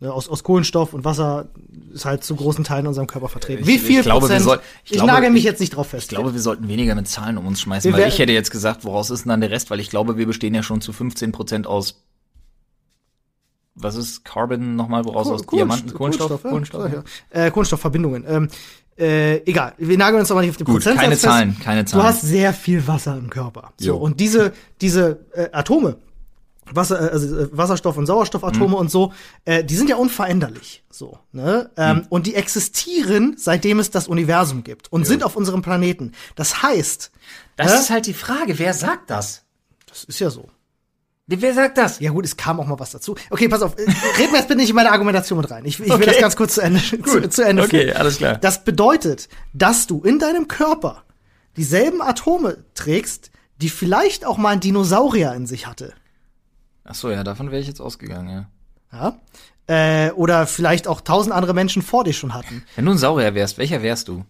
Ne, 0.02 0.12
aus, 0.12 0.28
aus 0.28 0.44
Kohlenstoff 0.44 0.94
und 0.94 1.06
Wasser 1.06 1.48
ist 1.94 2.04
halt 2.04 2.22
zu 2.24 2.36
großen 2.36 2.66
Teilen 2.66 2.82
in 2.82 2.88
unserem 2.88 3.08
Körper 3.08 3.30
vertreten. 3.30 3.62
Ich- 3.62 3.68
Wie 3.68 3.76
ich 3.76 3.82
viel 3.82 4.02
glaube, 4.02 4.24
wir 4.24 4.28
Prozent? 4.28 4.44
soll- 4.44 4.60
ich 4.84 4.92
ich 4.92 4.98
glaube, 4.98 5.12
nagel 5.12 5.30
mich 5.30 5.40
ich- 5.40 5.46
jetzt 5.46 5.60
nicht 5.62 5.70
drauf 5.76 5.88
fest. 5.88 6.04
Ich 6.04 6.10
glaube, 6.10 6.34
wir 6.34 6.42
sollten 6.42 6.68
weniger 6.68 6.96
mit 6.96 7.08
Zahlen 7.08 7.38
um 7.38 7.48
uns 7.48 7.62
schmeißen, 7.62 7.94
Wir 7.94 7.98
weil 8.02 8.10
ich 8.10 8.20
hätte 8.20 8.34
jetzt 8.34 8.52
gesagt, 8.52 8.84
woraus 8.84 9.10
ist 9.10 9.24
denn 9.24 9.30
dann 9.30 9.40
der 9.42 9.52
Rest? 9.52 9.70
Weil 9.70 9.80
ich 9.80 9.90
glaube, 9.90 10.18
wir 10.18 10.26
bestehen 10.26 10.54
ja 10.54 10.64
schon 10.64 10.82
zu 10.82 10.92
15 10.92 11.32
Prozent 11.32 11.66
aus, 11.66 12.04
was 13.76 13.96
ist 13.96 14.24
Carbon 14.26 14.76
nochmal, 14.76 15.06
woraus 15.06 15.28
aus 15.28 15.46
Diamanten? 15.46 15.94
Kohlenstoff? 15.94 16.42
Kohlenstoff, 16.44 16.92
ja. 16.92 17.04
Äh, 17.30 17.52
Kohlenstoffverbindungen. 17.52 18.26
Ähm, 18.28 18.48
äh, 18.98 19.38
egal, 19.50 19.74
wir 19.78 19.98
nageln 19.98 20.22
uns 20.22 20.32
aber 20.32 20.42
nicht 20.42 20.52
auf 20.52 20.58
den 20.58 20.66
Gut, 20.66 20.76
Prozentsatz 20.76 21.02
keine 21.04 21.16
fest. 21.16 21.24
Zahlen, 21.24 21.58
keine 21.62 21.84
Du 21.84 21.92
Zahlen. 21.92 22.04
hast 22.06 22.22
sehr 22.22 22.54
viel 22.54 22.88
Wasser 22.88 23.18
im 23.18 23.30
Körper. 23.30 23.74
So, 23.78 23.88
Jo. 23.88 23.98
und 23.98 24.20
diese, 24.22 24.54
diese 24.80 25.26
äh, 25.34 25.50
Atome, 25.52 25.98
Wasser, 26.72 27.00
äh, 27.02 27.12
also 27.12 27.40
äh, 27.42 27.50
Wasserstoff- 27.52 27.98
und 27.98 28.06
Sauerstoffatome 28.06 28.70
Mhm. 28.70 28.74
und 28.74 28.90
so, 28.92 29.12
äh, 29.44 29.64
die 29.66 29.76
sind 29.76 29.90
ja 29.90 29.98
unveränderlich. 29.98 30.84
So, 30.90 31.20
ne? 31.34 31.70
Ähm, 31.76 31.98
Mhm. 31.98 32.06
Und 32.10 32.26
die 32.26 32.36
existieren, 32.36 33.36
seitdem 33.38 33.80
es 33.80 33.92
das 33.92 34.08
Universum 34.08 34.64
gibt 34.64 34.92
und 34.94 35.06
sind 35.06 35.24
auf 35.24 35.36
unserem 35.36 35.62
Planeten. 35.62 36.14
Das 36.36 36.64
heißt, 36.64 37.12
Das 37.58 37.74
Hä? 37.74 37.80
ist 37.80 37.90
halt 37.90 38.06
die 38.08 38.14
Frage, 38.14 38.58
wer 38.60 38.74
sagt 38.74 39.10
das? 39.10 39.44
das 39.88 40.04
ist 40.06 40.20
ja 40.20 40.30
so. 40.30 40.50
Wer 41.28 41.54
sagt 41.56 41.78
das? 41.80 42.00
Ja 42.00 42.12
gut, 42.12 42.24
es 42.26 42.38
kam 42.38 42.60
auch 42.60 42.68
mal 42.68 42.78
was 42.80 42.92
dazu. 42.92 43.16
Okay, 43.32 43.48
pass 43.48 43.64
auf, 43.64 43.76
äh, 43.80 43.82
red 44.20 44.32
mir 44.32 44.38
jetzt 44.38 44.48
bitte 44.48 44.60
nicht 44.60 44.70
in 44.70 44.76
meine 44.76 44.92
Argumentation 44.92 45.40
mit 45.40 45.50
rein. 45.50 45.66
Ich, 45.66 45.80
ich 45.80 45.86
will 45.88 45.92
Okay. 45.94 46.06
das 46.06 46.20
ganz 46.20 46.36
kurz 46.36 46.54
zu 46.56 46.62
Ende, 46.62 46.80
zu, 47.04 47.28
zu 47.30 47.44
Ende 47.44 47.64
Okay, 47.64 47.86
führen. 47.86 47.98
alles 47.98 48.18
klar. 48.18 48.38
Das 48.38 48.64
bedeutet, 48.64 49.28
dass 49.54 49.88
du 49.88 50.02
in 50.04 50.20
deinem 50.20 50.48
Körper 50.48 51.04
dieselben 51.58 52.02
Atome 52.04 52.64
trägst, 52.76 53.32
die 53.62 53.70
vielleicht 53.70 54.24
auch 54.26 54.38
mal 54.38 54.50
ein 54.50 54.60
Dinosaurier 54.60 55.34
in 55.34 55.48
sich 55.48 55.66
hatte. 55.66 55.94
Ach 56.84 56.94
so, 56.94 57.10
ja, 57.10 57.24
davon 57.24 57.50
wäre 57.50 57.60
ich 57.62 57.68
jetzt 57.68 57.82
ausgegangen, 57.82 58.48
ja. 58.92 59.20
Ja? 59.68 60.08
Äh, 60.08 60.12
oder 60.12 60.46
vielleicht 60.46 60.88
auch 60.88 61.02
tausend 61.02 61.34
andere 61.34 61.56
Menschen 61.56 61.82
vor 61.82 62.04
dir 62.04 62.14
schon 62.14 62.36
hatten. 62.36 62.64
Wenn 62.76 62.86
du 62.86 62.92
ein 62.92 62.98
Saurier 63.00 63.34
wärst, 63.34 63.58
welcher 63.58 63.82
wärst 63.82 64.10
du? 64.10 64.26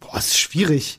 Boah, 0.00 0.16
ist 0.16 0.38
schwierig. 0.38 0.98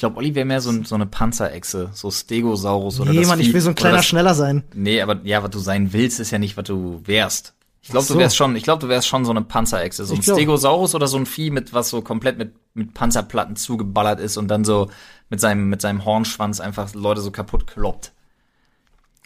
Ich 0.00 0.02
glaube, 0.02 0.16
Olli 0.16 0.34
wäre 0.34 0.46
mehr 0.46 0.62
so, 0.62 0.70
ein, 0.70 0.86
so 0.86 0.94
eine 0.94 1.04
Panzerechse, 1.04 1.90
so 1.92 2.10
Stegosaurus 2.10 3.00
oder 3.00 3.10
Nee, 3.10 3.18
das 3.18 3.28
Mann, 3.28 3.38
ich 3.38 3.48
Vieh- 3.48 3.52
will 3.52 3.60
so 3.60 3.68
ein 3.68 3.74
kleiner 3.74 3.98
das, 3.98 4.06
schneller 4.06 4.34
sein. 4.34 4.64
Nee, 4.72 5.02
aber 5.02 5.20
ja, 5.24 5.42
was 5.42 5.50
du 5.50 5.58
sein 5.58 5.92
willst, 5.92 6.20
ist 6.20 6.30
ja 6.30 6.38
nicht, 6.38 6.56
was 6.56 6.64
du 6.64 7.02
wärst. 7.04 7.52
Ich 7.82 7.90
glaube, 7.90 8.06
so. 8.06 8.14
du 8.14 8.20
wärst 8.20 8.34
schon, 8.34 8.56
ich 8.56 8.62
glaube, 8.62 8.80
du 8.80 8.88
wärst 8.88 9.06
schon 9.06 9.26
so 9.26 9.30
eine 9.30 9.42
Panzerechse, 9.42 10.06
so 10.06 10.14
ein 10.14 10.20
Ich 10.20 10.24
Stegosaurus 10.24 10.94
oder 10.94 11.06
so 11.06 11.18
ein 11.18 11.26
Vieh 11.26 11.50
mit 11.50 11.74
was 11.74 11.90
so 11.90 12.00
komplett 12.00 12.38
mit 12.38 12.54
mit 12.72 12.94
Panzerplatten 12.94 13.56
zugeballert 13.56 14.20
ist 14.20 14.38
und 14.38 14.48
dann 14.48 14.64
so 14.64 14.88
mit 15.28 15.38
seinem 15.38 15.68
mit 15.68 15.82
seinem 15.82 16.06
Hornschwanz 16.06 16.60
einfach 16.60 16.94
Leute 16.94 17.20
so 17.20 17.30
kaputt 17.30 17.66
kloppt. 17.66 18.12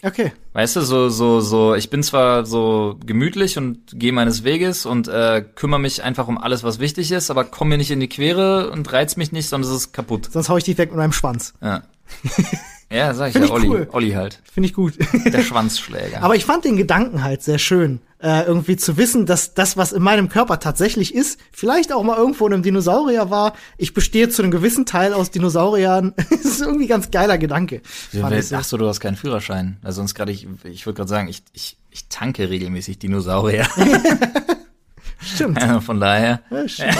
Okay. 0.05 0.33
Weißt 0.53 0.75
du, 0.75 0.81
so 0.81 1.09
so 1.09 1.41
so, 1.41 1.73
ich 1.73 1.89
bin 1.89 2.03
zwar 2.03 2.45
so 2.45 2.99
gemütlich 3.03 3.57
und 3.57 3.79
gehe 3.99 4.11
meines 4.11 4.43
Weges 4.43 4.85
und 4.85 5.07
äh, 5.07 5.43
kümmere 5.55 5.79
mich 5.79 6.03
einfach 6.03 6.27
um 6.27 6.37
alles, 6.37 6.63
was 6.63 6.77
wichtig 6.77 7.11
ist, 7.11 7.31
aber 7.31 7.43
komm 7.43 7.69
mir 7.69 7.77
nicht 7.77 7.89
in 7.89 7.99
die 7.99 8.07
Quere 8.07 8.69
und 8.69 8.91
reiz 8.93 9.17
mich 9.17 9.31
nicht, 9.31 9.49
sondern 9.49 9.71
es 9.71 9.75
ist 9.75 9.93
kaputt. 9.93 10.29
Sonst 10.31 10.49
hau 10.49 10.57
ich 10.57 10.63
dich 10.63 10.77
weg 10.77 10.91
mit 10.91 10.97
meinem 10.97 11.11
Schwanz. 11.11 11.55
Ja. 11.59 11.81
Ja, 12.95 13.13
sag 13.13 13.27
ich 13.27 13.33
Find 13.33 13.45
ja, 13.45 13.47
ich 13.47 13.51
Olli, 13.51 13.69
cool. 13.69 13.87
Olli 13.91 14.11
halt, 14.11 14.41
Finde 14.51 14.67
ich 14.67 14.73
gut. 14.73 14.93
der 15.25 15.41
Schwanzschläger. 15.41 16.21
Aber 16.23 16.35
ich 16.35 16.45
fand 16.45 16.63
den 16.65 16.77
Gedanken 16.77 17.23
halt 17.23 17.43
sehr 17.43 17.57
schön, 17.57 17.99
äh, 18.19 18.43
irgendwie 18.45 18.77
zu 18.77 18.97
wissen, 18.97 19.25
dass 19.25 19.53
das, 19.53 19.75
was 19.75 19.91
in 19.91 20.01
meinem 20.01 20.29
Körper 20.29 20.59
tatsächlich 20.59 21.13
ist, 21.13 21.39
vielleicht 21.51 21.91
auch 21.91 22.03
mal 22.03 22.17
irgendwo 22.17 22.47
in 22.47 22.53
einem 22.53 22.63
Dinosaurier 22.63 23.29
war. 23.29 23.53
Ich 23.77 23.93
bestehe 23.93 24.29
zu 24.29 24.41
einem 24.41 24.51
gewissen 24.51 24.85
Teil 24.85 25.13
aus 25.13 25.29
Dinosauriern. 25.31 26.13
das 26.29 26.45
ist 26.45 26.61
irgendwie 26.61 26.85
ein 26.85 26.89
ganz 26.89 27.11
geiler 27.11 27.37
Gedanke. 27.37 27.81
Ich 28.11 28.19
so. 28.19 28.55
Ach 28.55 28.63
so, 28.63 28.77
du 28.77 28.87
hast 28.87 29.01
keinen 29.01 29.17
Führerschein. 29.17 29.77
Also 29.83 29.97
sonst 29.97 30.15
gerade 30.15 30.31
ich, 30.31 30.47
ich 30.63 30.85
würde 30.85 30.97
gerade 30.97 31.09
sagen, 31.09 31.27
ich, 31.27 31.43
ich, 31.53 31.77
ich 31.91 32.07
tanke 32.07 32.49
regelmäßig 32.49 32.99
Dinosaurier. 32.99 33.67
Stimmt. 35.21 35.59
Ja, 35.61 35.81
Von 35.81 35.99
daher. 35.99 36.41
Ja, 36.51 36.67
stimmt. 36.67 36.93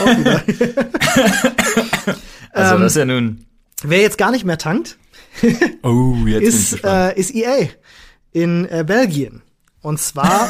Also 2.51 2.75
Ähm, 2.75 2.81
das 2.81 2.93
ist 2.93 2.97
ja 2.97 3.05
nun. 3.05 3.45
Wer 3.84 4.01
jetzt 4.01 4.17
gar 4.17 4.31
nicht 4.31 4.45
mehr 4.45 4.58
tankt, 4.58 4.97
Oh, 5.83 6.15
jetzt 6.25 6.43
ist, 6.43 6.83
äh, 6.83 7.17
ist 7.17 7.33
EA 7.33 7.67
in 8.31 8.65
äh, 8.69 8.83
Belgien. 8.85 9.41
Und 9.81 9.99
zwar, 9.99 10.49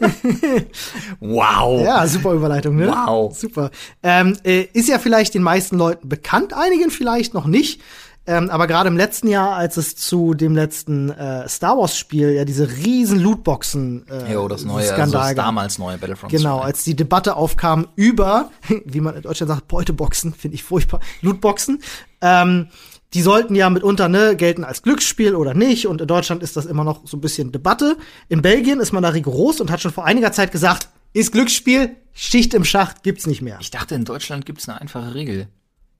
wow. 1.20 1.82
ja, 1.82 2.06
super 2.06 2.32
Überleitung, 2.34 2.76
ne? 2.76 2.88
Wow. 2.88 3.34
Super. 3.36 3.70
Ähm, 4.02 4.36
äh, 4.44 4.66
ist 4.72 4.88
ja 4.88 4.98
vielleicht 4.98 5.32
den 5.34 5.42
meisten 5.42 5.78
Leuten 5.78 6.08
bekannt, 6.08 6.52
einigen 6.52 6.90
vielleicht 6.90 7.32
noch 7.32 7.46
nicht. 7.46 7.80
Ähm, 8.28 8.50
aber 8.50 8.66
gerade 8.66 8.88
im 8.88 8.96
letzten 8.96 9.28
Jahr, 9.28 9.54
als 9.54 9.76
es 9.76 9.94
zu 9.94 10.34
dem 10.34 10.54
letzten 10.54 11.10
äh, 11.10 11.48
Star 11.48 11.78
Wars 11.78 11.96
Spiel 11.96 12.32
ja 12.32 12.44
diese 12.44 12.68
riesen 12.68 13.20
Lootboxen 13.20 14.04
äh, 14.10 14.32
Jo, 14.32 14.48
das 14.48 14.64
neue, 14.64 14.78
also 14.78 14.94
Skandal 14.94 15.28
das 15.28 15.36
gab. 15.36 15.44
damals 15.46 15.78
neue 15.78 15.96
Battlefront. 15.96 16.32
Genau, 16.32 16.58
2. 16.58 16.64
als 16.64 16.82
die 16.82 16.96
Debatte 16.96 17.36
aufkam 17.36 17.86
über, 17.94 18.50
wie 18.84 19.00
man 19.00 19.14
in 19.14 19.22
Deutschland 19.22 19.48
sagt, 19.48 19.68
Beuteboxen, 19.68 20.34
finde 20.34 20.56
ich 20.56 20.64
furchtbar, 20.64 21.00
Lootboxen. 21.22 21.80
Ähm, 22.20 22.68
die 23.16 23.22
sollten 23.22 23.54
ja 23.54 23.70
mitunter 23.70 24.10
ne, 24.10 24.36
gelten 24.36 24.62
als 24.62 24.82
Glücksspiel 24.82 25.34
oder 25.34 25.54
nicht. 25.54 25.86
Und 25.86 26.02
in 26.02 26.06
Deutschland 26.06 26.42
ist 26.42 26.54
das 26.54 26.66
immer 26.66 26.84
noch 26.84 27.06
so 27.06 27.16
ein 27.16 27.22
bisschen 27.22 27.50
Debatte. 27.50 27.96
In 28.28 28.42
Belgien 28.42 28.78
ist 28.78 28.92
man 28.92 29.02
da 29.02 29.08
rigoros 29.08 29.58
und 29.62 29.70
hat 29.70 29.80
schon 29.80 29.90
vor 29.90 30.04
einiger 30.04 30.32
Zeit 30.32 30.52
gesagt, 30.52 30.90
ist 31.14 31.32
Glücksspiel, 31.32 31.96
Schicht 32.12 32.52
im 32.52 32.62
Schacht 32.62 33.02
gibt's 33.02 33.26
nicht 33.26 33.40
mehr. 33.40 33.56
Ich 33.62 33.70
dachte, 33.70 33.94
in 33.94 34.04
Deutschland 34.04 34.44
gibt's 34.44 34.68
eine 34.68 34.82
einfache 34.82 35.14
Regel. 35.14 35.48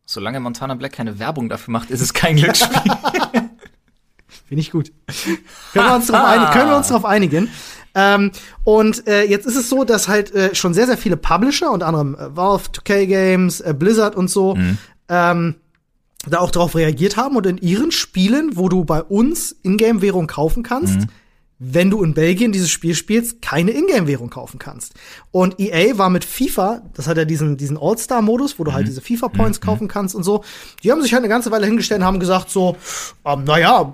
Solange 0.04 0.40
Montana 0.40 0.74
Black 0.74 0.92
keine 0.92 1.18
Werbung 1.18 1.48
dafür 1.48 1.72
macht, 1.72 1.90
ist 1.90 2.02
es 2.02 2.12
kein 2.12 2.36
Glücksspiel. 2.36 2.82
Finde 4.46 4.60
ich 4.60 4.70
gut. 4.70 4.92
können, 5.72 5.86
wir 5.86 5.94
uns 5.94 6.08
darauf 6.08 6.28
einigen, 6.28 6.52
können 6.52 6.68
wir 6.68 6.76
uns 6.76 6.88
darauf 6.88 7.06
einigen. 7.06 7.48
Ähm, 7.94 8.30
und 8.64 9.08
äh, 9.08 9.22
jetzt 9.22 9.46
ist 9.46 9.56
es 9.56 9.70
so, 9.70 9.84
dass 9.84 10.06
halt 10.06 10.34
äh, 10.34 10.54
schon 10.54 10.74
sehr, 10.74 10.84
sehr 10.84 10.98
viele 10.98 11.16
Publisher, 11.16 11.72
unter 11.72 11.86
anderem 11.86 12.14
äh, 12.14 12.36
Valve, 12.36 12.68
2K 12.68 13.06
Games, 13.06 13.62
äh, 13.62 13.72
Blizzard 13.72 14.16
und 14.16 14.28
so, 14.28 14.54
ähm, 15.08 15.54
da 16.30 16.40
auch 16.40 16.50
darauf 16.50 16.74
reagiert 16.74 17.16
haben 17.16 17.36
und 17.36 17.46
in 17.46 17.58
ihren 17.58 17.92
Spielen, 17.92 18.56
wo 18.56 18.68
du 18.68 18.84
bei 18.84 19.02
uns 19.02 19.56
Ingame-Währung 19.62 20.26
kaufen 20.26 20.62
kannst, 20.62 21.06
wenn 21.58 21.88
du 21.88 22.02
in 22.02 22.12
Belgien 22.12 22.52
dieses 22.52 22.70
Spiel 22.70 22.94
spielst, 22.94 23.40
keine 23.40 23.70
Ingame-Währung 23.70 24.28
kaufen 24.28 24.58
kannst. 24.58 24.92
Und 25.30 25.58
EA 25.58 25.96
war 25.96 26.10
mit 26.10 26.24
FIFA, 26.24 26.82
das 26.92 27.08
hat 27.08 27.16
ja 27.16 27.24
diesen, 27.24 27.56
diesen 27.56 27.78
All-Star-Modus, 27.78 28.58
wo 28.58 28.64
du 28.64 28.74
halt 28.74 28.86
diese 28.86 29.00
FIFA-Points 29.00 29.60
kaufen 29.62 29.88
kannst 29.88 30.14
und 30.14 30.22
so. 30.22 30.44
Die 30.82 30.92
haben 30.92 31.00
sich 31.00 31.14
halt 31.14 31.22
eine 31.22 31.30
ganze 31.30 31.50
Weile 31.50 31.66
hingestellt 31.66 32.00
und 32.00 32.06
haben 32.06 32.20
gesagt 32.20 32.50
so, 32.50 32.76
ähm, 33.24 33.44
naja, 33.44 33.90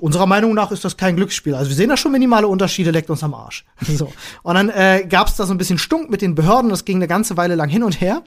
unserer 0.00 0.26
Meinung 0.26 0.54
nach 0.54 0.72
ist 0.72 0.84
das 0.84 0.96
kein 0.96 1.14
Glücksspiel. 1.14 1.54
Also 1.54 1.70
wir 1.70 1.76
sehen 1.76 1.88
da 1.88 1.96
schon 1.96 2.10
minimale 2.10 2.48
Unterschiede, 2.48 2.90
leckt 2.90 3.10
uns 3.10 3.22
am 3.22 3.34
Arsch. 3.34 3.64
so. 3.80 4.12
Und 4.42 4.54
dann 4.54 4.68
äh, 4.68 5.06
gab 5.08 5.28
es 5.28 5.36
da 5.36 5.46
so 5.46 5.54
ein 5.54 5.58
bisschen 5.58 5.78
Stunk 5.78 6.10
mit 6.10 6.20
den 6.20 6.34
Behörden, 6.34 6.68
das 6.68 6.84
ging 6.84 6.96
eine 6.96 7.06
ganze 7.06 7.36
Weile 7.36 7.54
lang 7.54 7.68
hin 7.68 7.84
und 7.84 8.00
her. 8.00 8.24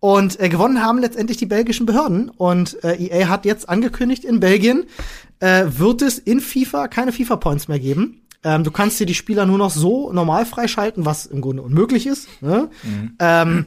Und 0.00 0.40
äh, 0.40 0.48
gewonnen 0.48 0.82
haben 0.82 0.98
letztendlich 0.98 1.36
die 1.36 1.46
belgischen 1.46 1.84
Behörden. 1.84 2.30
Und 2.30 2.82
äh, 2.82 2.96
EA 2.96 3.28
hat 3.28 3.44
jetzt 3.44 3.68
angekündigt, 3.68 4.24
in 4.24 4.40
Belgien 4.40 4.86
äh, 5.40 5.66
wird 5.68 6.00
es 6.02 6.18
in 6.18 6.40
FIFA 6.40 6.88
keine 6.88 7.12
FIFA-Points 7.12 7.68
mehr 7.68 7.78
geben. 7.78 8.22
Ähm, 8.42 8.64
du 8.64 8.70
kannst 8.70 8.98
dir 8.98 9.06
die 9.06 9.14
Spieler 9.14 9.44
nur 9.44 9.58
noch 9.58 9.70
so 9.70 10.10
normal 10.12 10.46
freischalten, 10.46 11.04
was 11.04 11.26
im 11.26 11.42
Grunde 11.42 11.62
unmöglich 11.62 12.06
ist. 12.06 12.28
Ne? 12.40 12.70
Mhm. 12.82 13.16
Ähm, 13.18 13.66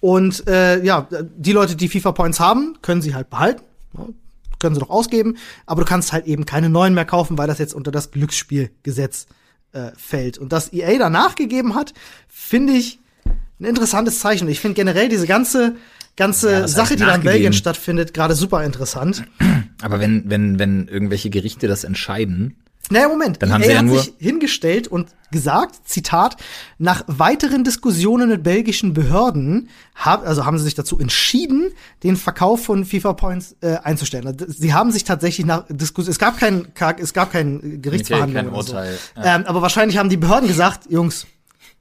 und 0.00 0.48
äh, 0.48 0.82
ja, 0.82 1.06
die 1.36 1.52
Leute, 1.52 1.76
die 1.76 1.88
FIFA-Points 1.88 2.40
haben, 2.40 2.78
können 2.80 3.02
sie 3.02 3.14
halt 3.14 3.28
behalten. 3.28 3.62
Ne? 3.92 4.14
Können 4.58 4.74
sie 4.74 4.80
doch 4.80 4.88
ausgeben. 4.88 5.36
Aber 5.66 5.82
du 5.82 5.86
kannst 5.86 6.14
halt 6.14 6.26
eben 6.26 6.46
keine 6.46 6.70
neuen 6.70 6.94
mehr 6.94 7.04
kaufen, 7.04 7.36
weil 7.36 7.48
das 7.48 7.58
jetzt 7.58 7.74
unter 7.74 7.90
das 7.90 8.10
Glücksspielgesetz 8.10 9.26
äh, 9.72 9.90
fällt. 9.94 10.38
Und 10.38 10.52
dass 10.54 10.72
EA 10.72 10.98
danach 10.98 11.34
gegeben 11.34 11.74
hat, 11.74 11.92
finde 12.28 12.72
ich 12.72 13.00
ein 13.64 13.68
interessantes 13.68 14.20
Zeichen. 14.20 14.48
Ich 14.48 14.60
finde 14.60 14.74
generell 14.74 15.08
diese 15.08 15.26
ganze 15.26 15.76
ganze 16.16 16.52
ja, 16.52 16.68
Sache, 16.68 16.94
die 16.94 17.02
da 17.02 17.14
in 17.14 17.22
Belgien 17.22 17.52
stattfindet, 17.52 18.14
gerade 18.14 18.34
super 18.34 18.62
interessant. 18.64 19.24
Aber 19.82 20.00
wenn 20.00 20.30
wenn 20.30 20.58
wenn 20.58 20.88
irgendwelche 20.88 21.30
Gerichte 21.30 21.66
das 21.66 21.84
entscheiden, 21.84 22.56
naja, 22.90 23.08
Moment. 23.08 23.42
Dann 23.42 23.52
haben 23.52 23.62
sie 23.62 23.70
ja 23.70 23.78
hat 23.78 23.86
nur 23.86 23.98
sich 23.98 24.12
hingestellt 24.18 24.88
und 24.88 25.08
gesagt, 25.30 25.88
Zitat, 25.88 26.36
nach 26.78 27.02
weiteren 27.06 27.64
Diskussionen 27.64 28.28
mit 28.28 28.42
belgischen 28.42 28.92
Behörden, 28.92 29.70
hab, 29.94 30.26
also 30.26 30.44
haben 30.44 30.58
sie 30.58 30.64
sich 30.64 30.74
dazu 30.74 30.98
entschieden, 30.98 31.72
den 32.02 32.16
Verkauf 32.16 32.62
von 32.64 32.84
FIFA 32.84 33.14
Points 33.14 33.56
äh, 33.62 33.76
einzustellen. 33.82 34.26
Also, 34.26 34.44
sie 34.48 34.74
haben 34.74 34.92
sich 34.92 35.04
tatsächlich 35.04 35.46
nach 35.46 35.64
Diskussion, 35.68 36.10
es 36.10 36.18
gab 36.18 36.38
kein, 36.38 36.68
es 36.98 37.14
gab 37.14 37.32
kein 37.32 37.80
Gerichtsverhandlung. 37.80 38.44
Kein 38.44 38.54
Urteil. 38.54 38.98
So. 39.14 39.22
Ja. 39.22 39.36
Ähm, 39.36 39.46
aber 39.46 39.62
wahrscheinlich 39.62 39.96
haben 39.96 40.10
die 40.10 40.18
Behörden 40.18 40.46
gesagt, 40.46 40.90
Jungs, 40.90 41.26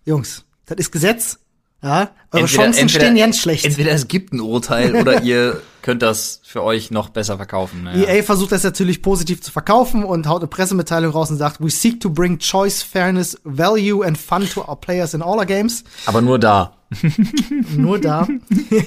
Jungs, 0.06 0.46
das 0.65 0.78
ist 0.78 0.91
Gesetz, 0.91 1.38
ja, 1.84 2.12
eure 2.32 2.43
entweder, 2.43 2.48
Chancen 2.48 2.82
entweder, 2.82 3.06
stehen 3.06 3.17
ganz 3.17 3.38
schlecht. 3.39 3.65
Entweder 3.65 3.91
es 3.91 4.08
gibt 4.08 4.34
ein 4.34 4.39
Urteil 4.39 4.96
oder 5.02 5.22
ihr 5.22 5.62
könnt 5.82 6.02
das 6.02 6.39
für 6.43 6.63
euch 6.63 6.91
noch 6.91 7.10
besser 7.10 7.36
verkaufen. 7.36 7.88
Ja. 7.93 8.08
EA 8.08 8.24
versucht 8.24 8.54
das 8.54 8.63
natürlich 8.63 9.02
positiv 9.02 9.41
zu 9.41 9.52
verkaufen 9.52 10.06
und 10.06 10.28
haut 10.28 10.41
eine 10.41 10.48
Pressemitteilung 10.48 11.12
raus 11.12 11.30
und 11.30 11.38
sagt, 11.38 11.60
we 11.60 11.69
seek 11.69 12.00
to 12.00 12.10
bring 12.10 12.39
choice, 12.39 12.82
fairness, 12.82 13.38
value 13.43 14.04
and 14.04 14.17
fun 14.17 14.48
to 14.50 14.62
our 14.62 14.80
players 14.80 15.13
in 15.13 15.22
all 15.22 15.38
our 15.38 15.46
games. 15.46 15.84
Aber 16.06 16.22
nur 16.22 16.39
da. 16.39 16.78
nur 17.76 18.00
da. 18.00 18.28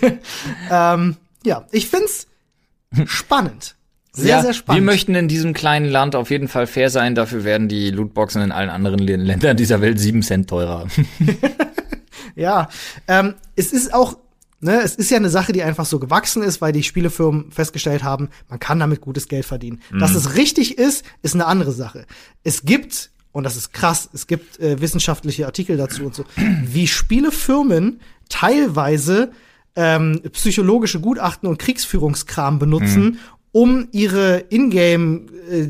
ähm, 0.71 1.17
ja, 1.45 1.67
ich 1.71 1.89
find's 1.89 2.27
spannend. 3.05 3.77
Sehr, 4.13 4.29
ja, 4.29 4.43
sehr 4.43 4.55
spannend. 4.55 4.83
Wir 4.83 4.87
möchten 4.87 5.15
in 5.15 5.29
diesem 5.29 5.53
kleinen 5.53 5.91
Land 5.91 6.17
auf 6.17 6.31
jeden 6.31 6.49
Fall 6.49 6.67
fair 6.67 6.89
sein. 6.89 7.15
Dafür 7.15 7.45
werden 7.45 7.69
die 7.69 7.91
Lootboxen 7.91 8.41
in 8.41 8.53
allen 8.53 8.71
anderen 8.71 8.99
Ländern 9.01 9.59
dieser 9.59 9.83
Welt 9.83 9.99
sieben 9.99 10.23
Cent 10.23 10.49
teurer. 10.49 10.87
Ja, 12.37 12.69
ähm, 13.09 13.35
es 13.57 13.73
ist 13.73 13.93
auch, 13.93 14.19
ne, 14.61 14.81
es 14.83 14.95
ist 14.95 15.11
ja 15.11 15.17
eine 15.17 15.31
Sache, 15.31 15.53
die 15.53 15.63
einfach 15.63 15.87
so 15.87 15.99
gewachsen 15.99 16.43
ist, 16.43 16.61
weil 16.61 16.73
die 16.73 16.83
Spielefirmen 16.85 17.51
festgestellt 17.51 18.05
haben, 18.05 18.29
man 18.49 18.61
kann 18.61 18.79
damit 18.79 19.01
gutes 19.01 19.27
Geld 19.27 19.47
verdienen. 19.47 19.81
Mhm. 19.91 19.99
Dass 19.99 20.15
es 20.15 20.37
richtig 20.37 20.79
ist, 20.79 21.05
ist 21.23 21.35
eine 21.35 21.47
andere 21.47 21.73
Sache. 21.73 22.07
Es 22.45 22.63
gibt 22.63 23.11
und 23.33 23.45
das 23.45 23.55
ist 23.57 23.75
krass, 23.75 24.09
es 24.15 24.27
gibt 24.27 24.59
äh, 24.61 24.81
wissenschaftliche 24.81 25.45
Artikel 25.45 25.77
dazu 25.77 26.05
und 26.05 26.15
so, 26.15 26.25
wie 26.65 26.87
Spielefirmen 26.87 28.01
teilweise 28.31 29.31
ähm, 29.75 30.23
psychologische 30.33 31.01
Gutachten 31.01 31.47
und 31.47 31.59
Kriegsführungskram 31.59 32.59
benutzen, 32.59 33.03
mhm. 33.03 33.19
um 33.53 33.89
ihre 33.93 34.47
Ingame 34.49 35.27
äh, 35.51 35.69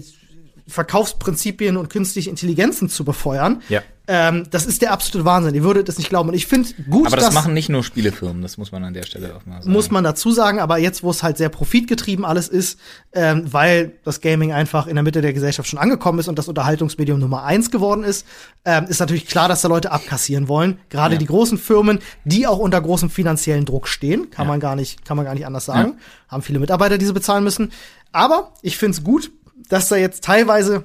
Verkaufsprinzipien 0.68 1.76
und 1.76 1.90
künstliche 1.90 2.30
Intelligenzen 2.30 2.88
zu 2.88 3.04
befeuern. 3.04 3.62
Ja. 3.68 3.82
Ähm, 4.08 4.44
das 4.50 4.66
ist 4.66 4.82
der 4.82 4.92
absolute 4.92 5.24
Wahnsinn. 5.24 5.54
Ihr 5.54 5.64
würdet 5.64 5.88
es 5.88 5.98
nicht 5.98 6.08
glauben. 6.08 6.28
Und 6.28 6.34
ich 6.34 6.46
finde 6.46 6.68
gut, 6.88 7.08
Aber 7.08 7.16
das 7.16 7.32
machen 7.32 7.54
nicht 7.54 7.68
nur 7.68 7.82
Spielefirmen, 7.82 8.40
das 8.42 8.56
muss 8.56 8.70
man 8.70 8.84
an 8.84 8.94
der 8.94 9.02
Stelle 9.02 9.34
auch 9.34 9.44
mal 9.46 9.60
sagen. 9.60 9.72
Muss 9.72 9.90
man 9.90 10.04
dazu 10.04 10.30
sagen, 10.30 10.60
aber 10.60 10.78
jetzt, 10.78 11.02
wo 11.02 11.10
es 11.10 11.22
halt 11.22 11.36
sehr 11.36 11.48
profitgetrieben 11.48 12.24
alles 12.24 12.48
ist, 12.48 12.78
ähm, 13.12 13.52
weil 13.52 13.92
das 14.04 14.20
Gaming 14.20 14.52
einfach 14.52 14.86
in 14.86 14.94
der 14.94 15.02
Mitte 15.02 15.22
der 15.22 15.32
Gesellschaft 15.32 15.68
schon 15.68 15.78
angekommen 15.78 16.20
ist 16.20 16.28
und 16.28 16.38
das 16.38 16.46
Unterhaltungsmedium 16.46 17.18
Nummer 17.18 17.42
eins 17.42 17.70
geworden 17.70 18.04
ist, 18.04 18.26
ähm, 18.64 18.84
ist 18.86 19.00
natürlich 19.00 19.26
klar, 19.26 19.48
dass 19.48 19.62
da 19.62 19.68
Leute 19.68 19.90
abkassieren 19.90 20.48
wollen. 20.48 20.78
Gerade 20.88 21.14
ja. 21.14 21.18
die 21.18 21.26
großen 21.26 21.58
Firmen, 21.58 21.98
die 22.24 22.46
auch 22.46 22.58
unter 22.58 22.80
großem 22.80 23.10
finanziellen 23.10 23.64
Druck 23.64 23.88
stehen, 23.88 24.30
kann 24.30 24.46
ja. 24.46 24.52
man 24.52 24.60
gar 24.60 24.76
nicht, 24.76 25.04
kann 25.04 25.16
man 25.16 25.26
gar 25.26 25.34
nicht 25.34 25.46
anders 25.46 25.64
sagen. 25.64 25.94
Ja. 25.96 26.32
Haben 26.32 26.42
viele 26.42 26.60
Mitarbeiter, 26.60 26.98
die 26.98 27.06
sie 27.06 27.12
bezahlen 27.12 27.42
müssen. 27.42 27.72
Aber 28.12 28.52
ich 28.62 28.78
finde 28.78 28.96
es 28.96 29.04
gut, 29.04 29.32
dass 29.68 29.88
da 29.88 29.96
jetzt 29.96 30.22
teilweise 30.22 30.84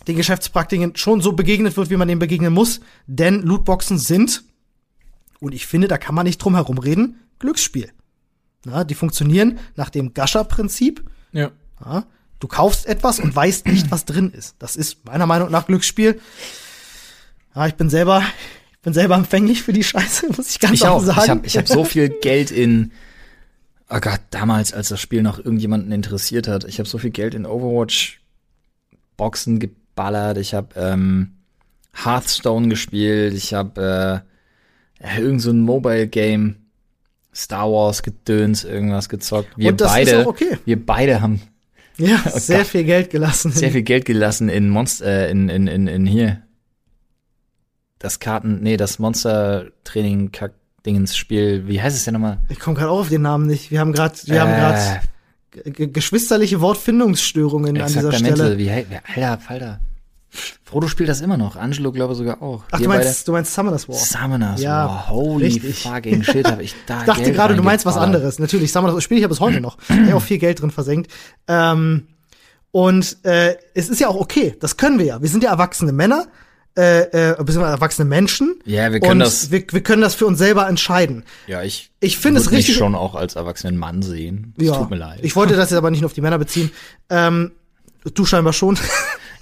den 0.00 0.16
Geschäftspraktiken 0.16 0.96
schon 0.96 1.20
so 1.20 1.32
begegnet 1.32 1.76
wird, 1.76 1.90
wie 1.90 1.96
man 1.96 2.08
dem 2.08 2.18
begegnen 2.18 2.52
muss. 2.52 2.80
Denn 3.06 3.42
Lootboxen 3.42 3.98
sind, 3.98 4.44
und 5.40 5.54
ich 5.54 5.66
finde, 5.66 5.88
da 5.88 5.98
kann 5.98 6.14
man 6.14 6.26
nicht 6.26 6.38
drum 6.38 6.54
herum 6.54 6.78
reden, 6.78 7.20
Glücksspiel. 7.38 7.90
Na, 8.64 8.84
die 8.84 8.94
funktionieren 8.94 9.58
nach 9.76 9.90
dem 9.90 10.14
Gascher-Prinzip. 10.14 11.04
Ja. 11.32 11.50
ja. 11.84 12.04
Du 12.40 12.48
kaufst 12.48 12.86
etwas 12.86 13.18
und 13.18 13.34
weißt 13.34 13.66
nicht, 13.66 13.90
was 13.90 14.04
drin 14.04 14.30
ist. 14.30 14.56
Das 14.58 14.76
ist 14.76 15.04
meiner 15.06 15.26
Meinung 15.26 15.50
nach 15.50 15.66
Glücksspiel. 15.66 16.20
Ja, 17.54 17.66
ich 17.66 17.74
bin 17.74 17.88
selber, 17.88 18.22
ich 18.72 18.80
bin 18.80 18.92
selber 18.92 19.14
empfänglich 19.14 19.62
für 19.62 19.72
die 19.72 19.84
Scheiße, 19.84 20.26
muss 20.36 20.50
ich 20.50 20.60
ganz 20.60 20.74
ich 20.74 20.86
auch 20.86 21.00
sagen. 21.00 21.20
Ich 21.22 21.28
habe 21.28 21.46
ich 21.46 21.56
hab 21.56 21.68
so 21.68 21.84
viel 21.84 22.08
Geld 22.08 22.50
in, 22.50 22.92
oh 23.88 24.00
Gott, 24.00 24.20
damals, 24.30 24.74
als 24.74 24.88
das 24.88 25.00
Spiel 25.00 25.22
noch 25.22 25.38
irgendjemanden 25.38 25.92
interessiert 25.92 26.48
hat, 26.48 26.64
ich 26.64 26.78
habe 26.78 26.88
so 26.88 26.98
viel 26.98 27.10
Geld 27.10 27.34
in 27.34 27.46
Overwatch 27.46 28.20
Boxen 29.16 29.58
geballert, 29.96 30.36
ich 30.36 30.54
habe 30.54 30.68
ähm, 30.76 31.32
Hearthstone 31.94 32.68
gespielt, 32.68 33.34
ich 33.34 33.54
habe 33.54 34.22
äh, 35.00 35.18
irgend 35.18 35.40
so 35.40 35.50
ein 35.50 35.60
Mobile 35.60 36.06
Game, 36.06 36.56
Star 37.34 37.70
Wars 37.70 38.02
Gedöns, 38.02 38.64
irgendwas 38.64 39.08
gezockt. 39.08 39.48
Wir 39.56 39.70
Und 39.70 39.80
das 39.80 39.92
beide, 39.92 40.10
ist 40.10 40.16
auch 40.18 40.26
okay. 40.26 40.58
wir 40.64 40.84
beide 40.84 41.20
haben 41.20 41.40
ja, 41.98 42.20
oh 42.26 42.38
sehr 42.38 42.58
Gott, 42.58 42.66
viel 42.66 42.84
Geld 42.84 43.10
gelassen. 43.10 43.52
Sehr 43.52 43.72
viel 43.72 43.82
Geld 43.82 44.04
gelassen 44.04 44.50
in 44.50 44.68
Monster, 44.68 45.06
äh, 45.06 45.30
in, 45.30 45.48
in, 45.48 45.66
in, 45.66 45.86
in 45.86 46.06
hier. 46.06 46.42
Das 47.98 48.20
Karten, 48.20 48.60
nee, 48.62 48.76
das 48.76 48.98
Monster 48.98 49.68
Training 49.84 50.30
Kack 50.30 50.52
Dingens 50.84 51.16
Spiel. 51.16 51.66
Wie 51.66 51.80
heißt 51.80 51.96
es 51.96 52.04
denn 52.04 52.12
nochmal? 52.12 52.38
Ich 52.50 52.60
komme 52.60 52.76
gerade 52.76 52.90
auch 52.90 53.00
auf 53.00 53.08
den 53.08 53.22
Namen 53.22 53.46
nicht. 53.46 53.70
Wir 53.70 53.80
haben 53.80 53.92
gerade, 53.94 54.14
wir 54.26 54.36
äh, 54.36 54.40
haben 54.40 54.50
gerade 54.50 55.00
geschwisterliche 55.64 56.60
Wortfindungsstörungen 56.60 57.80
an 57.80 57.88
dieser 57.92 58.12
Stelle. 58.12 58.58
Wie, 58.58 58.70
Alter, 58.70 59.38
Falter. 59.38 59.80
Frodo 60.64 60.88
spielt 60.88 61.08
das 61.08 61.20
immer 61.20 61.36
noch. 61.36 61.56
Angelo 61.56 61.92
glaube 61.92 62.14
sogar 62.14 62.42
auch. 62.42 62.64
Ach, 62.70 62.80
du 62.80 62.88
meinst, 62.88 63.26
du 63.26 63.32
meinst 63.32 63.54
Summoners 63.54 63.88
War. 63.88 63.94
Summoners 63.94 64.60
ja, 64.60 64.86
War. 64.86 65.08
Holy 65.08 65.46
richtig. 65.46 65.82
fucking 65.82 66.22
shit, 66.22 66.46
hab 66.46 66.60
ich 66.60 66.74
da 66.86 67.00
Ich 67.00 67.06
dachte 67.06 67.32
gerade, 67.32 67.54
du 67.54 67.62
meinst 67.62 67.86
was 67.86 67.96
anderes. 67.96 68.38
Natürlich, 68.38 68.72
Summoners 68.72 68.94
War 68.94 69.00
spiele 69.00 69.18
ich 69.18 69.22
ja 69.22 69.28
bis 69.28 69.40
heute 69.40 69.60
noch. 69.60 69.78
ich 69.88 69.96
habe 69.96 70.16
auch 70.16 70.22
viel 70.22 70.38
Geld 70.38 70.60
drin 70.60 70.70
versenkt. 70.70 71.10
Ähm, 71.48 72.08
und 72.72 73.16
äh, 73.24 73.56
es 73.74 73.88
ist 73.88 74.00
ja 74.00 74.08
auch 74.08 74.16
okay. 74.16 74.54
Das 74.60 74.76
können 74.76 74.98
wir 74.98 75.06
ja. 75.06 75.22
Wir 75.22 75.28
sind 75.28 75.42
ja 75.42 75.50
erwachsene 75.50 75.92
Männer 75.92 76.26
äh, 76.76 77.30
äh, 77.30 77.36
beziehungsweise 77.38 77.72
erwachsene 77.72 78.08
Menschen. 78.08 78.60
Ja, 78.64 78.92
wir 78.92 79.00
können 79.00 79.12
und 79.12 79.18
das. 79.20 79.50
Wir, 79.50 79.64
wir 79.70 79.82
können 79.82 80.02
das 80.02 80.14
für 80.14 80.26
uns 80.26 80.38
selber 80.38 80.68
entscheiden. 80.68 81.24
Ja, 81.46 81.62
ich. 81.62 81.90
Ich 82.00 82.18
finde 82.18 82.40
es 82.40 82.50
richtig. 82.50 82.68
Mich 82.68 82.76
schon 82.76 82.94
auch 82.94 83.14
als 83.14 83.36
erwachsenen 83.36 83.76
Mann 83.78 84.02
sehen. 84.02 84.52
Das 84.56 84.68
ja, 84.68 84.76
tut 84.76 84.90
mir 84.90 84.96
leid. 84.96 85.20
Ich 85.22 85.36
wollte 85.36 85.56
das 85.56 85.70
jetzt 85.70 85.78
aber 85.78 85.90
nicht 85.90 86.00
nur 86.00 86.06
auf 86.06 86.14
die 86.14 86.20
Männer 86.20 86.38
beziehen. 86.38 86.70
Ähm, 87.08 87.52
du 88.14 88.24
scheinbar 88.24 88.52
schon. 88.52 88.78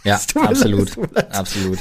Ja, 0.07 0.21
absolut, 0.43 0.91
absolut. 1.31 1.79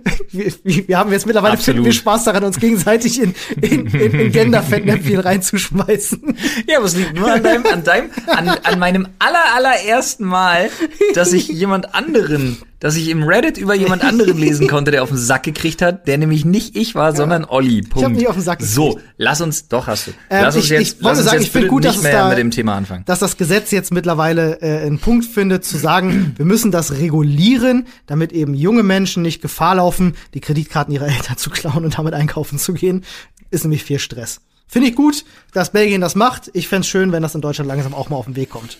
wir, 0.30 0.52
wir 0.88 0.98
haben 0.98 1.12
jetzt 1.12 1.26
mittlerweile 1.26 1.54
Absolut. 1.54 1.84
viel 1.84 1.92
Spaß 1.92 2.24
daran, 2.24 2.44
uns 2.44 2.58
gegenseitig 2.58 3.20
in, 3.20 3.34
in, 3.60 3.86
in, 3.86 4.12
in 4.12 4.32
Gender-Fettnäpfchen 4.32 5.18
reinzuschmeißen. 5.20 6.36
Ja, 6.68 6.78
aber 6.78 6.86
es 6.86 6.96
liegt 6.96 7.14
nur 7.14 7.30
an 7.30 7.42
deinem, 7.42 7.66
an 7.66 7.84
deinem, 7.84 8.10
an, 8.26 8.48
an 8.48 8.78
meinem 8.78 9.08
aller, 9.18 9.54
allerersten 9.54 10.24
Mal, 10.24 10.70
dass 11.14 11.32
ich 11.32 11.48
jemand 11.48 11.94
anderen 11.94 12.58
dass 12.82 12.96
ich 12.96 13.10
im 13.10 13.22
Reddit 13.22 13.58
über 13.58 13.76
jemand 13.76 14.02
anderen 14.02 14.36
lesen 14.36 14.66
konnte, 14.66 14.90
der 14.90 15.04
auf 15.04 15.08
den 15.08 15.16
Sack 15.16 15.44
gekriegt 15.44 15.80
hat, 15.82 16.08
der 16.08 16.18
nämlich 16.18 16.44
nicht 16.44 16.74
ich 16.74 16.96
war, 16.96 17.10
ja. 17.10 17.16
sondern 17.16 17.44
Olli. 17.44 17.82
Punkt. 17.82 17.96
Ich 17.96 18.02
habe 18.02 18.14
nicht 18.14 18.26
auf 18.26 18.34
den 18.34 18.42
Sack 18.42 18.58
gekriegt. 18.58 18.74
So, 18.74 18.98
lass 19.18 19.40
uns, 19.40 19.68
doch 19.68 19.86
hast 19.86 20.08
du. 20.08 20.10
Ähm, 20.28 20.42
lass 20.42 20.56
uns 20.56 20.64
ich, 20.64 20.70
jetzt, 20.72 20.96
ich 20.96 21.00
lass 21.00 21.18
uns 21.18 21.26
sagen, 21.26 21.38
jetzt 21.38 21.46
ich 21.46 21.52
finde 21.52 21.68
gut, 21.68 21.84
dass 21.84 22.02
mehr 22.02 22.10
da, 22.10 22.28
mit 22.28 22.38
dem 22.38 22.50
Thema 22.50 22.74
anfangen. 22.74 23.04
Dass 23.04 23.20
das 23.20 23.36
Gesetz 23.36 23.70
jetzt 23.70 23.92
mittlerweile 23.92 24.60
äh, 24.62 24.84
einen 24.84 24.98
Punkt 24.98 25.24
findet, 25.26 25.64
zu 25.64 25.78
sagen, 25.78 26.34
wir 26.36 26.44
müssen 26.44 26.72
das 26.72 26.90
regulieren, 26.94 27.86
damit 28.06 28.32
eben 28.32 28.52
junge 28.52 28.82
Menschen 28.82 29.22
nicht 29.22 29.42
Gefahr 29.42 29.76
laufen, 29.76 30.16
die 30.34 30.40
Kreditkarten 30.40 30.92
ihrer 30.92 31.06
Eltern 31.06 31.36
zu 31.36 31.50
klauen 31.50 31.84
und 31.84 31.96
damit 31.96 32.14
einkaufen 32.14 32.58
zu 32.58 32.74
gehen. 32.74 33.04
Ist 33.52 33.62
nämlich 33.62 33.84
viel 33.84 34.00
Stress. 34.00 34.40
Finde 34.66 34.88
ich 34.88 34.96
gut, 34.96 35.24
dass 35.52 35.70
Belgien 35.70 36.00
das 36.00 36.16
macht. 36.16 36.50
Ich 36.52 36.66
fände 36.66 36.88
schön, 36.88 37.12
wenn 37.12 37.22
das 37.22 37.36
in 37.36 37.42
Deutschland 37.42 37.68
langsam 37.68 37.94
auch 37.94 38.10
mal 38.10 38.16
auf 38.16 38.24
den 38.24 38.34
Weg 38.34 38.50
kommt. 38.50 38.76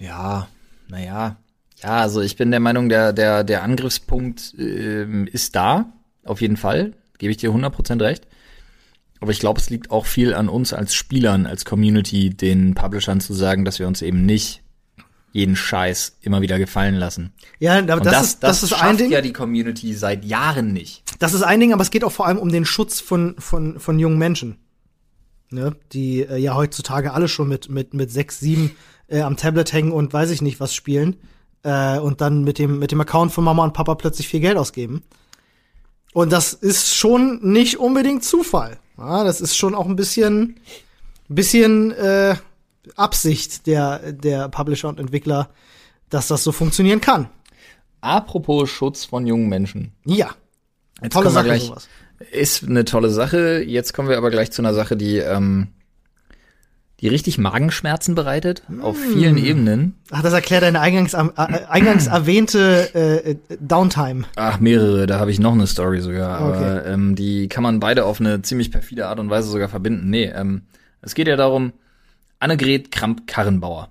Ja, 0.00 0.48
naja, 0.88 1.36
Ja, 1.82 1.98
also 1.98 2.20
ich 2.20 2.36
bin 2.36 2.50
der 2.50 2.60
Meinung, 2.60 2.88
der, 2.88 3.12
der, 3.12 3.44
der 3.44 3.62
Angriffspunkt 3.62 4.54
ähm, 4.58 5.26
ist 5.26 5.56
da, 5.56 5.92
auf 6.24 6.40
jeden 6.40 6.56
Fall. 6.56 6.92
Gebe 7.18 7.30
ich 7.30 7.38
dir 7.38 7.50
100% 7.50 8.00
recht. 8.00 8.26
Aber 9.20 9.30
ich 9.30 9.40
glaube, 9.40 9.60
es 9.60 9.70
liegt 9.70 9.90
auch 9.90 10.06
viel 10.06 10.34
an 10.34 10.48
uns 10.48 10.72
als 10.72 10.94
Spielern, 10.94 11.46
als 11.46 11.64
Community, 11.64 12.30
den 12.30 12.74
Publishern 12.74 13.20
zu 13.20 13.34
sagen, 13.34 13.64
dass 13.64 13.78
wir 13.78 13.86
uns 13.86 14.02
eben 14.02 14.26
nicht 14.26 14.62
jeden 15.32 15.56
Scheiß 15.56 16.18
immer 16.20 16.42
wieder 16.42 16.58
gefallen 16.58 16.94
lassen. 16.94 17.32
Ja, 17.58 17.78
aber 17.78 18.00
das, 18.00 18.12
das, 18.12 18.26
ist, 18.26 18.42
das, 18.42 18.62
ist 18.62 18.70
schafft 18.70 18.82
ein 18.82 18.96
Ding. 18.96 19.10
ja 19.10 19.20
die 19.20 19.32
Community 19.32 19.94
seit 19.94 20.24
Jahren 20.24 20.72
nicht. 20.72 21.04
Das 21.18 21.34
ist 21.34 21.42
ein 21.42 21.58
Ding, 21.60 21.72
aber 21.72 21.82
es 21.82 21.90
geht 21.90 22.04
auch 22.04 22.12
vor 22.12 22.26
allem 22.26 22.38
um 22.38 22.50
den 22.50 22.64
Schutz 22.64 23.00
von, 23.00 23.36
von, 23.38 23.80
von 23.80 23.98
jungen 23.98 24.18
Menschen. 24.18 24.58
Ne? 25.50 25.74
Die 25.92 26.20
äh, 26.20 26.36
ja 26.36 26.54
heutzutage 26.54 27.12
alle 27.12 27.28
schon 27.28 27.48
mit, 27.48 27.68
mit, 27.68 27.94
mit 27.94 28.10
sechs, 28.10 28.40
sieben 28.40 28.72
äh, 29.08 29.20
am 29.20 29.36
Tablet 29.36 29.72
hängen 29.72 29.92
und 29.92 30.12
weiß 30.12 30.30
ich 30.30 30.42
nicht 30.42 30.60
was 30.60 30.74
spielen. 30.74 31.16
Äh, 31.62 31.98
und 31.98 32.20
dann 32.20 32.44
mit 32.44 32.58
dem, 32.58 32.78
mit 32.78 32.92
dem 32.92 33.00
Account 33.00 33.32
von 33.32 33.44
Mama 33.44 33.64
und 33.64 33.72
Papa 33.72 33.94
plötzlich 33.94 34.28
viel 34.28 34.40
Geld 34.40 34.56
ausgeben. 34.56 35.02
Und 36.12 36.32
das 36.32 36.52
ist 36.52 36.94
schon 36.94 37.40
nicht 37.42 37.78
unbedingt 37.78 38.24
Zufall. 38.24 38.78
Ja, 38.98 39.24
das 39.24 39.40
ist 39.40 39.56
schon 39.56 39.74
auch 39.74 39.86
ein 39.86 39.96
bisschen, 39.96 40.60
bisschen 41.28 41.92
äh, 41.92 42.36
Absicht 42.96 43.66
der, 43.66 44.12
der 44.12 44.48
Publisher 44.48 44.88
und 44.88 45.00
Entwickler, 45.00 45.50
dass 46.10 46.28
das 46.28 46.44
so 46.44 46.52
funktionieren 46.52 47.00
kann. 47.00 47.28
Apropos 48.00 48.68
Schutz 48.68 49.04
von 49.04 49.26
jungen 49.26 49.48
Menschen. 49.48 49.92
Ja. 50.04 50.30
Jetzt 51.00 51.14
Tolle 51.14 51.30
Sache, 51.30 51.44
gleich, 51.44 51.66
sowas. 51.66 51.88
Ist 52.30 52.64
eine 52.64 52.84
tolle 52.84 53.10
Sache. 53.10 53.62
Jetzt 53.66 53.94
kommen 53.94 54.08
wir 54.08 54.18
aber 54.18 54.30
gleich 54.30 54.50
zu 54.50 54.62
einer 54.62 54.74
Sache, 54.74 54.96
die, 54.96 55.18
ähm, 55.18 55.68
die 57.02 57.08
richtig 57.08 57.36
Magenschmerzen 57.36 58.14
bereitet, 58.14 58.62
auf 58.80 58.96
vielen 58.96 59.36
Ebenen. 59.36 59.96
Ach, 60.10 60.22
das 60.22 60.32
erklärt 60.32 60.62
deine 60.62 60.80
eingangs, 60.80 61.14
äh, 61.14 61.18
eingangs 61.68 62.06
erwähnte 62.06 62.94
äh, 62.94 63.36
Downtime. 63.60 64.24
Ach, 64.36 64.60
mehrere, 64.60 65.06
da 65.08 65.18
habe 65.18 65.32
ich 65.32 65.40
noch 65.40 65.52
eine 65.52 65.66
Story 65.66 66.00
sogar. 66.00 66.38
Aber 66.38 66.56
Okay. 66.56 66.92
ähm, 66.94 67.16
die 67.16 67.48
kann 67.48 67.64
man 67.64 67.80
beide 67.80 68.04
auf 68.04 68.20
eine 68.20 68.40
ziemlich 68.42 68.70
perfide 68.70 69.08
Art 69.08 69.18
und 69.18 69.28
Weise 69.30 69.48
sogar 69.50 69.68
verbinden. 69.68 70.10
Nee, 70.10 70.26
ähm, 70.34 70.62
es 71.00 71.14
geht 71.14 71.26
ja 71.26 71.34
darum, 71.36 71.72
Annegret 72.38 72.92
Kramp-Karrenbauer. 72.92 73.88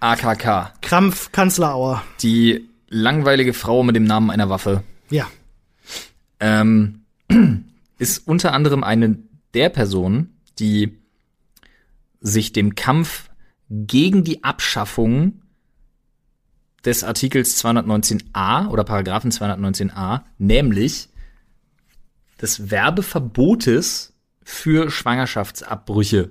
AKK. 0.00 0.72
Krampf 0.82 1.30
Kanzlerauer. 1.30 2.02
Die 2.22 2.68
langweilige 2.88 3.54
Frau 3.54 3.82
mit 3.84 3.94
dem 3.94 4.04
Namen 4.04 4.30
einer 4.30 4.48
Waffe. 4.50 4.82
Ja. 5.10 5.28
ähm, 6.40 7.02
ist 7.98 8.26
unter 8.26 8.52
anderem 8.52 8.82
eine 8.82 9.18
der 9.54 9.68
Personen, 9.68 10.36
die 10.58 10.98
sich 12.22 12.52
dem 12.52 12.74
Kampf 12.74 13.28
gegen 13.68 14.24
die 14.24 14.44
Abschaffung 14.44 15.42
des 16.84 17.04
Artikels 17.04 17.62
219a 17.62 18.68
oder 18.68 18.84
Paragraphen 18.84 19.30
219a, 19.30 20.22
nämlich 20.38 21.08
des 22.40 22.70
Werbeverbotes 22.70 24.14
für 24.42 24.90
Schwangerschaftsabbrüche 24.90 26.30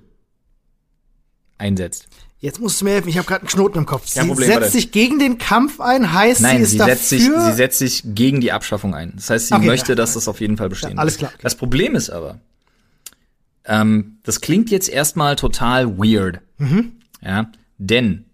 einsetzt. 1.57 2.07
Jetzt 2.39 2.59
musst 2.59 2.81
du 2.81 2.85
mir 2.85 2.91
helfen, 2.91 3.07
ich 3.09 3.17
habe 3.17 3.27
gerade 3.27 3.41
einen 3.41 3.49
Knoten 3.49 3.77
im 3.77 3.85
Kopf. 3.85 4.11
Kein 4.13 4.23
sie 4.23 4.29
Problem, 4.29 4.47
setzt 4.47 4.61
warte. 4.61 4.71
sich 4.73 4.91
gegen 4.91 5.19
den 5.19 5.37
Kampf 5.37 5.79
ein, 5.79 6.11
heißt 6.11 6.41
Nein, 6.41 6.57
sie 6.57 6.63
ist 6.63 6.71
sie 6.71 6.77
dafür. 6.79 6.95
setzt, 6.95 7.09
sich, 7.09 7.21
sie 7.21 7.53
setzt 7.53 7.79
sich 7.79 8.01
gegen 8.15 8.41
die 8.41 8.51
Abschaffung 8.51 8.95
ein. 8.95 9.13
Das 9.15 9.29
heißt, 9.29 9.47
sie 9.49 9.53
Okay, 9.53 9.67
möchte, 9.67 9.91
ja. 9.91 9.95
dass 9.95 10.15
das 10.15 10.27
auf 10.27 10.41
jeden 10.41 10.57
Fall 10.57 10.67
bestehen 10.67 10.93
Ja, 10.93 10.97
alles 10.97 11.17
klar, 11.17 11.31
okay. 11.33 11.41
Das 11.43 11.55
Problem 11.55 11.93
ist 11.95 12.09
aber, 12.09 12.39
ähm, 13.65 14.17
das 14.23 14.41
klingt 14.41 14.71
jetzt 14.71 14.89
erstmal 14.89 15.35
total 15.35 15.97
weird. 15.97 16.41
Mhm. 16.57 16.93
Ja, 17.21 17.51
denn 17.77 18.25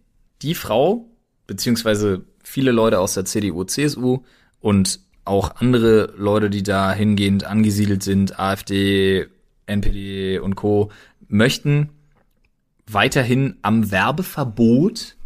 die 0.42 0.56
Frau, 0.56 1.10
beziehungsweise 1.46 2.26
viele 2.44 2.72
Leute 2.72 3.00
aus 3.00 3.14
der 3.14 3.26
CDU, 3.26 3.64
CSU 3.64 4.24
und 4.60 5.00
auch 5.26 5.58
andere 5.58 6.14
Leute, 6.18 6.50
die 6.50 6.64
da 6.64 6.94
hingehend 6.94 7.44
angesiedelt 7.44 8.02
sind, 8.04 8.40
AfD, 8.40 9.28
NPD 9.66 10.40
und 10.40 10.56
Co., 10.56 10.92
möchten 11.28 11.90
weiterhin 12.90 13.58
am 13.62 13.92
Werbeverbot 13.92 15.18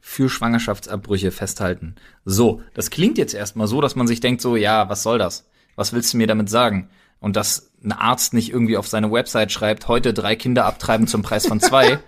für 0.00 0.28
Schwangerschaftsabbrüche 0.28 1.30
festhalten. 1.30 1.94
So, 2.24 2.62
das 2.74 2.90
klingt 2.90 3.18
jetzt 3.18 3.34
erstmal 3.34 3.66
so, 3.66 3.80
dass 3.80 3.96
man 3.96 4.06
sich 4.06 4.20
denkt 4.20 4.40
so, 4.40 4.56
ja, 4.56 4.88
was 4.88 5.02
soll 5.02 5.18
das? 5.18 5.48
Was 5.76 5.92
willst 5.92 6.12
du 6.12 6.18
mir 6.18 6.26
damit 6.26 6.48
sagen? 6.48 6.88
Und 7.20 7.36
dass 7.36 7.72
ein 7.84 7.92
Arzt 7.92 8.32
nicht 8.34 8.50
irgendwie 8.50 8.76
auf 8.76 8.88
seine 8.88 9.12
Website 9.12 9.52
schreibt, 9.52 9.88
heute 9.88 10.14
drei 10.14 10.36
Kinder 10.36 10.64
abtreiben 10.64 11.06
zum 11.06 11.22
Preis 11.22 11.46
von 11.46 11.60
zwei. 11.60 11.98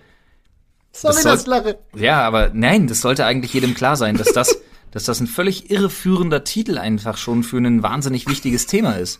Sorry, 0.91 1.13
das 1.13 1.23
das, 1.23 1.43
soll- 1.43 1.49
lache. 1.53 1.77
Ja, 1.95 2.21
aber 2.21 2.51
nein, 2.53 2.87
das 2.87 3.01
sollte 3.01 3.25
eigentlich 3.25 3.53
jedem 3.53 3.75
klar 3.75 3.95
sein, 3.95 4.17
dass 4.17 4.33
das, 4.33 4.57
dass 4.91 5.03
das 5.03 5.19
ein 5.19 5.27
völlig 5.27 5.69
irreführender 5.69 6.43
Titel 6.43 6.77
einfach 6.79 7.17
schon 7.17 7.43
für 7.43 7.57
ein 7.57 7.83
wahnsinnig 7.83 8.27
wichtiges 8.27 8.65
Thema 8.65 8.93
ist. 8.93 9.19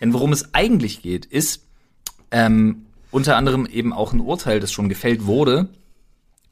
Denn 0.00 0.12
worum 0.14 0.32
es 0.32 0.54
eigentlich 0.54 1.02
geht, 1.02 1.26
ist 1.26 1.66
ähm, 2.30 2.86
unter 3.10 3.36
anderem 3.36 3.66
eben 3.66 3.92
auch 3.92 4.12
ein 4.12 4.20
Urteil, 4.20 4.60
das 4.60 4.72
schon 4.72 4.88
gefällt 4.88 5.26
wurde. 5.26 5.68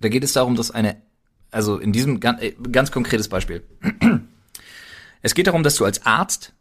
Da 0.00 0.08
geht 0.08 0.24
es 0.24 0.34
darum, 0.34 0.56
dass 0.56 0.70
eine, 0.70 0.96
also 1.50 1.78
in 1.78 1.92
diesem 1.92 2.20
ganz, 2.20 2.42
äh, 2.42 2.52
ganz 2.70 2.90
konkretes 2.90 3.28
Beispiel. 3.28 3.62
Es 5.22 5.34
geht 5.34 5.48
darum, 5.48 5.64
dass 5.64 5.74
du 5.74 5.84
als 5.84 6.06
Arzt, 6.06 6.52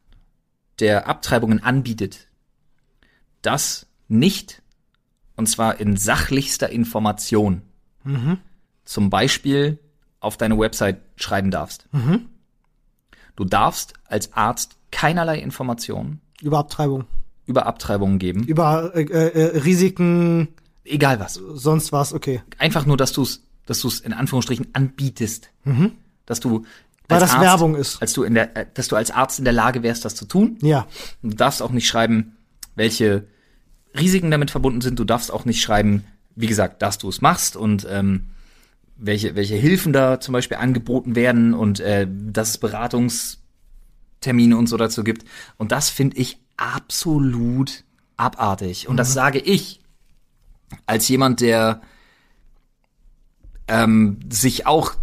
der 0.80 1.08
Abtreibungen 1.08 1.62
anbietet, 1.62 2.28
das 3.46 3.88
nicht, 4.08 4.62
und 5.36 5.48
zwar 5.48 5.80
in 5.80 5.98
sachlichster 5.98 6.70
Information, 6.70 7.62
zum 8.86 9.10
Beispiel 9.10 9.80
auf 10.20 10.38
deine 10.38 10.58
Website 10.60 11.02
schreiben 11.16 11.52
darfst. 11.52 11.88
Du 13.36 13.44
darfst 13.46 13.94
als 14.06 14.34
Arzt 14.34 14.78
keinerlei 14.92 15.40
Informationen 15.40 16.22
Über 16.42 16.60
Abtreibung. 16.60 17.06
über 17.46 17.66
Abtreibungen 17.66 18.18
geben, 18.20 18.44
Über 18.44 18.92
äh, 18.96 19.02
äh, 19.04 19.58
Risiken, 19.60 20.48
egal 20.84 21.20
was. 21.20 21.34
sonst 21.34 21.92
was, 21.92 22.14
okay. 22.14 22.42
Einfach 22.58 22.86
nur, 22.86 22.96
dass 22.98 23.12
du 23.12 23.24
es, 23.24 23.44
dass 23.66 23.82
du 23.82 23.88
es 23.88 24.00
in 24.00 24.14
Anführungsstrichen 24.14 24.68
anbietest, 24.74 25.50
dass 26.26 26.40
du 26.40 26.60
Mhm. 26.60 26.66
Weil 27.08 27.20
das 27.20 27.40
Werbung 27.40 27.76
ist. 27.76 28.02
als 28.02 28.14
du 28.14 28.24
in 28.24 28.34
der, 28.34 28.56
äh, 28.58 28.66
dass 28.74 28.88
du 28.88 28.96
als 28.96 29.12
Arzt 29.12 29.38
in 29.38 29.46
der 29.46 29.54
Lage 29.54 29.84
wärst, 29.84 30.06
das 30.06 30.16
zu 30.16 30.26
tun. 30.26 30.58
Ja. 30.62 30.88
Du 31.22 31.30
darfst 31.30 31.62
auch 31.62 31.70
nicht 31.70 31.88
schreiben, 31.88 32.36
welche 32.76 33.28
Risiken 33.98 34.32
damit 34.32 34.52
verbunden 34.52 34.82
sind. 34.82 35.00
Du 35.00 35.04
darfst 35.04 35.32
auch 35.32 35.46
nicht 35.46 35.62
schreiben, 35.62 36.06
wie 36.36 36.48
gesagt, 36.48 36.82
dass 36.82 36.98
du 36.98 37.10
es 37.10 37.22
machst 37.22 37.56
und 37.56 37.88
ähm, 37.90 38.28
welche, 38.98 39.36
welche 39.36 39.56
Hilfen 39.56 39.94
da 39.94 40.20
zum 40.20 40.34
Beispiel 40.34 40.58
angeboten 40.58 41.16
werden 41.16 41.54
und 41.54 41.80
äh, 41.80 42.08
dass 42.10 42.50
es 42.50 42.58
Beratungstermine 42.58 44.58
und 44.58 44.68
so 44.68 44.78
dazu 44.78 45.04
gibt. 45.04 45.26
Und 45.58 45.72
das 45.72 45.90
finde 45.90 46.18
ich 46.18 46.40
absolut 46.58 47.84
abartig. 48.18 48.88
Und 48.88 48.98
das 48.98 49.14
sage 49.14 49.40
ich 49.40 49.82
als 50.86 51.08
jemand, 51.08 51.42
der 51.42 51.82
ähm, 53.68 54.20
sich 54.30 54.66
auch 54.66 54.94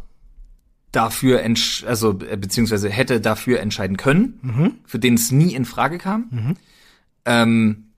dafür 0.93 1.43
entsch 1.43 1.85
also 1.85 2.19
äh, 2.21 2.37
beziehungsweise 2.37 2.91
hätte 2.91 3.21
dafür 3.21 3.61
entscheiden 3.61 3.97
können, 3.97 4.81
für 4.85 4.99
den 4.99 5.15
es 5.15 5.31
nie 5.31 5.55
in 5.55 5.65
Frage 5.65 5.99
kam. 5.99 6.57
Ähm, 7.25 7.92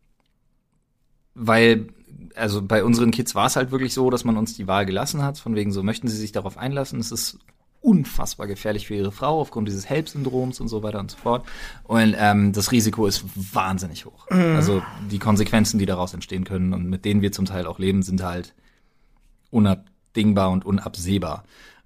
weil, 1.35 1.89
also 2.35 2.63
bei 2.63 2.85
unseren 2.85 3.11
Kids 3.11 3.35
war 3.35 3.47
es 3.47 3.57
halt 3.57 3.71
wirklich 3.71 3.95
so, 3.95 4.11
dass 4.11 4.25
man 4.25 4.37
uns 4.37 4.55
die 4.55 4.67
Wahl 4.67 4.87
gelassen 4.87 5.23
hat, 5.23 5.39
von 5.39 5.55
wegen 5.55 5.73
so, 5.73 5.83
möchten 5.83 6.09
sie 6.09 6.17
sich 6.17 6.33
darauf 6.33 6.59
einlassen? 6.59 7.01
Es 7.01 7.13
ist 7.13 7.39
unfassbar 7.81 8.47
gefährlich 8.47 8.87
für 8.87 8.95
ihre 8.95 9.13
Frau 9.13 9.41
aufgrund 9.41 9.69
dieses 9.69 9.91
HELP-Syndroms 9.91 10.59
und 10.59 10.69
so 10.69 10.83
weiter 10.83 11.01
und 11.01 11.11
so 11.11 11.19
fort. 11.19 11.47
Und 11.83 12.17
ähm, 12.19 12.53
das 12.53 12.73
Risiko 12.73 13.07
ist 13.07 13.25
wahnsinnig 13.55 14.07
hoch. 14.07 14.27
Also 14.57 14.83
die 15.11 15.19
Konsequenzen, 15.19 15.79
die 15.79 15.85
daraus 15.85 16.15
entstehen 16.15 16.45
können 16.45 16.73
und 16.73 16.89
mit 16.89 17.05
denen 17.05 17.21
wir 17.21 17.31
zum 17.31 17.45
Teil 17.45 17.67
auch 17.67 17.79
leben, 17.79 18.03
sind 18.03 18.23
halt 18.23 18.55
unabdingbar 19.51 20.51
und 20.51 20.65
unabsehbar. 20.65 21.45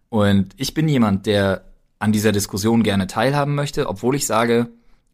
Und 0.09 0.55
ich 0.57 0.73
bin 0.73 0.89
jemand, 0.89 1.27
der 1.27 1.65
an 1.99 2.13
dieser 2.13 2.31
Diskussion 2.31 2.85
gerne 2.85 3.09
teilhaben 3.09 3.57
möchte, 3.57 3.89
obwohl 3.89 4.15
ich 4.15 4.25
sage, 4.25 4.69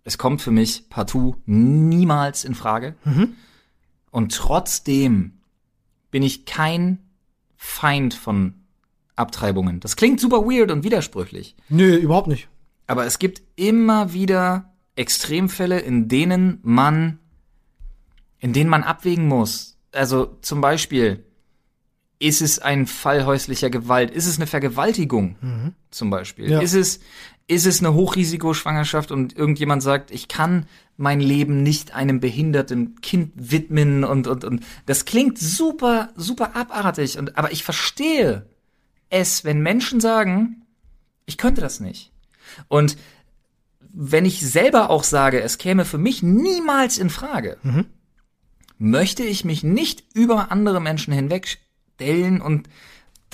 es 0.04 0.18
kommt 0.18 0.42
für 0.42 0.50
mich 0.50 0.90
partout 0.90 1.36
niemals 1.46 2.44
in 2.44 2.54
Frage. 2.54 2.94
Und 4.14 4.32
trotzdem 4.32 5.40
bin 6.12 6.22
ich 6.22 6.46
kein 6.46 7.00
Feind 7.56 8.14
von 8.14 8.54
Abtreibungen. 9.16 9.80
Das 9.80 9.96
klingt 9.96 10.20
super 10.20 10.42
weird 10.42 10.70
und 10.70 10.84
widersprüchlich. 10.84 11.56
Nö, 11.68 11.96
überhaupt 11.96 12.28
nicht. 12.28 12.48
Aber 12.86 13.06
es 13.06 13.18
gibt 13.18 13.42
immer 13.56 14.12
wieder 14.12 14.72
Extremfälle, 14.94 15.80
in 15.80 16.06
denen 16.06 16.60
man, 16.62 17.18
in 18.38 18.52
denen 18.52 18.70
man 18.70 18.84
abwägen 18.84 19.26
muss. 19.26 19.78
Also 19.90 20.38
zum 20.42 20.60
Beispiel, 20.60 21.24
ist 22.20 22.40
es 22.40 22.60
ein 22.60 22.86
Fall 22.86 23.26
häuslicher 23.26 23.68
Gewalt? 23.68 24.12
Ist 24.12 24.26
es 24.26 24.36
eine 24.36 24.46
Vergewaltigung? 24.46 25.74
Zum 25.90 26.10
Beispiel. 26.10 26.52
Ja. 26.52 26.60
Ist 26.60 26.74
es, 26.74 27.00
ist 27.46 27.66
es 27.66 27.80
eine 27.80 27.94
Hochrisikoschwangerschaft 27.94 29.10
und 29.10 29.36
irgendjemand 29.36 29.82
sagt, 29.82 30.10
ich 30.10 30.28
kann 30.28 30.66
mein 30.96 31.20
Leben 31.20 31.62
nicht 31.62 31.94
einem 31.94 32.20
behinderten 32.20 33.00
Kind 33.00 33.32
widmen 33.34 34.04
und, 34.04 34.26
und, 34.26 34.44
und 34.44 34.64
das 34.86 35.04
klingt 35.04 35.38
super, 35.38 36.10
super 36.16 36.56
abartig 36.56 37.18
und, 37.18 37.36
aber 37.36 37.52
ich 37.52 37.64
verstehe 37.64 38.46
es, 39.10 39.44
wenn 39.44 39.60
Menschen 39.60 40.00
sagen, 40.00 40.62
ich 41.26 41.36
könnte 41.36 41.60
das 41.60 41.80
nicht. 41.80 42.12
Und 42.68 42.96
wenn 43.80 44.24
ich 44.24 44.40
selber 44.40 44.90
auch 44.90 45.04
sage, 45.04 45.40
es 45.42 45.58
käme 45.58 45.84
für 45.84 45.98
mich 45.98 46.22
niemals 46.22 46.98
in 46.98 47.10
Frage, 47.10 47.58
Mhm. 47.62 47.86
möchte 48.78 49.22
ich 49.22 49.44
mich 49.44 49.62
nicht 49.62 50.04
über 50.14 50.50
andere 50.50 50.80
Menschen 50.80 51.12
hinwegstellen 51.12 52.40
und 52.40 52.68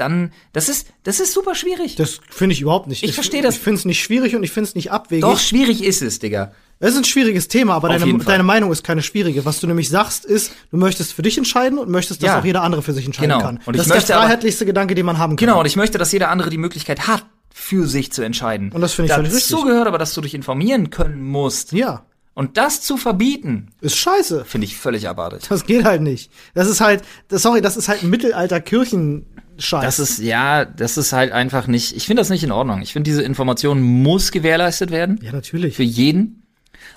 dann, 0.01 0.33
das 0.53 0.69
ist, 0.69 0.89
das 1.05 1.21
ist 1.21 1.33
super 1.33 1.55
schwierig. 1.55 1.95
Das 1.97 2.21
finde 2.31 2.55
ich 2.55 2.61
überhaupt 2.61 2.89
nicht. 2.89 3.03
Ich 3.03 3.15
verstehe 3.15 3.43
das. 3.43 3.57
Ich 3.57 3.61
finde 3.61 3.79
es 3.79 3.85
nicht 3.85 4.03
schwierig 4.03 4.35
und 4.35 4.43
ich 4.43 4.51
finde 4.51 4.69
es 4.69 4.75
nicht 4.75 4.91
abwegig. 4.91 5.23
Doch, 5.23 5.39
schwierig 5.39 5.85
ist 5.85 6.03
es, 6.03 6.19
Digga. 6.19 6.53
Es 6.83 6.93
ist 6.93 6.97
ein 6.97 7.05
schwieriges 7.05 7.49
Thema, 7.49 7.75
aber 7.75 7.91
deine, 7.91 8.17
deine 8.19 8.43
Meinung 8.43 8.73
ist 8.73 8.83
keine 8.83 9.03
schwierige. 9.03 9.45
Was 9.45 9.61
du 9.61 9.67
nämlich 9.67 9.91
sagst, 9.91 10.25
ist, 10.25 10.53
du 10.71 10.79
möchtest 10.79 11.13
für 11.13 11.21
dich 11.21 11.37
entscheiden 11.37 11.79
und 11.79 11.91
möchtest, 11.91 12.23
dass 12.23 12.27
Ja. 12.29 12.41
auch 12.41 12.45
jeder 12.45 12.63
andere 12.63 12.81
für 12.83 12.95
sich 12.95 13.05
entscheiden 13.05 13.33
Genau. 13.33 13.45
kann. 13.45 13.61
Und 13.67 13.77
das 13.77 13.87
ist 13.89 14.09
der 14.09 14.17
aber- 14.17 14.25
freiheitlichste 14.27 14.65
Gedanke, 14.65 14.95
den 14.95 15.05
man 15.05 15.19
haben 15.19 15.37
kann. 15.37 15.47
Genau, 15.47 15.61
und 15.61 15.67
ich 15.67 15.77
möchte, 15.77 15.99
dass 15.99 16.11
jeder 16.11 16.31
andere 16.31 16.49
die 16.49 16.57
Möglichkeit 16.57 17.07
hat, 17.07 17.25
für 17.53 17.87
sich 17.87 18.13
zu 18.13 18.23
entscheiden. 18.23 18.73
Und 18.73 18.81
das 18.81 18.95
finde 18.95 19.11
ich 19.11 19.15
völlig 19.15 19.33
Dazu 19.33 19.57
richtig. 19.57 19.71
gehört 19.73 19.89
aber, 19.89 19.99
dass 19.99 20.15
du 20.15 20.23
dich 20.23 20.33
informieren 20.35 20.89
können 20.89 21.21
musst. 21.23 21.73
Ja, 21.73 22.05
Und 22.41 22.57
das 22.57 22.81
zu 22.81 22.97
verbieten, 22.97 23.69
ist 23.83 23.97
scheiße. 23.97 24.47
finde 24.47 24.65
ich 24.65 24.79
völlig 24.79 25.07
abartig. 25.07 25.47
Das 25.51 25.67
geht 25.67 25.85
halt 25.85 26.01
nicht. 26.01 26.33
Das 26.55 26.69
ist 26.69 26.81
halt, 26.81 27.03
das, 27.29 27.43
sorry, 27.43 27.61
das 27.61 27.77
ist 27.77 27.91
halt 27.91 28.03
ein 28.03 28.09
Mittelalter 28.09 28.63
Kirchenscheiß. 28.63 29.85
Das 29.85 29.99
ist, 29.99 30.21
ja, 30.21 30.65
das 30.65 30.97
ist 30.97 31.13
halt 31.13 31.33
einfach 31.33 31.67
nicht, 31.67 31.95
ich 31.95 32.07
finde 32.07 32.23
das 32.23 32.31
nicht 32.31 32.43
in 32.43 32.51
Ordnung. 32.51 32.81
Ich 32.81 32.95
finde, 32.95 33.11
diese 33.11 33.23
Information 33.23 33.83
muss 33.83 34.33
gewährleistet 34.33 34.91
werden. 34.91 35.21
ja, 35.23 35.33
natürlich. 35.33 35.77
Für 35.77 35.83
jeden. 35.83 36.47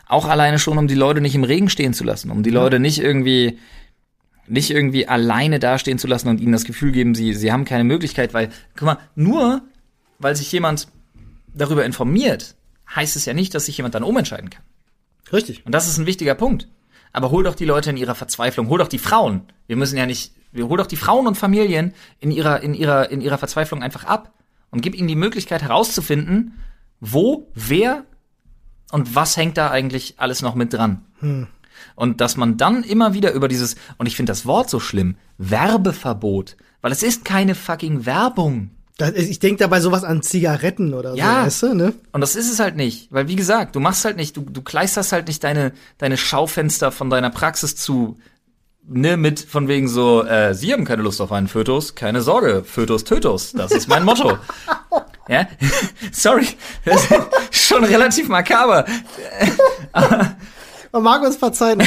Auch 0.07 0.29
alleine 0.29 0.59
schon, 0.59 0.77
um 0.77 0.87
die 0.87 0.95
Leute 0.95 1.19
nicht 1.19 1.35
im 1.35 1.43
Regen 1.43 1.69
stehen 1.69 1.93
zu 1.93 2.05
lassen, 2.05 2.31
um 2.31 2.41
die 2.41 2.49
Leute 2.49 2.79
nicht 2.79 2.99
irgendwie, 2.99 3.59
nicht 4.47 4.71
irgendwie 4.71 5.09
alleine 5.09 5.59
dastehen 5.59 5.99
zu 5.99 6.07
lassen 6.07 6.29
und 6.29 6.39
ihnen 6.39 6.53
das 6.53 6.63
Gefühl 6.63 6.93
geben, 6.93 7.15
sie, 7.15 7.33
sie 7.33 7.51
haben 7.51 7.65
keine 7.65 7.83
Möglichkeit, 7.83 8.33
weil, 8.33 8.47
guck 8.77 8.85
mal, 8.85 8.97
nur 9.15 9.61
weil 10.19 10.37
sich 10.37 10.49
jemand 10.53 10.87
darüber 11.53 11.83
informiert, 11.83 12.55
heißt 12.95 13.17
es 13.17 13.25
ja 13.25 13.33
nicht, 13.33 13.53
dass 13.53 13.65
sich 13.65 13.75
jemand 13.75 13.93
dann 13.93 14.03
umentscheiden 14.03 14.49
kann. 14.49 14.63
Richtig. 15.32 15.65
Und 15.65 15.74
das 15.74 15.88
ist 15.88 15.97
ein 15.97 16.05
wichtiger 16.05 16.36
Punkt. 16.36 16.67
Aber 17.11 17.30
hol 17.30 17.43
doch 17.43 17.55
die 17.55 17.65
Leute 17.65 17.91
in 17.91 17.97
ihrer 17.97 18.15
Verzweiflung, 18.15 18.69
hol 18.69 18.80
doch 18.80 18.88
die 18.88 18.99
Frauen. 18.99 19.43
Wir 19.67 19.76
müssen 19.76 19.97
ja 19.97 20.05
nicht, 20.05 20.34
wir 20.51 20.67
hol 20.67 20.78
doch 20.78 20.88
die 20.88 20.95
Frauen 20.95 21.28
und 21.28 21.38
Familien 21.38 21.93
in 22.19 22.32
ihrer, 22.32 22.61
in 22.61 22.74
ihrer, 22.74 23.09
in 23.11 23.21
ihrer 23.21 23.38
Verzweiflung 23.38 23.84
einfach 23.84 24.03
ab 24.05 24.34
und 24.71 24.82
gib 24.82 24.95
ihnen 24.95 25.07
die 25.07 25.15
Möglichkeit 25.15 25.61
herauszufinden, 25.61 26.59
wo, 26.99 27.51
wer 27.53 28.05
und 28.91 29.15
was 29.15 29.38
hängt 29.38 29.57
da 29.57 29.69
eigentlich 29.69 30.15
alles 30.17 30.41
noch 30.41 30.55
mit 30.55 30.74
dran. 30.74 31.05
Und 31.95 32.21
dass 32.21 32.38
man 32.38 32.57
dann 32.57 32.84
immer 32.84 33.13
wieder 33.13 33.34
über 33.34 33.47
dieses, 33.47 33.76
und 33.97 34.07
ich 34.07 34.15
finde 34.15 34.32
das 34.32 34.45
Wort 34.45 34.69
so 34.69 34.80
schlimm, 34.80 35.15
Werbeverbot, 35.38 36.57
weil 36.82 36.91
es 36.91 37.03
ist 37.03 37.26
keine 37.26 37.55
fucking 37.55 38.05
Werbung. 38.05 38.71
Ich 39.15 39.39
denke 39.39 39.59
dabei 39.59 39.79
sowas 39.81 40.03
an 40.03 40.21
Zigaretten 40.21 40.93
oder 40.93 41.13
Ja. 41.15 41.41
so, 41.41 41.45
weißt 41.45 41.63
du, 41.63 41.73
ne? 41.75 41.93
Und 42.11 42.21
das 42.21 42.35
ist 42.35 42.51
es 42.51 42.59
halt 42.59 42.75
nicht, 42.75 43.07
weil 43.11 43.27
wie 43.27 43.35
gesagt, 43.35 43.75
du 43.75 43.79
machst 43.79 44.05
halt 44.05 44.17
nicht, 44.17 44.37
du, 44.37 44.41
du 44.41 44.61
kleisterst 44.61 45.11
halt 45.11 45.27
nicht 45.27 45.43
deine, 45.43 45.71
deine 45.97 46.17
Schaufenster 46.17 46.91
von 46.91 47.09
deiner 47.09 47.29
Praxis 47.29 47.75
zu, 47.75 48.17
ne, 48.87 49.17
mit 49.17 49.39
von 49.39 49.67
wegen 49.67 49.87
so, 49.87 50.23
äh, 50.23 50.53
Sie 50.53 50.71
haben 50.73 50.85
keine 50.85 51.01
Lust 51.03 51.21
auf 51.21 51.31
einen 51.31 51.47
Fötus, 51.47 51.95
keine 51.95 52.21
Sorge, 52.21 52.63
Fötus 52.65 53.03
tötus, 53.03 53.51
das 53.53 53.71
ist 53.71 53.87
mein 53.87 54.03
Motto. 54.03 54.37
ja, 55.27 55.47
sorry, 56.11 56.47
das 56.85 57.03
ist 57.05 57.65
schon 57.67 57.83
relativ 57.83 58.27
makaber. 58.29 58.85
Man 60.91 61.01
mag 61.01 61.23
uns 61.23 61.37
verzeihen. 61.37 61.79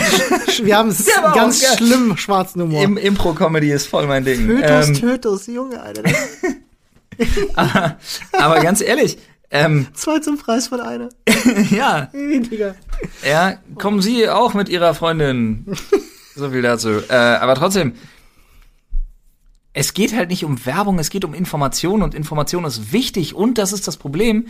Wir 0.64 0.76
haben 0.78 0.88
es 0.88 1.06
Ja, 1.06 1.22
aber 1.24 1.32
ganz 1.36 1.64
schlimm 1.76 2.16
schwarzen 2.16 2.62
Humor. 2.62 2.82
Im 2.82 2.96
Impro-Comedy 2.96 3.70
ist 3.70 3.86
voll 3.86 4.04
mein 4.08 4.24
Ding. 4.24 4.48
Tötus, 4.48 4.88
Ähm, 4.88 4.94
Tötus, 4.94 5.46
Junge, 5.46 5.80
Alter. 5.80 6.02
Aber 8.32 8.60
ganz 8.60 8.80
ehrlich, 8.80 9.18
ähm, 9.50 9.86
Zwei 9.94 10.18
zum 10.18 10.38
Preis 10.38 10.68
von 10.68 10.80
einer. 10.80 11.08
ja, 11.70 12.06
Digga. 12.12 12.74
Ja, 13.26 13.58
kommen 13.76 14.02
Sie 14.02 14.28
auch 14.28 14.54
mit 14.54 14.68
Ihrer 14.68 14.92
Freundin. 14.94 15.66
So 16.34 16.50
viel 16.50 16.62
dazu. 16.62 17.00
Äh, 17.08 17.14
aber 17.14 17.54
trotzdem, 17.54 17.94
es 19.72 19.94
geht 19.94 20.14
halt 20.16 20.30
nicht 20.30 20.44
um 20.44 20.64
Werbung, 20.66 20.98
es 20.98 21.10
geht 21.10 21.24
um 21.24 21.32
Information 21.32 22.02
und 22.02 22.14
Information 22.14 22.64
ist 22.64 22.92
wichtig 22.92 23.34
und 23.34 23.56
das 23.58 23.72
ist 23.72 23.86
das 23.86 23.96
Problem, 23.98 24.48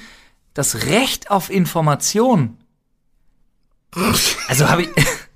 das 0.54 0.86
Recht 0.86 1.30
auf 1.30 1.50
Information. 1.50 2.56
Also 4.48 4.68
habe 4.68 4.82
ich, 4.82 4.88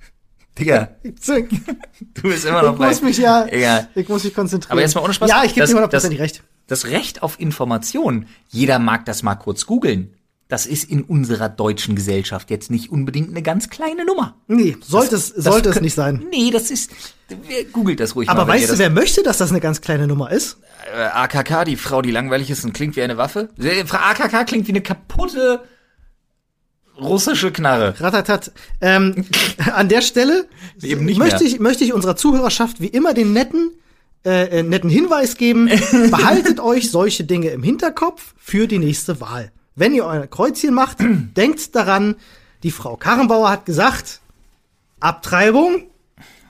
Digga, 0.59 0.91
Ich 1.03 1.15
du 1.25 2.23
bist 2.23 2.45
immer 2.45 2.63
noch 2.63 2.79
muss 2.79 3.01
bei. 3.01 3.07
mich 3.07 3.19
ja, 3.19 3.47
Egal. 3.47 3.89
ich 3.95 4.09
muss 4.09 4.25
mich 4.25 4.35
konzentrieren. 4.35 4.73
Aber 4.73 4.81
jetzt 4.81 4.95
mal 4.95 5.03
ohne 5.03 5.15
Spaß. 5.15 5.29
Ja, 5.31 5.45
ich 5.45 5.55
gebe 5.55 5.67
dir 5.67 5.75
hundertprozentig 5.75 6.19
das- 6.19 6.25
recht. 6.25 6.43
Das 6.71 6.87
Recht 6.87 7.23
auf 7.23 7.41
Information, 7.41 8.27
jeder 8.49 8.79
mag 8.79 9.05
das 9.05 9.23
mal 9.23 9.35
kurz 9.35 9.67
googeln. 9.67 10.15
Das 10.49 10.67
ist 10.67 10.91
in 10.91 11.03
unserer 11.03 11.49
deutschen 11.49 11.95
Gesellschaft 11.95 12.51
jetzt 12.51 12.71
nicht 12.71 12.91
unbedingt 12.91 13.29
eine 13.31 13.43
ganz 13.43 13.71
kleine 13.71 14.05
Nummer. 14.05 14.37
Nee, 14.49 14.77
sollte 14.81 15.15
es, 15.17 15.33
Das 15.35 15.45
sollte 15.45 15.69
es 15.69 15.81
nicht 15.81 15.95
sein. 15.95 16.25
Nee, 16.31 16.51
das 16.51 16.71
ist. 16.71 16.91
wer- 17.29 17.65
Googelt 17.67 18.01
das 18.01 18.17
ruhig 18.17 18.29
Aber 18.29 18.45
mal. 18.45 18.55
weißt 18.55 18.65
du, 18.65 18.69
das, 18.73 18.79
wer 18.79 18.91
möchte, 18.91 19.23
dass 19.23 19.39
das 19.39 19.51
eine 19.51 19.61
ganz 19.61 19.81
kleine 19.81 20.07
Nummer 20.09 20.31
ist? 20.33 20.59
äh, 20.93 21.03
AKK, 21.03 21.65
die 21.65 21.77
Frau, 21.77 22.03
die 22.03 22.11
langweilig 22.11 22.51
ist 22.51 22.65
und 22.65 22.73
klingt 22.73 22.97
wie 22.97 23.03
eine 23.03 23.17
Waffe? 23.17 23.49
Äh, 23.59 23.85
Frau 23.85 23.99
AKK 23.99 24.45
klingt 24.45 24.67
wie 24.67 24.73
eine 24.73 24.81
kaputte 24.81 25.63
russische 27.01 27.51
Knarre. 27.53 27.95
Ratatat. 28.01 28.53
Ähm, 28.81 29.25
an 29.75 29.89
der 29.89 30.03
Stelle 30.03 30.47
möchte, 30.81 31.45
ich, 31.45 31.59
möchte 31.61 31.85
ich 31.85 31.93
unserer 31.93 32.17
Zuhörerschaft 32.17 32.81
wie 32.81 32.89
immer 32.89 33.15
den 33.15 33.33
netten, 33.33 33.71
äh, 34.25 34.59
äh, 34.59 34.63
netten 34.63 34.91
Hinweis 34.91 35.37
geben. 35.37 35.71
Behaltet 36.11 36.61
euch 36.61 36.91
solche 36.91 37.25
Dinge 37.25 37.49
im 37.51 37.63
Hinterkopf 37.63 38.35
für 38.37 38.67
die 38.67 38.79
nächste 38.79 39.21
Wahl. 39.21 39.51
Wenn 39.75 39.95
ihr 39.95 40.05
euer 40.05 40.27
Kreuzchen 40.27 40.75
macht, 40.75 40.99
denkt 41.37 41.75
daran, 41.75 42.17
die 42.63 42.71
Frau 42.71 42.97
Karrenbauer 42.97 43.51
hat 43.51 43.65
gesagt, 43.65 44.21
Abtreibung, 45.01 45.85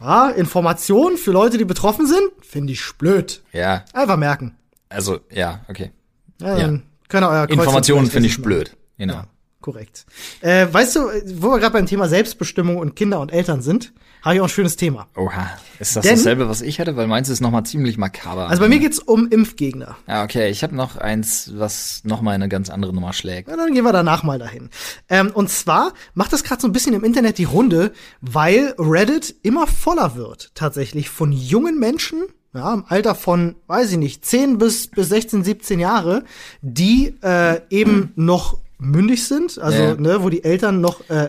ja, 0.01 0.31
Information 0.31 1.17
für 1.17 1.31
Leute, 1.31 1.59
die 1.59 1.65
betroffen 1.65 2.07
sind, 2.07 2.31
finde 2.43 2.73
ich 2.73 2.93
blöd. 2.99 3.43
Ja, 3.53 3.85
Einfach 3.93 4.17
merken. 4.17 4.57
also, 4.89 5.21
ja, 5.31 5.61
okay. 5.69 5.93
Ja, 6.41 6.57
könnt 6.57 6.83
ihr 7.13 7.29
euer 7.29 7.47
Kreuzchen 7.47 7.59
Informationen 7.61 8.07
finde 8.07 8.29
ich 8.29 8.41
blöd. 8.43 8.77
Genau. 8.99 9.15
Ja, 9.15 9.27
korrekt. 9.61 10.07
Äh, 10.41 10.67
weißt 10.71 10.97
du, 10.97 11.01
wo 11.37 11.51
wir 11.51 11.59
gerade 11.59 11.73
beim 11.73 11.87
Thema 11.87 12.09
Selbstbestimmung 12.09 12.77
und 12.77 12.97
Kinder 12.97 13.21
und 13.21 13.33
Eltern 13.33 13.63
sind, 13.63 13.93
habe 14.23 14.35
ich 14.35 14.41
auch 14.41 14.47
ein 14.47 14.51
schönes 14.51 14.77
Thema. 14.77 15.07
Oha. 15.17 15.51
Ist 15.79 15.97
das 15.97 16.03
Denn- 16.05 16.17
dasselbe, 16.17 16.49
was 16.49 16.61
ich 16.61 16.79
hatte? 16.79 16.95
Weil 16.97 17.07
meins 17.07 17.29
ist 17.31 17.41
nochmal 17.41 17.65
ziemlich 17.65 17.97
makaber. 17.97 18.49
Also 18.49 18.61
bei 18.63 18.69
mir 18.69 18.79
geht's 18.79 18.99
um 18.99 19.29
Impfgegner. 19.29 19.97
Ja, 20.07 20.25
okay. 20.25 20.51
Ich 20.51 20.63
habe 20.63 20.77
noch 20.77 20.97
eins, 20.97 21.53
was 21.55 22.03
nochmal 22.05 22.35
eine 22.35 22.49
ganz 22.49 22.69
andere 22.69 22.93
Nummer 22.93 23.13
schlägt. 23.15 23.49
Ja, 23.49 23.57
dann 23.57 23.73
gehen 23.73 23.85
wir 23.85 23.93
danach 23.93 24.23
mal 24.23 24.39
dahin. 24.39 24.69
Ähm, 25.09 25.31
und 25.33 25.49
zwar 25.49 25.95
macht 26.13 26.33
das 26.35 26.45
gerade 26.45 26.61
so 26.61 26.69
ein 26.69 26.73
bisschen 26.73 26.93
im 26.95 27.03
Internet 27.05 27.39
die 27.39 27.45
Runde, 27.45 27.93
weil 28.21 28.75
Reddit 28.79 29.35
immer 29.43 29.67
voller 29.67 30.17
wird, 30.17 30.51
tatsächlich 30.55 31.09
von 31.09 31.33
jungen 31.33 31.79
Menschen, 31.79 32.25
ja, 32.53 32.75
im 32.75 32.85
Alter 32.89 33.15
von, 33.15 33.55
weiß 33.69 33.93
ich 33.93 33.97
nicht, 33.99 34.27
10 34.27 34.59
bis, 34.59 34.89
bis 34.89 35.09
16, 35.09 35.45
17 35.45 35.79
Jahre, 35.81 36.25
die 36.63 37.15
äh, 37.23 37.61
eben 37.71 38.13
noch 38.17 38.59
mündig 38.81 39.27
sind, 39.27 39.59
also 39.59 39.79
Ja. 39.79 39.95
ne, 39.95 40.23
wo 40.23 40.29
die 40.31 40.43
Eltern 40.43 40.81
noch 40.81 41.01
äh, 41.11 41.25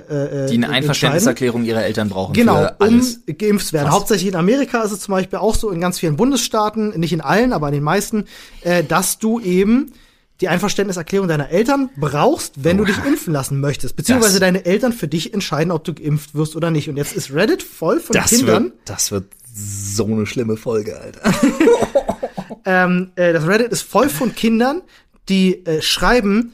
äh, 0.46 0.48
Die 0.50 0.56
eine 0.56 0.68
äh, 0.68 0.70
Einverständniserklärung 0.70 1.64
ihrer 1.66 1.84
Eltern 1.84 2.10
brauchen 2.10 2.34
Genau, 2.34 2.68
um 2.80 3.02
geimpft 3.38 3.74
werden. 3.74 3.86
Krass. 3.88 3.96
Hauptsächlich 3.96 4.30
in 4.30 4.36
Amerika 4.36 4.82
ist 4.84 4.92
es 4.92 5.02
zum 5.02 5.14
Beispiel 5.14 5.40
auch 5.40 5.56
so 5.56 5.70
in 5.70 5.82
ganz 5.82 6.00
vielen 6.00 6.16
Bundesstaaten, 6.16 6.98
nicht 7.00 7.14
in 7.14 7.22
allen, 7.22 7.52
aber 7.54 7.68
in 7.68 7.74
den 7.74 7.84
meisten, 7.84 8.26
äh, 8.62 8.84
dass 8.84 9.20
du 9.20 9.40
eben 9.40 9.92
die 10.40 10.48
Einverständniserklärung 10.48 11.28
deiner 11.28 11.50
Eltern 11.50 11.90
brauchst, 11.98 12.64
wenn 12.64 12.78
du 12.78 12.86
dich 12.86 12.98
impfen 13.06 13.32
lassen 13.34 13.60
möchtest. 13.60 13.96
Beziehungsweise 13.96 14.34
Das- 14.36 14.40
deine 14.40 14.66
Eltern 14.66 14.92
für 14.94 15.08
dich 15.08 15.34
entscheiden, 15.34 15.72
ob 15.72 15.84
du 15.84 15.94
geimpft 15.94 16.34
wirst 16.34 16.56
oder 16.56 16.72
nicht. 16.72 16.90
Und 16.90 16.98
jetzt 16.98 17.14
ist 17.16 17.32
Reddit 17.34 17.62
voll 17.62 18.00
von 18.00 18.16
Kindern. 18.22 18.64
wird, 18.64 18.74
das 18.86 19.12
wird 19.12 19.26
so 19.54 20.06
eine 20.06 20.26
schlimme 20.26 20.58
Folge, 20.58 21.00
Alter. 21.00 21.22
ähm, 22.66 23.12
äh, 23.16 23.34
das 23.34 23.46
Reddit 23.48 23.72
ist 23.72 23.82
voll 23.84 24.10
von 24.10 24.34
Kindern, 24.34 24.82
die 25.30 25.66
äh, 25.66 25.82
schreiben, 25.82 26.54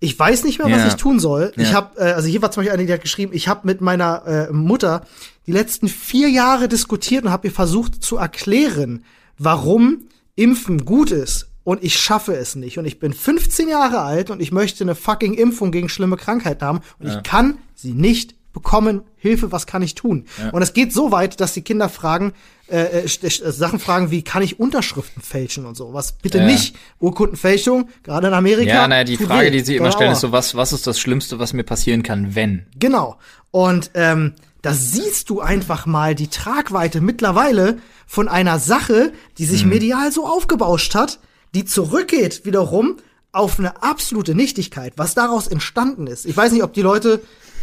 ich 0.00 0.18
weiß 0.18 0.44
nicht 0.44 0.58
mehr, 0.58 0.70
was 0.70 0.82
Ja. 0.82 0.88
ich 0.88 0.94
tun 0.96 1.18
soll. 1.20 1.52
Ich 1.56 1.70
Ja. 1.70 1.74
habe, 1.74 1.98
äh, 2.00 2.12
also 2.12 2.28
hier 2.28 2.42
war 2.42 2.50
zum 2.50 2.62
Beispiel 2.62 2.74
eine, 2.78 2.86
die 2.86 2.92
hat 2.92 3.00
geschrieben, 3.02 3.32
ich 3.34 3.48
habe 3.48 3.60
mit 3.66 3.80
meiner 3.80 4.26
äh, 4.26 4.52
Mutter 4.52 5.06
die 5.46 5.52
letzten 5.52 5.88
vier 5.88 6.28
Jahre 6.28 6.68
diskutiert 6.68 7.24
und 7.24 7.30
habe 7.30 7.48
ihr 7.48 7.52
versucht 7.52 8.02
zu 8.02 8.16
erklären, 8.16 9.04
warum 9.38 10.08
Impfen 10.34 10.84
gut 10.84 11.10
ist. 11.10 11.48
Und 11.64 11.82
ich 11.82 11.98
schaffe 11.98 12.34
es 12.36 12.54
nicht. 12.54 12.78
Und 12.78 12.84
ich 12.84 13.00
bin 13.00 13.12
15 13.12 13.68
Jahre 13.68 14.00
alt 14.02 14.30
und 14.30 14.40
ich 14.40 14.52
möchte 14.52 14.84
eine 14.84 14.94
fucking 14.94 15.34
Impfung 15.34 15.72
gegen 15.72 15.88
schlimme 15.88 16.16
Krankheiten 16.16 16.64
haben. 16.64 16.80
Und 17.00 17.08
ich 17.08 17.22
kann 17.24 17.58
sie 17.74 17.92
nicht 17.92 18.36
bekommen. 18.56 19.02
Hilfe, 19.16 19.52
was 19.52 19.66
kann 19.66 19.82
ich 19.82 19.94
tun? 19.94 20.24
Und 20.52 20.62
es 20.62 20.72
geht 20.72 20.92
so 20.92 21.12
weit, 21.12 21.40
dass 21.40 21.52
die 21.52 21.60
Kinder 21.60 21.90
fragen, 21.90 22.32
äh, 22.68 23.02
äh, 23.02 23.04
äh, 23.04 23.28
Sachen 23.52 23.78
fragen 23.78 24.10
wie, 24.10 24.22
kann 24.22 24.42
ich 24.42 24.58
Unterschriften 24.58 25.20
fälschen 25.22 25.66
und 25.66 25.76
so? 25.76 25.92
Was 25.92 26.12
bitte 26.12 26.38
Ja. 26.38 26.46
nicht. 26.46 26.74
Urkundenfälschung, 26.98 27.90
gerade 28.02 28.28
in 28.28 28.32
Amerika. 28.32 28.72
Ja, 28.72 28.88
naja, 28.88 29.04
die 29.04 29.18
Frage, 29.18 29.48
weh. 29.48 29.50
die 29.50 29.60
sie 29.60 29.76
immer 29.76 29.90
Doll 29.90 29.92
stellen, 29.92 30.12
ist 30.12 30.20
so, 30.20 30.32
was, 30.32 30.54
was 30.54 30.72
ist 30.72 30.86
das 30.86 30.98
Schlimmste, 30.98 31.38
was 31.38 31.52
mir 31.52 31.64
passieren 31.64 32.02
kann, 32.02 32.34
wenn? 32.34 32.66
Genau. 32.78 33.18
Und 33.50 33.90
ähm, 33.94 34.32
da 34.62 34.72
siehst 34.72 35.28
du 35.28 35.40
einfach 35.40 35.84
mal 35.84 36.14
die 36.14 36.28
Tragweite 36.28 37.00
mittlerweile 37.02 37.76
von 38.06 38.26
einer 38.28 38.58
Sache, 38.58 39.12
die 39.38 39.44
sich 39.44 39.66
medial 39.66 40.10
so 40.12 40.26
aufgebauscht 40.26 40.94
hat, 40.94 41.20
die 41.54 41.66
zurückgeht 41.66 42.44
wiederum 42.46 42.96
auf 43.32 43.58
eine 43.58 43.82
absolute 43.82 44.34
Nichtigkeit, 44.34 44.94
was 44.96 45.14
daraus 45.14 45.46
entstanden 45.46 46.06
ist. 46.06 46.24
Ich 46.24 46.34
weiß 46.36 46.52
nicht, 46.52 46.62
ob 46.62 46.72
die 46.72 46.80
Leute 46.82 47.20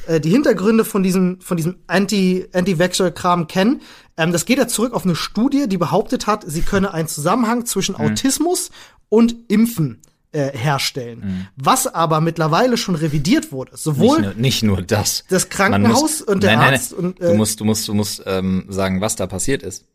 äh, 0.08 0.20
die 0.20 0.30
Hintergründe 0.30 0.86
von 0.86 1.04
diesem, 1.04 1.39
von 1.41 1.58
diesem 1.58 1.78
Anti, 1.88 2.47
Anti-Vaxxer-Kram 2.54 3.47
kennen. 3.47 3.82
Ähm, 4.18 4.32
das 4.32 4.45
geht 4.45 4.58
ja 4.58 4.68
zurück 4.68 4.93
auf 4.93 5.06
eine 5.06 5.16
Studie, 5.16 5.68
die 5.68 5.78
behauptet 5.78 6.28
hat, 6.28 6.43
sie 6.47 6.62
könne 6.62 6.93
einen 6.93 7.08
Zusammenhang 7.08 7.66
zwischen 7.66 7.95
Autismus 7.95 8.72
und 9.10 9.36
Impfen 9.47 10.01
äh, 10.32 10.51
herstellen. 10.58 11.47
Was 11.56 11.88
aber 11.88 12.20
mittlerweile 12.22 12.78
schon 12.78 12.95
revidiert 12.95 13.51
wurde. 13.51 13.78
Sowohl 13.78 14.18
Nicht 14.18 14.24
nur, 14.26 14.34
nicht 14.36 14.64
nur 14.64 14.82
das. 14.82 15.24
das 15.30 15.49
Krankenhaus 15.49 16.22
und 16.22 16.43
der 16.43 16.51
nein, 16.51 16.60
nein, 16.60 16.74
Arzt 16.74 16.91
nein. 16.93 17.06
und 17.06 17.20
du 17.20 17.26
äh, 17.26 17.34
musst, 17.36 17.60
du 17.60 17.66
musst, 17.66 17.88
du 17.88 17.93
musst 17.93 18.24
ähm, 18.26 18.66
sagen, 18.70 18.99
was 19.01 19.16
da 19.16 19.28
passiert 19.28 19.64
ist. 19.64 19.86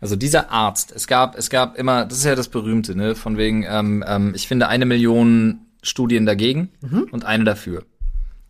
Also 0.00 0.14
dieser 0.14 0.50
Arzt, 0.50 0.92
es 0.94 1.06
gab, 1.06 1.38
es 1.38 1.48
gab 1.48 1.78
immer, 1.78 2.04
das 2.04 2.18
ist 2.18 2.24
ja 2.24 2.34
das 2.34 2.48
Berühmte, 2.48 2.94
ne, 2.94 3.14
von 3.14 3.38
wegen, 3.38 3.64
ähm, 3.66 4.04
ähm, 4.06 4.32
ich 4.34 4.46
finde 4.46 4.68
eine 4.68 4.84
Million 4.84 5.60
Studien 5.82 6.26
dagegen 6.26 6.70
Mhm. 6.82 7.06
und 7.12 7.24
eine 7.24 7.44
dafür. 7.44 7.84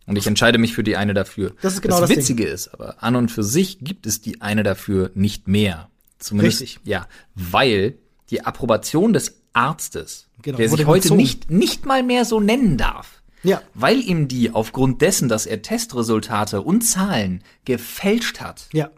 Und 0.07 0.17
ich 0.17 0.25
entscheide 0.25 0.57
mich 0.57 0.73
für 0.73 0.83
die 0.83 0.95
eine 0.95 1.13
dafür. 1.13 1.53
Das 1.61 1.73
ist 1.73 1.81
genau 1.81 1.99
das 1.99 2.01
das 2.01 2.09
Ding. 2.09 2.19
Witzige 2.19 2.45
ist 2.45 2.69
aber, 2.69 3.03
an 3.03 3.15
und 3.15 3.29
für 3.29 3.43
sich 3.43 3.79
gibt 3.81 4.05
es 4.07 4.21
die 4.21 4.41
eine 4.41 4.63
dafür 4.63 5.11
nicht 5.13 5.47
mehr. 5.47 5.89
Zumindest, 6.17 6.61
Richtig. 6.61 6.79
Ja, 6.85 7.07
weil 7.35 7.97
die 8.29 8.45
Approbation 8.45 9.13
des 9.13 9.35
Arztes, 9.53 10.27
Genau, 10.41 10.57
der 10.57 10.69
sich 10.69 10.85
heute 10.85 11.01
gezogen. 11.03 11.17
nicht, 11.21 11.51
nicht 11.51 11.85
mal 11.85 12.03
mehr 12.03 12.23
so 12.25 12.39
nennen 12.39 12.77
darf, 12.77 13.21
ja, 13.43 13.61
weil 13.73 13.99
ihm 13.99 14.27
die 14.27 14.51
aufgrund 14.51 15.01
dessen, 15.01 15.29
dass 15.29 15.45
er 15.45 15.61
Testresultate 15.61 16.61
und 16.61 16.81
Zahlen 16.81 17.43
gefälscht 17.65 18.39
hat, 18.39 18.67
ja, 18.71 18.89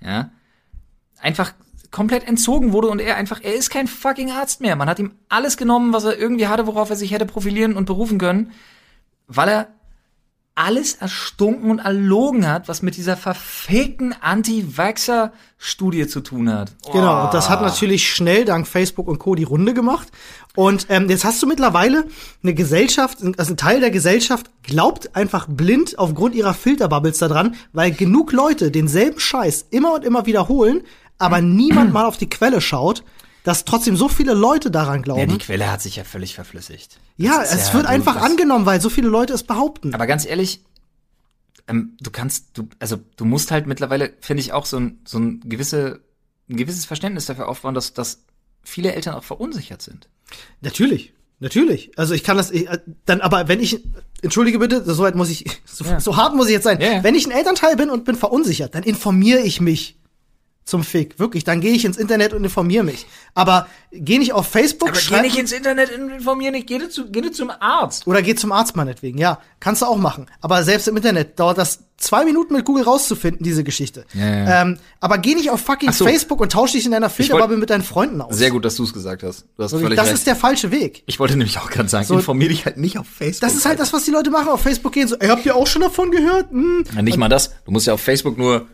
ja, 0.00 0.30
einfach 1.18 1.52
komplett 1.90 2.26
entzogen 2.26 2.72
wurde 2.72 2.88
und 2.88 3.00
er 3.00 3.16
einfach, 3.16 3.40
er 3.42 3.54
ist 3.54 3.70
kein 3.70 3.86
fucking 3.86 4.30
Arzt 4.30 4.60
mehr. 4.62 4.76
Man 4.76 4.88
hat 4.88 4.98
ihm 4.98 5.12
alles 5.28 5.56
genommen, 5.56 5.92
was 5.92 6.04
er 6.04 6.18
irgendwie 6.18 6.46
hatte, 6.48 6.66
worauf 6.66 6.88
er 6.90 6.96
sich 6.96 7.12
hätte 7.12 7.26
profilieren 7.26 7.74
und 7.76 7.84
berufen 7.84 8.18
können, 8.18 8.52
weil 9.26 9.48
er 9.48 9.68
alles 10.54 10.94
erstunken 10.94 11.70
und 11.70 11.78
erlogen 11.78 12.46
hat, 12.46 12.68
was 12.68 12.82
mit 12.82 12.96
dieser 12.96 13.16
verfegten 13.16 14.14
Anti-Vaxxer-Studie 14.20 16.06
zu 16.06 16.20
tun 16.20 16.52
hat. 16.52 16.72
Genau, 16.92 17.24
und 17.24 17.34
das 17.34 17.48
hat 17.48 17.62
natürlich 17.62 18.10
schnell 18.10 18.44
dank 18.44 18.66
Facebook 18.66 19.08
und 19.08 19.18
Co. 19.18 19.34
die 19.34 19.44
Runde 19.44 19.72
gemacht. 19.72 20.08
Und 20.54 20.86
ähm, 20.90 21.08
jetzt 21.08 21.24
hast 21.24 21.42
du 21.42 21.46
mittlerweile 21.46 22.04
eine 22.42 22.52
Gesellschaft, 22.52 23.18
also 23.38 23.54
ein 23.54 23.56
Teil 23.56 23.80
der 23.80 23.90
Gesellschaft 23.90 24.50
glaubt 24.62 25.16
einfach 25.16 25.46
blind 25.48 25.98
aufgrund 25.98 26.34
ihrer 26.34 26.52
Filterbubbles 26.52 27.18
daran, 27.18 27.54
weil 27.72 27.92
genug 27.92 28.32
Leute 28.32 28.70
denselben 28.70 29.18
Scheiß 29.18 29.66
immer 29.70 29.94
und 29.94 30.04
immer 30.04 30.26
wiederholen, 30.26 30.82
aber 31.16 31.40
niemand 31.40 31.94
mal 31.94 32.04
auf 32.04 32.18
die 32.18 32.28
Quelle 32.28 32.60
schaut, 32.60 33.02
dass 33.44 33.64
trotzdem 33.64 33.96
so 33.96 34.08
viele 34.08 34.34
Leute 34.34 34.70
daran 34.70 34.96
Ja, 34.98 35.02
glauben. 35.02 35.28
die 35.28 35.38
Quelle 35.38 35.70
hat 35.70 35.82
sich 35.82 35.96
ja 35.96 36.04
völlig 36.04 36.34
verflüssigt. 36.34 36.98
Ja, 37.16 37.38
Das 37.40 37.52
ist 37.54 37.60
es 37.60 37.68
ja 37.68 37.74
wird 37.74 37.86
einfach 37.86 38.16
angenommen, 38.16 38.66
weil 38.66 38.80
so 38.80 38.88
viele 38.88 39.08
Leute 39.08 39.32
es 39.32 39.42
behaupten. 39.42 39.94
Aber 39.94 40.06
ganz 40.06 40.24
ehrlich, 40.26 40.62
ähm, 41.68 41.96
du 42.00 42.10
kannst, 42.10 42.56
du, 42.58 42.68
also 42.78 42.98
du 43.16 43.24
musst 43.24 43.50
halt 43.50 43.66
mittlerweile, 43.66 44.12
finde 44.20 44.40
ich, 44.42 44.52
auch 44.52 44.66
so 44.66 44.78
ein, 44.78 45.00
so 45.04 45.18
ein 45.18 45.40
gewisse, 45.44 46.00
ein 46.48 46.56
gewisses 46.56 46.84
Verständnis 46.84 47.26
dafür 47.26 47.48
aufbauen, 47.48 47.74
dass, 47.74 47.94
dass 47.94 48.24
viele 48.62 48.92
Eltern 48.94 49.14
auch 49.14 49.24
verunsichert 49.24 49.82
sind. 49.82 50.08
Natürlich, 50.60 51.12
natürlich. 51.40 51.96
Also 51.98 52.14
ich 52.14 52.24
kann 52.24 52.36
das 52.36 52.50
ich, 52.50 52.68
äh, 52.68 52.78
dann, 53.06 53.20
aber 53.20 53.48
wenn 53.48 53.60
ich, 53.60 53.80
entschuldige 54.22 54.58
bitte, 54.58 54.84
so 54.84 55.02
weit 55.02 55.14
muss 55.14 55.30
ich, 55.30 55.44
so, 55.64 55.84
Ja. 55.84 56.00
so 56.00 56.16
hart 56.16 56.34
muss 56.34 56.46
ich 56.46 56.52
jetzt 56.52 56.64
sein. 56.64 56.80
Ja, 56.80 56.92
ja. 56.94 57.02
Wenn 57.04 57.14
ich 57.14 57.26
ein 57.26 57.32
Elternteil 57.32 57.76
bin 57.76 57.90
und 57.90 58.04
bin 58.04 58.14
verunsichert, 58.16 58.74
dann 58.74 58.82
informiere 58.84 59.40
ich 59.40 59.60
mich 59.60 59.98
zum 60.64 60.84
Fick. 60.84 61.18
Wirklich, 61.18 61.44
dann 61.44 61.60
gehe 61.60 61.72
ich 61.72 61.84
ins 61.84 61.96
Internet 61.96 62.32
und 62.32 62.44
informiere 62.44 62.84
mich. 62.84 63.06
Aber 63.34 63.66
geh 63.90 64.18
nicht 64.18 64.32
auf 64.32 64.46
Facebook, 64.46 64.96
schreib, 64.96 65.36
ins 65.36 65.50
Internet 65.52 65.96
und 65.98 66.10
informieren, 66.10 66.54
ich 66.54 66.66
geh, 66.66 66.88
zu, 66.88 67.10
geh 67.10 67.30
zum 67.32 67.50
Arzt. 67.50 68.06
oder 68.06 68.22
geh 68.22 68.34
zum 68.34 68.52
Arzt 68.52 68.76
meinetwegen. 68.76 69.18
Ja, 69.18 69.40
kannst 69.60 69.82
du 69.82 69.86
auch 69.86 69.96
machen. 69.96 70.26
Aber 70.40 70.62
selbst 70.62 70.86
im 70.88 70.96
Internet 70.96 71.38
dauert 71.40 71.58
das 71.58 71.80
zwei 71.96 72.24
Minuten 72.24 72.54
mit 72.54 72.64
Google 72.64 72.84
rauszufinden, 72.84 73.44
diese 73.44 73.64
Geschichte. 73.64 74.04
Ja, 74.14 74.26
ja. 74.26 74.62
Ähm, 74.62 74.78
aber 75.00 75.18
geh 75.18 75.34
nicht 75.34 75.50
auf 75.50 75.60
fucking 75.60 75.92
so. 75.92 76.04
Facebook 76.04 76.40
und 76.40 76.52
tausch 76.52 76.72
dich 76.72 76.84
in 76.84 76.92
deiner 76.92 77.10
Filterbubble 77.10 77.56
mit 77.56 77.70
deinen 77.70 77.82
Freunden 77.82 78.20
aus. 78.20 78.36
Sehr 78.36 78.50
gut, 78.50 78.64
dass 78.64 78.76
du 78.76 78.84
es 78.84 78.92
gesagt 78.92 79.22
hast. 79.24 79.44
Du 79.56 79.62
hast 79.64 79.72
Wirklich, 79.72 79.86
völlig 79.86 79.96
das 79.98 80.06
recht. 80.06 80.14
ist 80.18 80.26
der 80.26 80.36
falsche 80.36 80.70
Weg. 80.70 81.02
ich 81.06 81.18
wollte 81.18 81.36
nämlich 81.36 81.58
auch 81.58 81.70
gerade 81.70 81.88
sagen, 81.88 82.06
So- 82.06 82.14
informier 82.14 82.48
dich 82.48 82.64
halt 82.66 82.76
nicht 82.76 82.98
auf 82.98 83.06
Facebook. 83.06 83.48
Das 83.48 83.56
ist 83.56 83.66
halt 83.66 83.78
das, 83.80 83.92
was 83.92 84.04
die 84.04 84.10
Leute 84.12 84.30
machen. 84.30 84.48
Auf 84.48 84.62
Facebook 84.62 84.92
gehen 84.92 85.08
so, 85.08 85.16
ey, 85.16 85.28
habt 85.28 85.44
ihr 85.44 85.54
auch 85.56 85.66
schon 85.66 85.82
davon 85.82 86.10
gehört? 86.10 86.50
Hm. 86.50 86.84
Ja, 86.94 87.02
nicht 87.02 87.18
mal 87.18 87.28
das. 87.28 87.50
Du 87.64 87.70
musst 87.72 87.86
ja 87.86 87.94
auf 87.94 88.00
Facebook 88.00 88.36
nur 88.38 88.66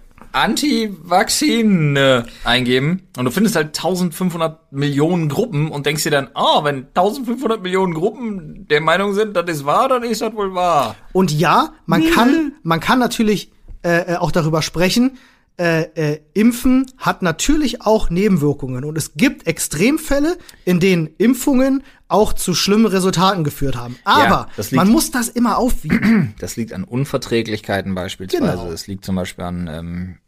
Anti-Vaccine 0.42 2.24
eingeben 2.44 3.02
und 3.16 3.24
du 3.24 3.30
findest 3.30 3.56
halt 3.56 3.68
1500 3.76 4.72
Millionen 4.72 5.28
Gruppen 5.28 5.70
und 5.70 5.86
denkst 5.86 6.02
dir 6.04 6.10
dann, 6.10 6.28
ah, 6.34 6.64
wenn 6.64 6.86
1500 6.94 7.62
Millionen 7.62 7.94
Gruppen 7.94 8.66
der 8.68 8.80
Meinung 8.80 9.14
sind, 9.14 9.36
das 9.36 9.48
ist 9.50 9.64
wahr, 9.64 9.88
dann 9.88 10.02
ist 10.02 10.20
das 10.22 10.34
wohl 10.34 10.54
wahr. 10.54 10.96
Und 11.12 11.30
ja, 11.32 11.72
man 11.86 12.04
kann, 12.10 12.52
man 12.62 12.80
kann 12.80 12.98
natürlich 12.98 13.52
äh, 13.82 14.12
äh, 14.12 14.16
auch 14.16 14.30
darüber 14.32 14.62
sprechen. 14.62 15.18
Äh, 15.60 15.82
äh, 16.12 16.20
Impfen 16.34 16.86
hat 16.98 17.22
natürlich 17.22 17.82
auch 17.82 18.10
Nebenwirkungen 18.10 18.84
und 18.84 18.96
es 18.96 19.14
gibt 19.14 19.48
Extremfälle, 19.48 20.38
in 20.64 20.78
denen 20.78 21.08
Impfungen 21.18 21.82
auch 22.06 22.32
zu 22.32 22.54
schlimmen 22.54 22.86
Resultaten 22.86 23.42
geführt 23.42 23.74
haben. 23.76 23.96
Aber 24.04 24.46
liegt- 24.56 24.72
man 24.74 24.88
muss 24.88 25.10
das 25.10 25.28
immer 25.28 25.58
aufwiegen. 25.58 26.34
Das 26.38 26.56
liegt 26.56 26.72
an 26.72 26.84
Unverträglichkeiten 26.84 27.96
beispielsweise. 27.96 28.42
Genau. 28.52 28.70
Es 28.70 28.86
liegt 28.86 29.04
zum 29.04 29.16
Beispiel 29.16 29.44
an, 29.44 29.68
ähm, 29.70 30.18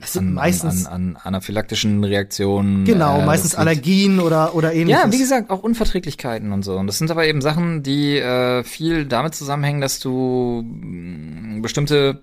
Es 0.00 0.12
sind 0.14 0.28
an, 0.28 0.34
meistens 0.34 0.86
an, 0.86 1.16
an 1.16 1.22
anaphylaktischen 1.22 2.04
Reaktionen. 2.04 2.84
genau 2.84 3.20
äh, 3.20 3.26
meistens 3.26 3.50
das 3.52 3.58
Allergien 3.60 4.20
oder 4.20 4.54
oder 4.54 4.72
ähnliches. 4.72 5.02
Ja, 5.02 5.12
wie 5.12 5.18
gesagt, 5.18 5.50
auch 5.50 5.62
Unverträglichkeiten 5.62 6.52
und 6.52 6.62
so. 6.62 6.76
Und 6.76 6.86
das 6.86 6.98
sind 6.98 7.10
aber 7.10 7.26
eben 7.26 7.40
Sachen, 7.40 7.82
die 7.82 8.16
äh, 8.18 8.62
viel 8.64 9.04
damit 9.06 9.34
zusammenhängen, 9.34 9.80
dass 9.80 9.98
du 10.00 10.62
mh, 10.64 11.60
bestimmte, 11.62 12.22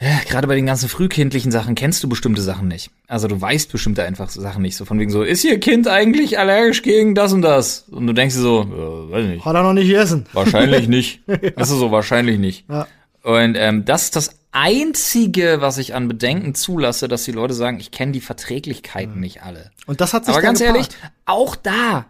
ja, 0.00 0.20
gerade 0.28 0.46
bei 0.46 0.54
den 0.54 0.66
ganzen 0.66 0.88
frühkindlichen 0.88 1.50
Sachen 1.50 1.74
kennst 1.74 2.04
du 2.04 2.08
bestimmte 2.08 2.40
Sachen 2.42 2.68
nicht. 2.68 2.90
Also 3.08 3.26
du 3.26 3.40
weißt 3.40 3.72
bestimmte 3.72 4.04
einfach 4.04 4.30
Sachen 4.30 4.62
nicht. 4.62 4.76
So 4.76 4.84
von 4.84 4.98
wegen 5.00 5.10
so, 5.10 5.22
ist 5.24 5.42
ihr 5.44 5.58
Kind 5.58 5.88
eigentlich 5.88 6.38
allergisch 6.38 6.82
gegen 6.82 7.14
das 7.16 7.32
und 7.32 7.42
das? 7.42 7.86
Und 7.90 8.06
du 8.06 8.12
denkst 8.12 8.36
dir 8.36 8.42
so, 8.42 8.62
äh, 8.62 9.12
weiß 9.12 9.26
nicht. 9.26 9.44
Hat 9.44 9.56
er 9.56 9.62
noch 9.64 9.72
nicht 9.72 9.88
gegessen. 9.88 10.26
Wahrscheinlich 10.32 10.86
nicht. 10.86 11.22
Das 11.56 11.70
ist 11.70 11.78
so, 11.78 11.90
wahrscheinlich 11.90 12.38
nicht. 12.38 12.64
Ja. 12.68 12.86
Und 13.28 13.56
ähm, 13.56 13.84
das 13.84 14.04
ist 14.04 14.16
das 14.16 14.30
Einzige, 14.52 15.60
was 15.60 15.76
ich 15.76 15.94
an 15.94 16.08
Bedenken 16.08 16.54
zulasse, 16.54 17.08
dass 17.08 17.24
die 17.24 17.32
Leute 17.32 17.52
sagen, 17.52 17.78
ich 17.78 17.90
kenne 17.90 18.12
die 18.12 18.22
Verträglichkeiten 18.22 19.20
nicht 19.20 19.42
alle. 19.42 19.70
Und 19.86 20.00
das 20.00 20.14
hat 20.14 20.24
sich 20.24 20.32
Aber 20.32 20.40
ganz 20.40 20.60
gepaart. 20.60 20.76
ehrlich, 20.78 20.88
auch 21.26 21.54
da 21.54 22.06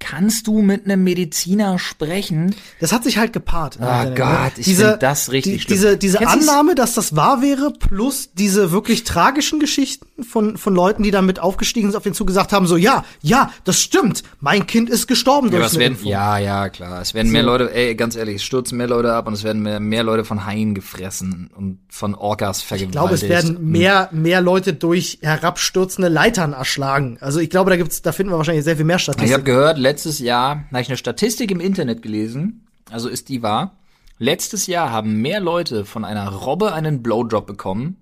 kannst 0.00 0.46
du 0.46 0.60
mit 0.62 0.84
einem 0.84 1.02
Mediziner 1.04 1.78
sprechen. 1.78 2.54
Das 2.80 2.92
hat 2.92 3.02
sich 3.04 3.18
halt 3.18 3.32
gepaart. 3.32 3.78
Ah 3.80 4.04
Internet, 4.04 4.16
Gott, 4.16 4.52
ich 4.58 4.76
find 4.76 5.02
das 5.02 5.32
richtig 5.32 5.52
die, 5.54 5.60
schlimm. 5.60 5.74
Diese, 5.76 5.96
diese 5.96 6.18
Kennst? 6.18 6.48
Annahme, 6.48 6.74
dass 6.74 6.94
das 6.94 7.16
wahr 7.16 7.42
wäre, 7.42 7.72
plus 7.72 8.30
diese 8.32 8.70
wirklich 8.70 9.04
tragischen 9.04 9.58
Geschichten 9.60 10.22
von, 10.24 10.56
von 10.56 10.74
Leuten, 10.74 11.02
die 11.02 11.10
damit 11.10 11.40
aufgestiegen 11.40 11.88
sind, 11.90 11.96
auf 11.96 12.04
den 12.04 12.14
Zug 12.14 12.26
gesagt 12.28 12.52
haben, 12.52 12.66
so, 12.66 12.76
ja, 12.76 13.04
ja, 13.22 13.50
das 13.64 13.80
stimmt, 13.80 14.22
mein 14.40 14.66
Kind 14.66 14.88
ist 14.88 15.06
gestorben 15.08 15.50
durch 15.50 15.64
es 15.64 15.72
eine 15.72 15.80
werden, 15.80 15.92
Impfung. 15.94 16.10
ja, 16.10 16.38
ja, 16.38 16.68
klar. 16.68 17.00
Es 17.00 17.14
werden 17.14 17.32
mehr 17.32 17.42
Leute, 17.42 17.74
ey, 17.74 17.94
ganz 17.94 18.14
ehrlich, 18.16 18.36
es 18.36 18.42
stürzen 18.44 18.78
mehr 18.78 18.88
Leute 18.88 19.12
ab 19.12 19.26
und 19.26 19.32
es 19.34 19.42
werden 19.42 19.62
mehr, 19.62 19.80
mehr 19.80 20.04
Leute 20.04 20.24
von 20.24 20.46
Haien 20.46 20.74
gefressen 20.74 21.50
und 21.56 21.78
von 21.88 22.14
Orcas 22.14 22.58
Ich 22.58 22.64
vergewaltigt. 22.66 22.92
glaube, 22.92 23.14
es 23.14 23.22
werden 23.28 23.68
mehr, 23.70 24.08
mehr 24.12 24.40
Leute 24.40 24.74
durch 24.74 25.18
herabstürzende 25.22 26.08
Leitern 26.08 26.52
erschlagen. 26.52 27.18
Also 27.20 27.40
ich 27.40 27.50
glaube, 27.50 27.70
da 27.70 27.76
gibt's, 27.76 28.02
da 28.02 28.12
finden 28.12 28.32
wir 28.32 28.36
wahrscheinlich 28.38 28.64
sehr 28.64 28.76
viel 28.76 28.84
mehr 28.84 28.96
Ich 28.96 29.08
habe 29.08 29.14
Statistiken. 29.18 29.44
gehört, 29.44 29.78
letztes 29.88 30.18
Jahr 30.18 30.64
habe 30.70 30.82
ich 30.82 30.88
eine 30.88 30.98
Statistik 30.98 31.50
im 31.50 31.60
Internet 31.60 32.02
gelesen, 32.02 32.66
also 32.90 33.08
ist 33.08 33.28
die 33.30 33.42
wahr. 33.42 33.78
Letztes 34.18 34.66
Jahr 34.66 34.90
haben 34.92 35.22
mehr 35.22 35.40
Leute 35.40 35.84
von 35.86 36.04
einer 36.04 36.28
Robbe 36.28 36.72
einen 36.74 37.02
Blowjob 37.02 37.46
bekommen, 37.46 37.96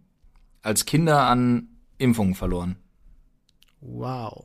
als 0.63 0.85
Kinder 0.85 1.21
an 1.29 1.69
Impfungen 1.99 2.35
verloren. 2.35 2.77
Wow. 3.81 4.45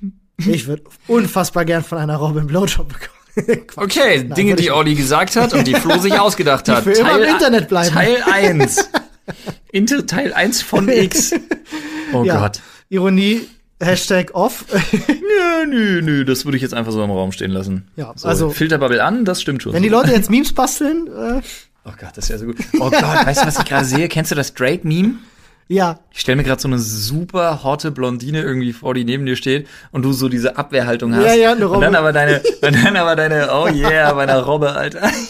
Ich 0.36 0.66
würde 0.66 0.82
unfassbar 1.06 1.64
gern 1.64 1.84
von 1.84 1.96
einer 1.96 2.16
Robin 2.16 2.48
Blowjob 2.48 2.88
bekommen. 2.88 3.66
Quatsch. 3.68 3.84
Okay, 3.84 4.18
Nein, 4.24 4.34
Dinge, 4.34 4.56
die 4.56 4.72
Olli 4.72 4.96
gesagt 4.96 5.36
hat 5.36 5.52
und 5.54 5.64
die 5.68 5.74
Flo 5.76 5.96
sich 5.98 6.18
ausgedacht 6.18 6.68
hat. 6.68 6.82
für 6.82 6.90
immer 6.90 7.18
im 7.22 7.34
Internet 7.34 7.68
bleiben. 7.68 7.94
Teil 7.94 8.20
1. 8.28 8.90
Inter 9.72 10.04
Teil 10.06 10.32
1 10.32 10.60
von 10.60 10.88
X. 10.88 11.34
Oh 12.12 12.24
Ja. 12.24 12.40
Gott. 12.40 12.60
Ironie, 12.88 13.42
Hashtag 13.80 14.34
off. 14.34 14.64
Nö, 15.08 15.66
nö, 15.66 16.00
nö, 16.02 16.24
das 16.24 16.44
würde 16.44 16.56
ich 16.56 16.62
jetzt 16.62 16.74
einfach 16.74 16.92
so 16.92 17.02
im 17.02 17.10
Raum 17.10 17.32
stehen 17.32 17.50
lassen. 17.50 17.88
Ja, 17.96 18.12
so, 18.16 18.28
also- 18.28 18.50
Filterbubble 18.50 19.02
an, 19.02 19.24
das 19.24 19.40
stimmt 19.42 19.62
schon. 19.62 19.72
Wenn 19.72 19.82
die 19.82 19.88
Leute 19.88 20.12
jetzt 20.12 20.30
Memes 20.30 20.52
basteln, 20.52 21.08
äh, 21.08 21.40
oh 21.84 21.90
Gott, 21.98 22.10
das 22.14 22.26
ist 22.26 22.28
ja 22.30 22.38
so 22.38 22.46
gut. 22.46 22.56
Oh 22.80 22.90
Gott, 22.90 23.02
weißt 23.26 23.42
du, 23.42 23.46
was 23.46 23.58
ich 23.58 23.64
gerade 23.64 23.84
sehe? 23.84 24.08
Kennst 24.08 24.30
du 24.30 24.34
das 24.36 24.54
Drake-Meme? 24.54 25.14
ja, 25.66 25.98
Ich 26.12 26.20
stelle 26.20 26.36
mir 26.36 26.44
gerade 26.44 26.60
so 26.60 26.68
eine 26.68 26.78
super 26.78 27.64
hotte 27.64 27.90
Blondine 27.90 28.42
irgendwie 28.42 28.72
vor, 28.74 28.92
die 28.94 29.04
neben 29.04 29.24
dir 29.26 29.34
steht 29.36 29.66
und 29.92 30.02
du 30.02 30.12
so 30.12 30.28
diese 30.28 30.56
Abwehrhaltung 30.58 31.14
hast. 31.14 31.24
Ja, 31.24 31.34
ja, 31.34 31.52
eine 31.52 31.66
Und 31.68 31.80
dann 31.80 31.94
Robbe. 31.94 31.98
aber 31.98 32.12
deine, 32.12 32.42
und 32.62 32.84
dann 32.84 32.96
aber 32.96 33.16
deine, 33.16 33.48
oh 33.50 33.66
yeah, 33.68 34.12
bei 34.12 34.24
einer 34.24 34.42
Robbe, 34.42 34.72
Alter. 34.72 35.10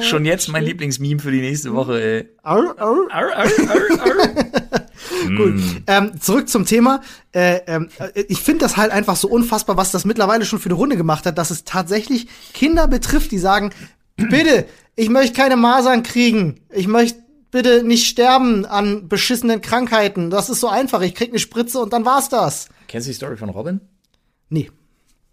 Schon 0.00 0.24
jetzt 0.24 0.48
mein 0.48 0.64
Lieblingsmeme 0.64 1.20
für 1.20 1.30
die 1.30 1.40
nächste 1.40 1.72
Woche, 1.74 2.00
ey. 2.02 2.28
Arr, 2.42 2.74
arr. 2.78 2.96
Arr, 3.10 3.36
arr, 3.36 3.48
arr, 3.68 4.00
arr. 4.00 4.81
Gut. 5.26 5.60
Ähm, 5.86 6.20
zurück 6.20 6.48
zum 6.48 6.64
Thema. 6.64 7.00
Äh, 7.32 7.60
ähm, 7.66 7.88
äh, 7.98 8.22
ich 8.28 8.40
finde 8.40 8.60
das 8.60 8.76
halt 8.76 8.90
einfach 8.90 9.16
so 9.16 9.28
unfassbar, 9.28 9.76
was 9.76 9.90
das 9.90 10.04
mittlerweile 10.04 10.44
schon 10.44 10.58
für 10.58 10.68
eine 10.68 10.74
Runde 10.74 10.96
gemacht 10.96 11.26
hat, 11.26 11.38
dass 11.38 11.50
es 11.50 11.64
tatsächlich 11.64 12.28
Kinder 12.52 12.88
betrifft, 12.88 13.30
die 13.32 13.38
sagen, 13.38 13.70
bitte, 14.16 14.66
ich 14.96 15.08
möchte 15.08 15.34
keine 15.34 15.56
Masern 15.56 16.02
kriegen. 16.02 16.60
Ich 16.70 16.86
möchte 16.86 17.22
bitte 17.50 17.84
nicht 17.84 18.06
sterben 18.06 18.66
an 18.66 19.08
beschissenen 19.08 19.60
Krankheiten. 19.60 20.30
Das 20.30 20.50
ist 20.50 20.60
so 20.60 20.68
einfach. 20.68 21.02
Ich 21.02 21.14
krieg 21.14 21.30
eine 21.30 21.38
Spritze 21.38 21.78
und 21.78 21.92
dann 21.92 22.04
war's 22.04 22.28
das. 22.28 22.68
Kennst 22.88 23.06
du 23.06 23.10
die 23.10 23.16
Story 23.16 23.36
von 23.36 23.50
Robin? 23.50 23.80
Nee. 24.48 24.70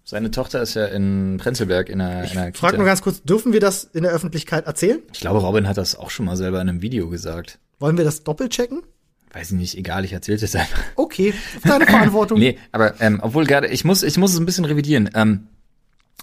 Seine 0.09 0.31
Tochter 0.31 0.61
ist 0.61 0.73
ja 0.73 0.85
in 0.85 1.37
Prenzlberg 1.39 1.87
in 1.87 2.01
einer, 2.01 2.31
in 2.31 2.37
einer 2.37 2.53
Frag 2.53 2.75
nur 2.77 2.85
ganz 2.85 3.03
kurz, 3.03 3.21
dürfen 3.21 3.53
wir 3.53 3.59
das 3.59 3.83
in 3.83 4.01
der 4.03 4.11
Öffentlichkeit 4.11 4.65
erzählen? 4.65 5.01
Ich 5.13 5.19
glaube, 5.19 5.39
Robin 5.39 5.67
hat 5.67 5.77
das 5.77 5.95
auch 5.95 6.09
schon 6.09 6.25
mal 6.25 6.35
selber 6.35 6.59
in 6.61 6.67
einem 6.67 6.81
Video 6.81 7.09
gesagt. 7.09 7.59
Wollen 7.77 7.95
wir 7.95 8.05
das 8.05 8.23
doppelt 8.23 8.51
checken? 8.51 8.81
Weiß 9.31 9.51
ich 9.51 9.57
nicht, 9.57 9.77
egal, 9.77 10.05
ich 10.05 10.13
erzähle 10.13 10.37
es 10.43 10.55
einfach. 10.55 10.81
Okay, 10.95 11.33
deine 11.63 11.85
Verantwortung. 11.85 12.39
Nee, 12.39 12.57
aber 12.71 12.99
ähm, 12.99 13.19
obwohl 13.21 13.45
gerade, 13.45 13.67
ich 13.67 13.85
muss, 13.85 14.01
ich 14.03 14.17
muss 14.17 14.33
es 14.33 14.39
ein 14.39 14.45
bisschen 14.45 14.65
revidieren. 14.65 15.09
Ähm, 15.13 15.47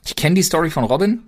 ich 0.05 0.17
kenne 0.17 0.35
die 0.35 0.43
Story 0.43 0.71
von 0.71 0.85
Robin. 0.85 1.23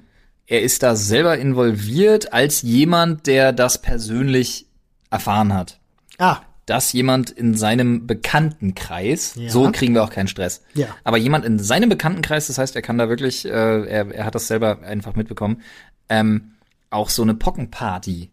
Er 0.46 0.62
ist 0.62 0.82
da 0.82 0.96
selber 0.96 1.38
involviert 1.38 2.32
als 2.32 2.62
jemand, 2.62 3.26
der 3.26 3.52
das 3.52 3.80
persönlich 3.82 4.66
erfahren 5.10 5.52
hat. 5.54 5.78
Ah, 6.18 6.38
Dass 6.66 6.92
jemand 6.92 7.30
in 7.30 7.54
seinem 7.54 8.06
Bekanntenkreis, 8.06 9.34
Ja. 9.36 9.50
so 9.50 9.70
kriegen 9.72 9.94
wir 9.94 10.02
auch 10.02 10.10
keinen 10.10 10.28
Stress. 10.28 10.62
Ja. 10.74 10.88
Aber 11.04 11.16
jemand 11.16 11.44
in 11.44 11.58
seinem 11.58 11.88
Bekanntenkreis, 11.88 12.48
das 12.48 12.58
heißt, 12.58 12.74
er 12.76 12.82
kann 12.82 12.98
da 12.98 13.08
wirklich, 13.08 13.44
äh, 13.44 13.48
er, 13.50 14.10
er 14.12 14.24
hat 14.24 14.34
das 14.34 14.48
selber 14.48 14.82
einfach 14.82 15.14
mitbekommen, 15.16 15.62
ähm, 16.08 16.52
auch 16.90 17.10
so 17.10 17.22
eine 17.22 17.34
Pockenparty 17.34 18.30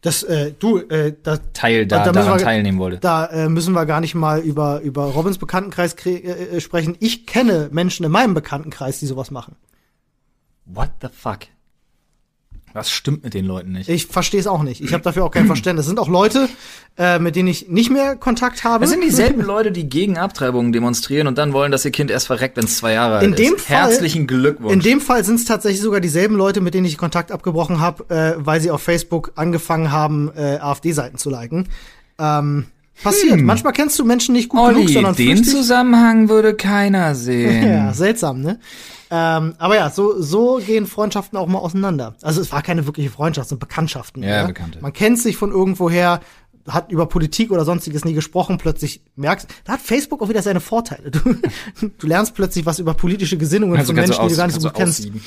das, 0.00 0.22
äh, 0.22 0.52
du, 0.58 0.78
äh, 0.78 1.14
da, 1.22 1.36
teil, 1.52 1.86
da, 1.86 1.98
Da 1.98 2.12
müssen 2.12 2.14
daran 2.26 2.38
wir- 2.38 2.44
teilnehmen 2.44 2.78
wollte. 2.78 2.98
da 2.98 3.26
äh, 3.26 3.48
müssen 3.48 3.72
wir 3.74 3.86
gar 3.86 4.00
nicht 4.00 4.14
mal 4.14 4.40
über, 4.40 4.80
über 4.80 5.04
Robins 5.04 5.38
Bekanntenkreis 5.38 5.96
kre- 5.96 6.22
äh, 6.22 6.56
äh, 6.56 6.60
sprechen. 6.60 6.96
Ich 7.00 7.26
kenne 7.26 7.68
Menschen 7.72 8.04
in 8.04 8.12
meinem 8.12 8.34
Bekanntenkreis, 8.34 8.98
die 9.00 9.06
sowas 9.06 9.30
machen. 9.30 9.56
What 10.64 10.90
the 11.02 11.08
fuck? 11.12 11.40
Was 12.74 12.90
stimmt 12.90 13.24
mit 13.24 13.34
den 13.34 13.44
Leuten 13.46 13.72
nicht? 13.72 13.88
Ich 13.88 14.06
verstehe 14.06 14.40
es 14.40 14.46
auch 14.46 14.62
nicht. 14.62 14.80
Ich 14.82 14.92
habe 14.92 15.02
dafür 15.02 15.24
auch 15.24 15.30
kein 15.30 15.46
Verständnis. 15.46 15.84
Es 15.86 15.88
sind 15.88 15.98
auch 15.98 16.08
Leute, 16.08 16.48
äh, 16.96 17.18
mit 17.18 17.34
denen 17.36 17.48
ich 17.48 17.68
nicht 17.68 17.90
mehr 17.90 18.16
Kontakt 18.16 18.64
habe. 18.64 18.82
Das 18.84 18.90
sind 18.90 19.02
dieselben 19.02 19.40
Leute, 19.44 19.72
die 19.72 19.88
gegen 19.88 20.18
Abtreibungen 20.18 20.72
demonstrieren 20.72 21.26
und 21.26 21.38
dann 21.38 21.52
wollen, 21.52 21.72
dass 21.72 21.84
ihr 21.84 21.90
Kind 21.90 22.10
erst 22.10 22.26
verreckt, 22.26 22.56
wenn 22.56 22.64
es 22.64 22.76
zwei 22.78 22.92
Jahre 22.92 23.16
alt 23.18 23.24
In 23.24 23.32
ist. 23.32 23.38
dem 23.38 23.58
Fall- 23.58 23.76
Herzlichen 23.78 24.26
Glückwunsch. 24.26 24.72
In 24.72 24.80
dem 24.80 25.00
Fall 25.00 25.24
sind 25.24 25.36
es 25.36 25.44
tatsächlich 25.44 25.80
sogar 25.80 26.00
dieselben 26.00 26.36
Leute, 26.36 26.60
mit 26.60 26.74
denen 26.74 26.86
ich 26.86 26.98
Kontakt 26.98 27.32
abgebrochen 27.32 27.80
habe, 27.80 28.04
äh, 28.14 28.34
weil 28.38 28.60
sie 28.60 28.70
auf 28.70 28.82
Facebook 28.82 29.32
angefangen 29.36 29.90
haben, 29.90 30.30
äh, 30.36 30.58
AfD-Seiten 30.60 31.18
zu 31.18 31.30
liken. 31.30 31.68
Ähm, 32.18 32.66
passiert. 33.02 33.40
Manchmal 33.40 33.72
kennst 33.72 33.98
du 33.98 34.04
Menschen 34.04 34.34
nicht 34.34 34.48
gut 34.48 34.74
genug, 34.74 34.88
sondern 34.88 35.14
den. 35.14 35.44
Zusammenhang 35.44 36.28
würde 36.28 36.54
keiner 36.54 37.14
sehen. 37.14 37.68
Ja, 37.68 37.92
seltsam, 37.92 38.40
ne? 38.40 38.58
Ähm, 39.10 39.54
aber 39.58 39.76
ja, 39.76 39.90
so, 39.90 40.20
so 40.20 40.60
gehen 40.64 40.86
Freundschaften 40.86 41.38
auch 41.38 41.46
mal 41.46 41.58
auseinander. 41.58 42.14
Also 42.22 42.40
es 42.40 42.52
war 42.52 42.62
keine 42.62 42.86
wirkliche 42.86 43.10
Freundschaft, 43.10 43.48
sind 43.48 43.58
Bekanntschaften. 43.58 44.22
Ja, 44.22 44.42
ne? 44.42 44.48
Bekannte. 44.48 44.80
Man 44.80 44.92
kennt 44.92 45.18
sich 45.18 45.36
von 45.36 45.50
irgendwoher, 45.50 46.20
hat 46.66 46.92
über 46.92 47.06
Politik 47.06 47.50
oder 47.50 47.64
sonstiges 47.64 48.04
nie 48.04 48.12
gesprochen, 48.12 48.58
plötzlich 48.58 49.02
merkst, 49.16 49.48
da 49.64 49.74
hat 49.74 49.80
Facebook 49.80 50.22
auch 50.22 50.28
wieder 50.28 50.42
seine 50.42 50.60
Vorteile. 50.60 51.10
Du, 51.10 51.20
du 51.98 52.06
lernst 52.06 52.34
plötzlich 52.34 52.66
was 52.66 52.78
über 52.78 52.94
politische 52.94 53.38
Gesinnungen 53.38 53.76
Also 53.76 53.88
von 53.88 53.96
Menschen, 53.96 54.22
die 54.22 54.28
du 54.28 54.36
gar 54.36 54.46
nicht 54.46 54.60
so 54.60 54.68
gut 54.68 54.76
kennst. 54.76 55.08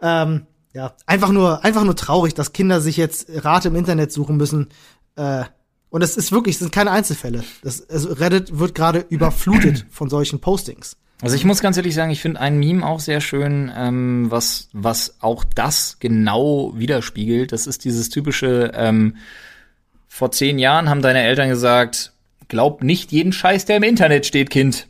Ähm, 0.00 0.46
ja, 0.74 0.94
einfach 1.06 1.32
nur, 1.32 1.64
einfach 1.64 1.82
nur 1.82 1.96
traurig, 1.96 2.32
dass 2.32 2.52
Kinder 2.52 2.80
sich 2.80 2.96
jetzt 2.96 3.26
Rat 3.44 3.64
im 3.64 3.74
Internet 3.74 4.12
suchen 4.12 4.36
müssen. 4.36 4.68
Äh, 5.16 5.42
und 5.90 6.02
es 6.02 6.16
ist 6.16 6.32
wirklich, 6.32 6.56
es 6.56 6.60
sind 6.60 6.72
keine 6.72 6.90
Einzelfälle. 6.90 7.44
Das, 7.62 7.88
also 7.88 8.12
Reddit 8.12 8.58
wird 8.58 8.74
gerade 8.74 9.04
überflutet 9.08 9.86
von 9.90 10.10
solchen 10.10 10.40
Postings. 10.40 10.96
Also 11.20 11.34
ich 11.34 11.44
muss 11.44 11.60
ganz 11.60 11.76
ehrlich 11.76 11.94
sagen, 11.94 12.12
ich 12.12 12.20
finde 12.20 12.40
ein 12.40 12.58
Meme 12.58 12.86
auch 12.86 13.00
sehr 13.00 13.20
schön, 13.20 13.72
ähm, 13.76 14.26
was, 14.30 14.68
was 14.72 15.16
auch 15.20 15.44
das 15.44 15.96
genau 15.98 16.72
widerspiegelt. 16.76 17.50
Das 17.50 17.66
ist 17.66 17.84
dieses 17.84 18.08
typische, 18.08 18.70
ähm, 18.74 19.16
vor 20.06 20.30
zehn 20.30 20.58
Jahren 20.58 20.88
haben 20.88 21.02
deine 21.02 21.22
Eltern 21.22 21.48
gesagt, 21.48 22.12
glaub 22.46 22.84
nicht 22.84 23.10
jeden 23.10 23.32
Scheiß, 23.32 23.64
der 23.64 23.78
im 23.78 23.82
Internet 23.82 24.26
steht, 24.26 24.50
Kind. 24.50 24.86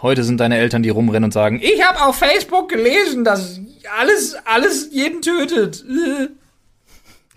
Heute 0.00 0.24
sind 0.24 0.38
deine 0.38 0.56
Eltern, 0.56 0.82
die 0.82 0.88
rumrennen 0.88 1.24
und 1.24 1.32
sagen, 1.32 1.60
ich 1.62 1.84
habe 1.84 2.02
auf 2.02 2.16
Facebook 2.16 2.70
gelesen, 2.70 3.22
dass 3.24 3.60
alles, 3.98 4.34
alles 4.46 4.88
jeden 4.92 5.22
tötet. 5.22 5.84
Äh. 5.84 6.28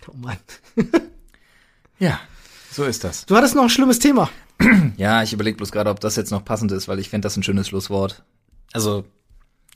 Oh 0.08 0.16
Mann. 0.16 0.38
Ja, 2.00 2.18
so 2.70 2.84
ist 2.84 3.04
das. 3.04 3.26
Du 3.26 3.36
hattest 3.36 3.54
noch 3.54 3.62
ein 3.64 3.70
schlimmes 3.70 3.98
Thema. 3.98 4.30
Ja, 4.96 5.22
ich 5.22 5.32
überlege 5.32 5.56
bloß 5.56 5.72
gerade, 5.72 5.88
ob 5.90 6.00
das 6.00 6.16
jetzt 6.16 6.30
noch 6.30 6.44
passend 6.44 6.70
ist, 6.72 6.86
weil 6.86 6.98
ich 6.98 7.08
finde 7.08 7.24
das 7.26 7.36
ein 7.36 7.42
schönes 7.42 7.68
Schlusswort. 7.68 8.22
Also 8.72 9.04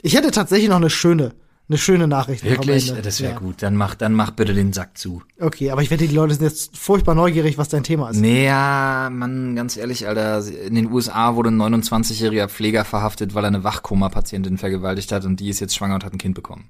Ich 0.02 0.14
hätte 0.14 0.30
tatsächlich 0.30 0.68
noch 0.68 0.76
eine 0.76 0.90
schöne, 0.90 1.32
eine 1.70 1.78
schöne 1.78 2.06
Nachricht. 2.06 2.44
wirklich, 2.44 2.92
das 3.02 3.20
wäre 3.22 3.32
Ja. 3.32 3.38
gut. 3.38 3.62
Dann 3.62 3.74
mach, 3.76 3.94
dann 3.94 4.12
mach 4.12 4.32
bitte 4.32 4.52
den 4.52 4.74
Sack 4.74 4.98
zu. 4.98 5.22
Okay, 5.40 5.70
aber 5.70 5.80
ich 5.80 5.90
wette, 5.90 6.06
die 6.06 6.14
Leute 6.14 6.34
sind 6.34 6.44
jetzt 6.44 6.76
furchtbar 6.76 7.14
neugierig, 7.14 7.56
was 7.56 7.70
dein 7.70 7.82
Thema 7.84 8.10
ist. 8.10 8.18
Naja, 8.20 9.08
Mann, 9.10 9.56
ganz 9.56 9.78
ehrlich, 9.78 10.06
Alter, 10.06 10.46
in 10.46 10.74
den 10.74 10.92
USA 10.92 11.34
wurde 11.34 11.48
ein 11.50 11.56
29-jähriger 11.60 12.48
Pfleger 12.48 12.84
verhaftet, 12.84 13.34
weil 13.34 13.44
er 13.44 13.48
eine 13.48 13.64
Wachkoma-Patientin 13.64 14.58
vergewaltigt 14.58 15.10
hat 15.12 15.24
und 15.24 15.40
die 15.40 15.48
ist 15.48 15.60
jetzt 15.60 15.74
schwanger 15.74 15.94
und 15.94 16.04
hat 16.04 16.12
ein 16.12 16.18
Kind 16.18 16.34
bekommen. 16.34 16.68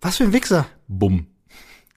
Was 0.00 0.16
für 0.16 0.24
ein 0.24 0.32
Wichser. 0.32 0.66
Bumm. 0.88 1.26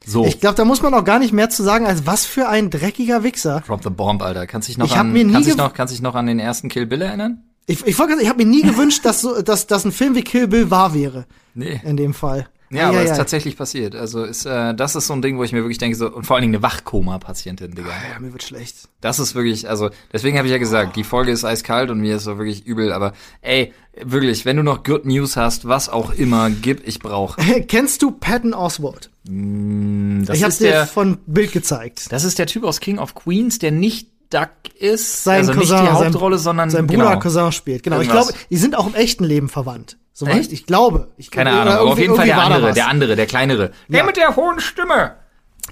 So, 0.05 0.25
Ich 0.25 0.39
glaube, 0.39 0.55
da 0.55 0.65
muss 0.65 0.81
man 0.81 0.93
auch 0.93 1.03
gar 1.03 1.19
nicht 1.19 1.33
mehr 1.33 1.49
zu 1.49 1.63
sagen, 1.63 1.85
als 1.85 2.05
was 2.05 2.25
für 2.25 2.49
ein 2.49 2.69
dreckiger 2.69 3.23
Wichser. 3.23 3.63
drop 3.65 3.83
the 3.83 3.89
bomb, 3.89 4.21
Alter. 4.21 4.47
Kannst 4.47 4.67
dich 4.67 4.77
noch 4.77 4.87
Ich 4.87 4.95
an, 4.95 5.13
kannst 5.31 5.49
dich 5.49 5.57
noch, 5.57 5.73
kannst 5.73 5.93
dich 5.93 6.01
noch 6.01 6.15
an 6.15 6.25
den 6.27 6.39
ersten 6.39 6.69
Kill 6.69 6.85
Bill 6.85 7.01
erinnern? 7.01 7.43
Ich, 7.65 7.85
ich, 7.87 7.97
ich 7.97 7.99
habe 7.99 8.35
mir 8.37 8.45
nie 8.45 8.61
gewünscht, 8.61 9.05
dass, 9.05 9.21
so, 9.21 9.41
dass, 9.41 9.67
dass 9.67 9.85
ein 9.85 9.93
Film 9.93 10.15
wie 10.15 10.23
Kill 10.23 10.47
Bill 10.47 10.69
wahr 10.69 10.93
wäre. 10.93 11.25
Nee. 11.53 11.79
In 11.85 11.95
dem 11.95 12.13
Fall. 12.13 12.47
Ja, 12.70 12.89
aber 12.89 12.97
Eieiei. 12.99 13.11
ist 13.11 13.18
tatsächlich 13.18 13.55
passiert. 13.57 13.95
Also 13.95 14.24
ist, 14.24 14.45
äh, 14.45 14.74
das 14.74 14.95
ist 14.95 15.07
so 15.07 15.14
ein 15.14 15.22
Ding, 15.22 15.38
wo 15.38 15.43
ich 15.43 15.51
mir 15.51 15.59
wirklich 15.59 15.78
denke, 15.78 15.95
so, 15.95 16.11
und 16.11 16.26
vor 16.26 16.36
allen 16.36 16.41
Dingen 16.41 16.55
eine 16.55 16.64
Wachkoma-Patientin, 16.64 17.76
Digga. 17.76 17.89
Ja, 17.89 18.20
mir 18.20 18.32
wird 18.32 18.43
schlecht. 18.43 18.89
Das 19.01 19.20
ist 19.20 19.36
wirklich, 19.36 19.70
also 19.70 19.89
deswegen 20.11 20.38
habe 20.38 20.47
ich 20.47 20.51
ja 20.51 20.57
gesagt, 20.57 20.95
die 20.95 21.03
Folge 21.03 21.32
ist 21.32 21.43
eiskalt 21.45 21.89
und 21.91 21.99
mir 21.99 22.16
ist 22.16 22.24
so 22.24 22.38
wirklich 22.38 22.66
übel, 22.66 22.91
aber 22.91 23.14
ey, 23.41 23.74
wirklich, 24.01 24.45
wenn 24.45 24.57
du 24.57 24.64
noch 24.64 24.84
Good 24.84 25.05
News 25.05 25.38
hast, 25.38 25.68
was 25.68 25.89
auch 25.89 26.14
immer, 26.14 26.49
gib, 26.49 26.88
ich 26.88 26.99
brauch. 26.99 27.38
Kennst 27.68 28.01
du 28.01 28.11
Patton 28.11 28.53
Oswalt? 28.53 29.09
Das 29.26 30.38
ich 30.38 30.43
habe 30.43 30.51
ist 30.51 30.59
dir 30.59 30.70
der, 30.70 30.88
von 30.88 31.18
Bild 31.28 31.51
gezeigt. 31.51 32.11
das 32.11 32.24
ist 32.24 32.39
der 32.39 32.47
Typ 32.47 32.64
aus 32.64 32.80
King 32.80 32.97
of 32.97 33.16
Queens, 33.16 33.59
der 33.59 33.72
nicht 33.72 34.09
Duck 34.30 34.49
ist, 34.80 35.24
Sein 35.24 35.39
also 35.39 35.53
nicht 35.53 35.69
Cousin, 35.69 35.86
die 35.86 35.91
Hauptrolle, 35.91 36.38
sein, 36.38 36.43
sondern 36.43 36.69
sein 36.69 36.88
Bruder 36.88 37.09
genau. 37.09 37.19
Cousin 37.19 37.51
spielt. 37.51 37.84
Genau. 37.84 37.99
Ich 37.99 38.07
Irgendwas. 38.07 38.28
glaube, 38.30 38.39
die 38.49 38.57
sind 38.57 38.76
auch 38.76 38.88
im 38.88 38.95
echten 38.95 39.24
Leben 39.24 39.49
verwandt. 39.49 39.97
Soweit 40.13 40.38
Echt? 40.38 40.51
ich 40.51 40.65
glaube. 40.65 41.09
Ich, 41.17 41.32
Keine 41.32 41.51
Ahnung, 41.51 41.74
aber 41.74 41.91
auf 41.91 41.99
jeden 41.99 42.15
Fall 42.15 42.26
der 42.26 42.38
andere, 42.38 42.74
der 42.74 42.88
andere, 42.88 43.15
der 43.15 43.26
kleinere. 43.26 43.71
Der 43.88 43.99
Ja. 43.99 44.05
mit 44.05 44.17
der 44.17 44.36
hohen 44.36 44.59
Stimme. 44.59 45.15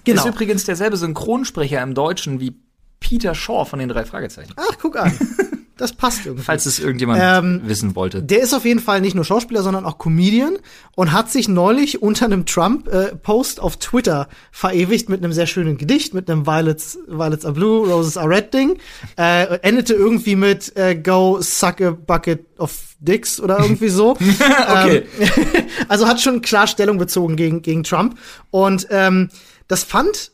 Genau. 0.03 0.21
Ist 0.21 0.27
übrigens 0.27 0.63
derselbe 0.65 0.97
Synchronsprecher 0.97 1.81
im 1.81 1.93
Deutschen 1.93 2.39
wie 2.39 2.55
Peter 2.99 3.35
Shaw 3.35 3.65
von 3.65 3.79
den 3.79 3.89
drei 3.89 4.05
Fragezeichen. 4.05 4.53
Ach, 4.55 4.77
guck 4.81 4.97
an. 4.97 5.11
Das 5.81 5.93
passt 5.93 6.27
irgendwie. 6.27 6.43
Falls 6.43 6.67
es 6.67 6.77
irgendjemand 6.77 7.19
Ähm, 7.23 7.61
wissen 7.65 7.95
wollte. 7.95 8.21
Der 8.21 8.39
ist 8.41 8.53
auf 8.53 8.65
jeden 8.65 8.79
Fall 8.79 9.01
nicht 9.01 9.15
nur 9.15 9.25
Schauspieler, 9.25 9.63
sondern 9.63 9.83
auch 9.83 9.97
Comedian 9.97 10.59
und 10.95 11.11
hat 11.11 11.31
sich 11.31 11.47
neulich 11.47 12.03
unter 12.03 12.25
einem 12.25 12.45
Trump-Post 12.45 13.59
auf 13.59 13.77
Twitter 13.77 14.27
verewigt 14.51 15.09
mit 15.09 15.23
einem 15.23 15.33
sehr 15.33 15.47
schönen 15.47 15.79
Gedicht, 15.79 16.13
mit 16.13 16.29
einem 16.29 16.45
Violets, 16.45 16.99
Violets 17.07 17.45
are 17.45 17.55
blue, 17.55 17.89
Roses 17.89 18.15
are 18.15 18.29
red 18.29 18.53
Ding. 18.53 18.77
Äh, 19.17 19.57
endete 19.63 19.95
irgendwie 19.95 20.35
mit 20.35 20.71
äh, 20.77 20.93
Go 20.93 21.41
suck 21.41 21.81
a 21.81 21.89
bucket 21.89 22.45
of 22.59 22.77
dicks 22.99 23.39
oder 23.39 23.59
irgendwie 23.59 23.89
so. 23.89 24.15
Okay. 24.51 25.03
Ähm, 25.19 25.29
also 25.87 26.07
hat 26.07 26.21
schon 26.21 26.43
klar 26.43 26.67
Stellung 26.67 26.99
bezogen 26.99 27.35
gegen, 27.37 27.63
gegen 27.63 27.83
Trump. 27.83 28.19
Und 28.51 28.85
ähm, 28.91 29.29
das 29.67 29.83
fand 29.83 30.31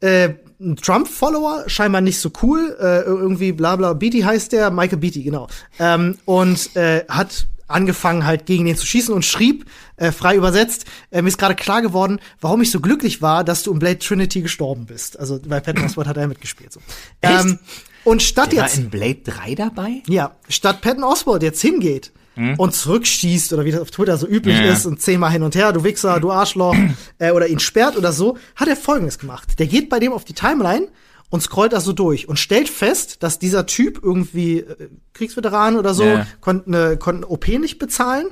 äh, 0.00 0.30
ein 0.60 0.76
Trump-Follower 0.76 1.64
scheinbar 1.68 2.00
nicht 2.00 2.18
so 2.20 2.30
cool. 2.42 2.76
Äh, 2.80 3.02
irgendwie 3.02 3.52
bla 3.52 3.76
bla 3.76 3.92
Beatty 3.92 4.20
heißt 4.20 4.52
der, 4.52 4.70
Michael 4.70 4.98
Beatty, 4.98 5.22
genau. 5.22 5.48
Ähm, 5.78 6.18
und 6.24 6.74
äh, 6.76 7.04
hat 7.08 7.46
angefangen 7.68 8.24
halt 8.24 8.46
gegen 8.46 8.64
den 8.64 8.76
zu 8.76 8.86
schießen 8.86 9.14
und 9.14 9.24
schrieb, 9.24 9.66
äh, 9.96 10.10
frei 10.10 10.36
übersetzt, 10.36 10.86
äh, 11.10 11.20
mir 11.22 11.28
ist 11.28 11.38
gerade 11.38 11.54
klar 11.54 11.82
geworden, 11.82 12.18
warum 12.40 12.62
ich 12.62 12.70
so 12.70 12.80
glücklich 12.80 13.20
war, 13.20 13.44
dass 13.44 13.62
du 13.62 13.72
in 13.72 13.78
Blade 13.78 13.98
Trinity 13.98 14.40
gestorben 14.40 14.86
bist. 14.86 15.18
Also 15.18 15.38
bei 15.46 15.60
Patton 15.60 15.84
Oswalt 15.84 16.08
hat 16.08 16.16
er 16.16 16.26
mitgespielt. 16.26 16.72
So. 16.72 16.80
Ähm, 17.22 17.58
und 18.04 18.22
statt 18.22 18.52
Der 18.52 18.60
war 18.60 18.66
jetzt 18.68 18.78
in 18.78 18.88
Blade 18.90 19.20
3 19.24 19.54
dabei? 19.54 20.02
ja, 20.06 20.32
statt 20.48 20.80
Patton 20.80 21.04
Oswalt 21.04 21.42
jetzt 21.42 21.60
hingeht 21.60 22.10
und 22.56 22.74
zurückschießt 22.74 23.52
oder 23.52 23.64
wie 23.64 23.72
das 23.72 23.80
auf 23.80 23.90
Twitter 23.90 24.16
so 24.16 24.26
üblich 24.26 24.58
Hm? 24.58 24.64
Ja, 24.66 24.72
ist 24.72 24.86
und 24.86 25.00
zehnmal 25.02 25.30
hin 25.32 25.42
und 25.42 25.54
her, 25.54 25.72
du 25.72 25.84
Wichser, 25.84 26.20
du 26.20 26.30
Arschloch, 26.30 26.76
äh, 27.18 27.30
oder 27.32 27.48
ihn 27.48 27.58
sperrt 27.58 27.96
oder 27.96 28.12
so, 28.12 28.36
hat 28.56 28.68
er 28.68 28.76
Folgendes 28.76 29.18
gemacht. 29.18 29.58
Der 29.58 29.66
geht 29.66 29.88
bei 29.88 29.98
dem 29.98 30.12
auf 30.12 30.24
die 30.24 30.34
Timeline 30.34 30.88
und 31.30 31.42
scrollt 31.42 31.72
das 31.72 31.84
so 31.84 31.92
durch 31.92 32.28
und 32.28 32.38
stellt 32.38 32.68
fest, 32.68 33.22
dass 33.22 33.38
dieser 33.38 33.66
Typ 33.66 34.00
irgendwie 34.02 34.60
äh, 34.60 34.88
Kriegsveteran 35.14 35.76
oder 35.76 35.92
so, 35.94 36.04
Ja. 36.04 36.26
konnte 36.40 36.66
eine, 36.68 36.96
konnte 36.96 37.26
eine 37.26 37.26
OP 37.28 37.48
nicht 37.48 37.78
bezahlen 37.78 38.28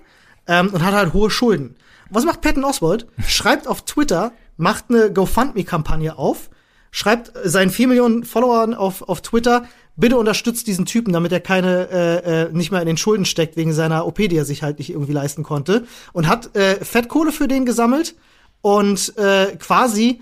ähm, 0.46 0.68
und 0.72 0.84
hat 0.84 0.94
halt 0.94 1.12
hohe 1.12 1.28
Schulden. 1.30 1.74
Was 2.09 2.24
macht 2.24 2.40
Patton 2.40 2.64
Oswalt? 2.64 3.07
Schreibt 3.26 3.66
auf 3.66 3.84
Twitter, 3.84 4.32
macht 4.57 4.84
eine 4.88 5.12
GoFundMe-Kampagne 5.12 6.16
auf, 6.16 6.48
schreibt 6.90 7.32
seinen 7.44 7.70
vier 7.70 7.88
Millionen 7.88 8.24
Followern 8.24 8.72
auf, 8.72 9.02
auf 9.02 9.20
Twitter, 9.20 9.64
bitte 9.97 10.16
unterstützt 10.16 10.66
diesen 10.66 10.86
Typen, 10.86 11.12
damit 11.12 11.32
er 11.32 11.40
keine 11.40 11.88
äh, 11.90 12.42
äh, 12.42 12.53
nicht 12.53 12.70
mehr 12.70 12.80
in 12.80 12.86
den 12.86 12.97
Schulden 12.97 13.24
steckt 13.24 13.57
wegen 13.57 13.72
seiner 13.72 14.07
OP, 14.07 14.16
die 14.16 14.36
er 14.36 14.44
sich 14.44 14.62
halt 14.62 14.78
nicht 14.78 14.90
irgendwie 14.90 15.12
leisten 15.12 15.42
konnte. 15.42 15.86
Und 16.12 16.28
hat 16.28 16.55
äh, 16.55 16.84
Fettkohle 16.84 17.32
für 17.32 17.49
den 17.49 17.64
gesammelt 17.64 18.14
und 18.61 19.16
äh, 19.16 19.57
quasi 19.57 20.20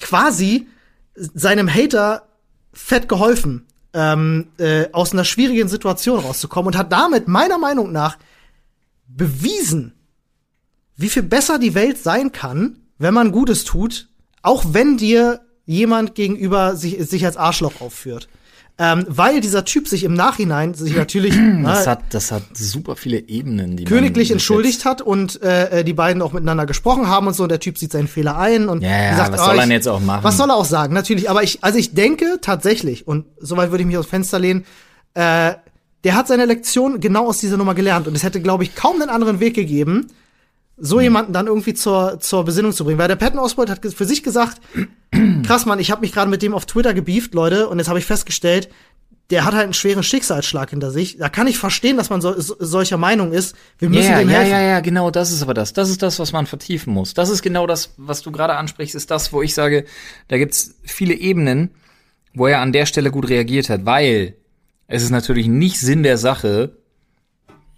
quasi 0.00 0.66
seinem 1.14 1.72
Hater 1.72 2.26
fett 2.72 3.08
geholfen, 3.08 3.66
ähm, 3.94 4.48
äh, 4.58 4.88
aus 4.92 5.12
einer 5.12 5.24
schwierigen 5.24 5.68
Situation 5.68 6.20
rauszukommen 6.20 6.68
und 6.68 6.78
hat 6.78 6.92
damit 6.92 7.28
meiner 7.28 7.58
Meinung 7.58 7.92
nach 7.92 8.18
bewiesen, 9.08 9.94
wie 10.96 11.08
viel 11.08 11.22
besser 11.22 11.58
die 11.58 11.74
Welt 11.74 11.98
sein 11.98 12.32
kann, 12.32 12.80
wenn 12.98 13.14
man 13.14 13.32
Gutes 13.32 13.64
tut, 13.64 14.08
auch 14.42 14.64
wenn 14.72 14.96
dir 14.96 15.40
jemand 15.64 16.14
gegenüber 16.14 16.76
sich, 16.76 17.08
sich 17.08 17.24
als 17.24 17.36
Arschloch 17.36 17.80
aufführt. 17.80 18.28
Ähm, 18.78 19.06
weil 19.08 19.40
dieser 19.40 19.64
Typ 19.64 19.88
sich 19.88 20.04
im 20.04 20.12
Nachhinein 20.12 20.74
sich 20.74 20.94
natürlich 20.94 21.34
Das 21.62 21.86
äh, 21.86 21.90
hat, 21.90 22.00
das 22.10 22.30
hat 22.30 22.42
super 22.52 22.94
viele 22.94 23.20
Ebenen, 23.20 23.78
die 23.78 23.84
königlich 23.84 24.30
entschuldigt 24.30 24.84
hat 24.84 25.00
und 25.00 25.42
äh, 25.42 25.80
äh, 25.80 25.84
die 25.84 25.94
beiden 25.94 26.20
auch 26.20 26.34
miteinander 26.34 26.66
gesprochen 26.66 27.08
haben 27.08 27.26
und 27.26 27.32
so 27.32 27.44
und 27.44 27.48
der 27.48 27.60
Typ 27.60 27.78
sieht 27.78 27.92
seinen 27.92 28.06
Fehler 28.06 28.36
ein 28.36 28.68
und 28.68 28.82
Ja, 28.82 28.90
ja, 28.90 29.10
gesagt, 29.12 29.32
was 29.32 29.40
oh, 29.40 29.44
soll 29.46 29.58
er 29.58 29.68
jetzt 29.68 29.88
auch 29.88 30.00
machen? 30.00 30.24
Was 30.24 30.36
soll 30.36 30.50
er 30.50 30.56
auch 30.56 30.66
sagen? 30.66 30.92
Natürlich, 30.92 31.30
aber 31.30 31.42
ich 31.42 31.64
also 31.64 31.78
ich 31.78 31.94
denke 31.94 32.38
tatsächlich 32.42 33.08
und 33.08 33.24
soweit 33.40 33.70
würde 33.70 33.80
ich 33.80 33.86
mich 33.86 33.96
aus 33.96 34.06
Fenster 34.06 34.38
lehnen, 34.38 34.66
äh, 35.14 35.54
der 36.04 36.14
hat 36.14 36.28
seine 36.28 36.44
Lektion 36.44 37.00
genau 37.00 37.28
aus 37.28 37.38
dieser 37.38 37.56
Nummer 37.56 37.74
gelernt 37.74 38.06
und 38.06 38.14
es 38.14 38.24
hätte 38.24 38.42
glaube 38.42 38.64
ich 38.64 38.74
kaum 38.74 39.00
einen 39.00 39.10
anderen 39.10 39.40
Weg 39.40 39.54
gegeben, 39.54 40.08
so 40.76 41.00
jemanden 41.00 41.32
dann 41.32 41.46
irgendwie 41.46 41.74
zur, 41.74 42.20
zur 42.20 42.44
Besinnung 42.44 42.72
zu 42.72 42.84
bringen. 42.84 42.98
Weil 42.98 43.08
der 43.08 43.16
Patton 43.16 43.38
Oswald 43.38 43.70
hat 43.70 43.80
für 43.84 44.04
sich 44.04 44.22
gesagt, 44.22 44.60
krass, 45.46 45.66
Mann, 45.66 45.78
ich 45.78 45.90
habe 45.90 46.02
mich 46.02 46.12
gerade 46.12 46.30
mit 46.30 46.42
dem 46.42 46.54
auf 46.54 46.66
Twitter 46.66 46.94
gebieft, 46.94 47.34
Leute, 47.34 47.68
und 47.68 47.78
jetzt 47.78 47.88
habe 47.88 47.98
ich 47.98 48.04
festgestellt, 48.04 48.68
der 49.30 49.44
hat 49.44 49.54
halt 49.54 49.64
einen 49.64 49.74
schweren 49.74 50.04
Schicksalsschlag 50.04 50.70
hinter 50.70 50.90
sich. 50.90 51.18
Da 51.18 51.28
kann 51.28 51.48
ich 51.48 51.58
verstehen, 51.58 51.96
dass 51.96 52.10
man 52.10 52.20
so, 52.20 52.38
so, 52.40 52.54
solcher 52.60 52.96
Meinung 52.96 53.32
ist. 53.32 53.56
Wir 53.78 53.88
müssen 53.88 54.10
ja, 54.10 54.18
dem 54.18 54.30
ja, 54.30 54.38
helfen. 54.38 54.52
ja, 54.52 54.60
ja, 54.60 54.80
genau, 54.80 55.10
das 55.10 55.32
ist 55.32 55.42
aber 55.42 55.54
das. 55.54 55.72
Das 55.72 55.90
ist 55.90 56.02
das, 56.02 56.20
was 56.20 56.32
man 56.32 56.46
vertiefen 56.46 56.92
muss. 56.92 57.12
Das 57.12 57.28
ist 57.28 57.42
genau 57.42 57.66
das, 57.66 57.94
was 57.96 58.22
du 58.22 58.30
gerade 58.30 58.54
ansprichst, 58.54 58.94
ist 58.94 59.10
das, 59.10 59.32
wo 59.32 59.42
ich 59.42 59.52
sage, 59.52 59.84
da 60.28 60.38
gibt's 60.38 60.76
viele 60.84 61.14
Ebenen, 61.14 61.70
wo 62.34 62.46
er 62.46 62.60
an 62.60 62.72
der 62.72 62.86
Stelle 62.86 63.10
gut 63.10 63.28
reagiert 63.28 63.68
hat, 63.68 63.84
weil 63.84 64.36
es 64.86 65.02
ist 65.02 65.10
natürlich 65.10 65.48
nicht 65.48 65.80
Sinn 65.80 66.04
der 66.04 66.18
Sache, 66.18 66.76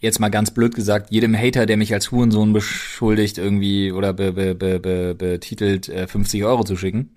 jetzt 0.00 0.20
mal 0.20 0.28
ganz 0.28 0.52
blöd 0.52 0.74
gesagt, 0.74 1.10
jedem 1.10 1.36
Hater, 1.36 1.66
der 1.66 1.76
mich 1.76 1.92
als 1.92 2.10
Hurensohn 2.10 2.52
beschuldigt 2.52 3.38
irgendwie 3.38 3.92
oder 3.92 4.12
be, 4.12 4.32
be, 4.32 4.54
be, 4.54 4.78
be, 4.78 5.14
betitelt, 5.14 5.88
äh, 5.88 6.06
50 6.06 6.44
Euro 6.44 6.64
zu 6.64 6.76
schicken. 6.76 7.10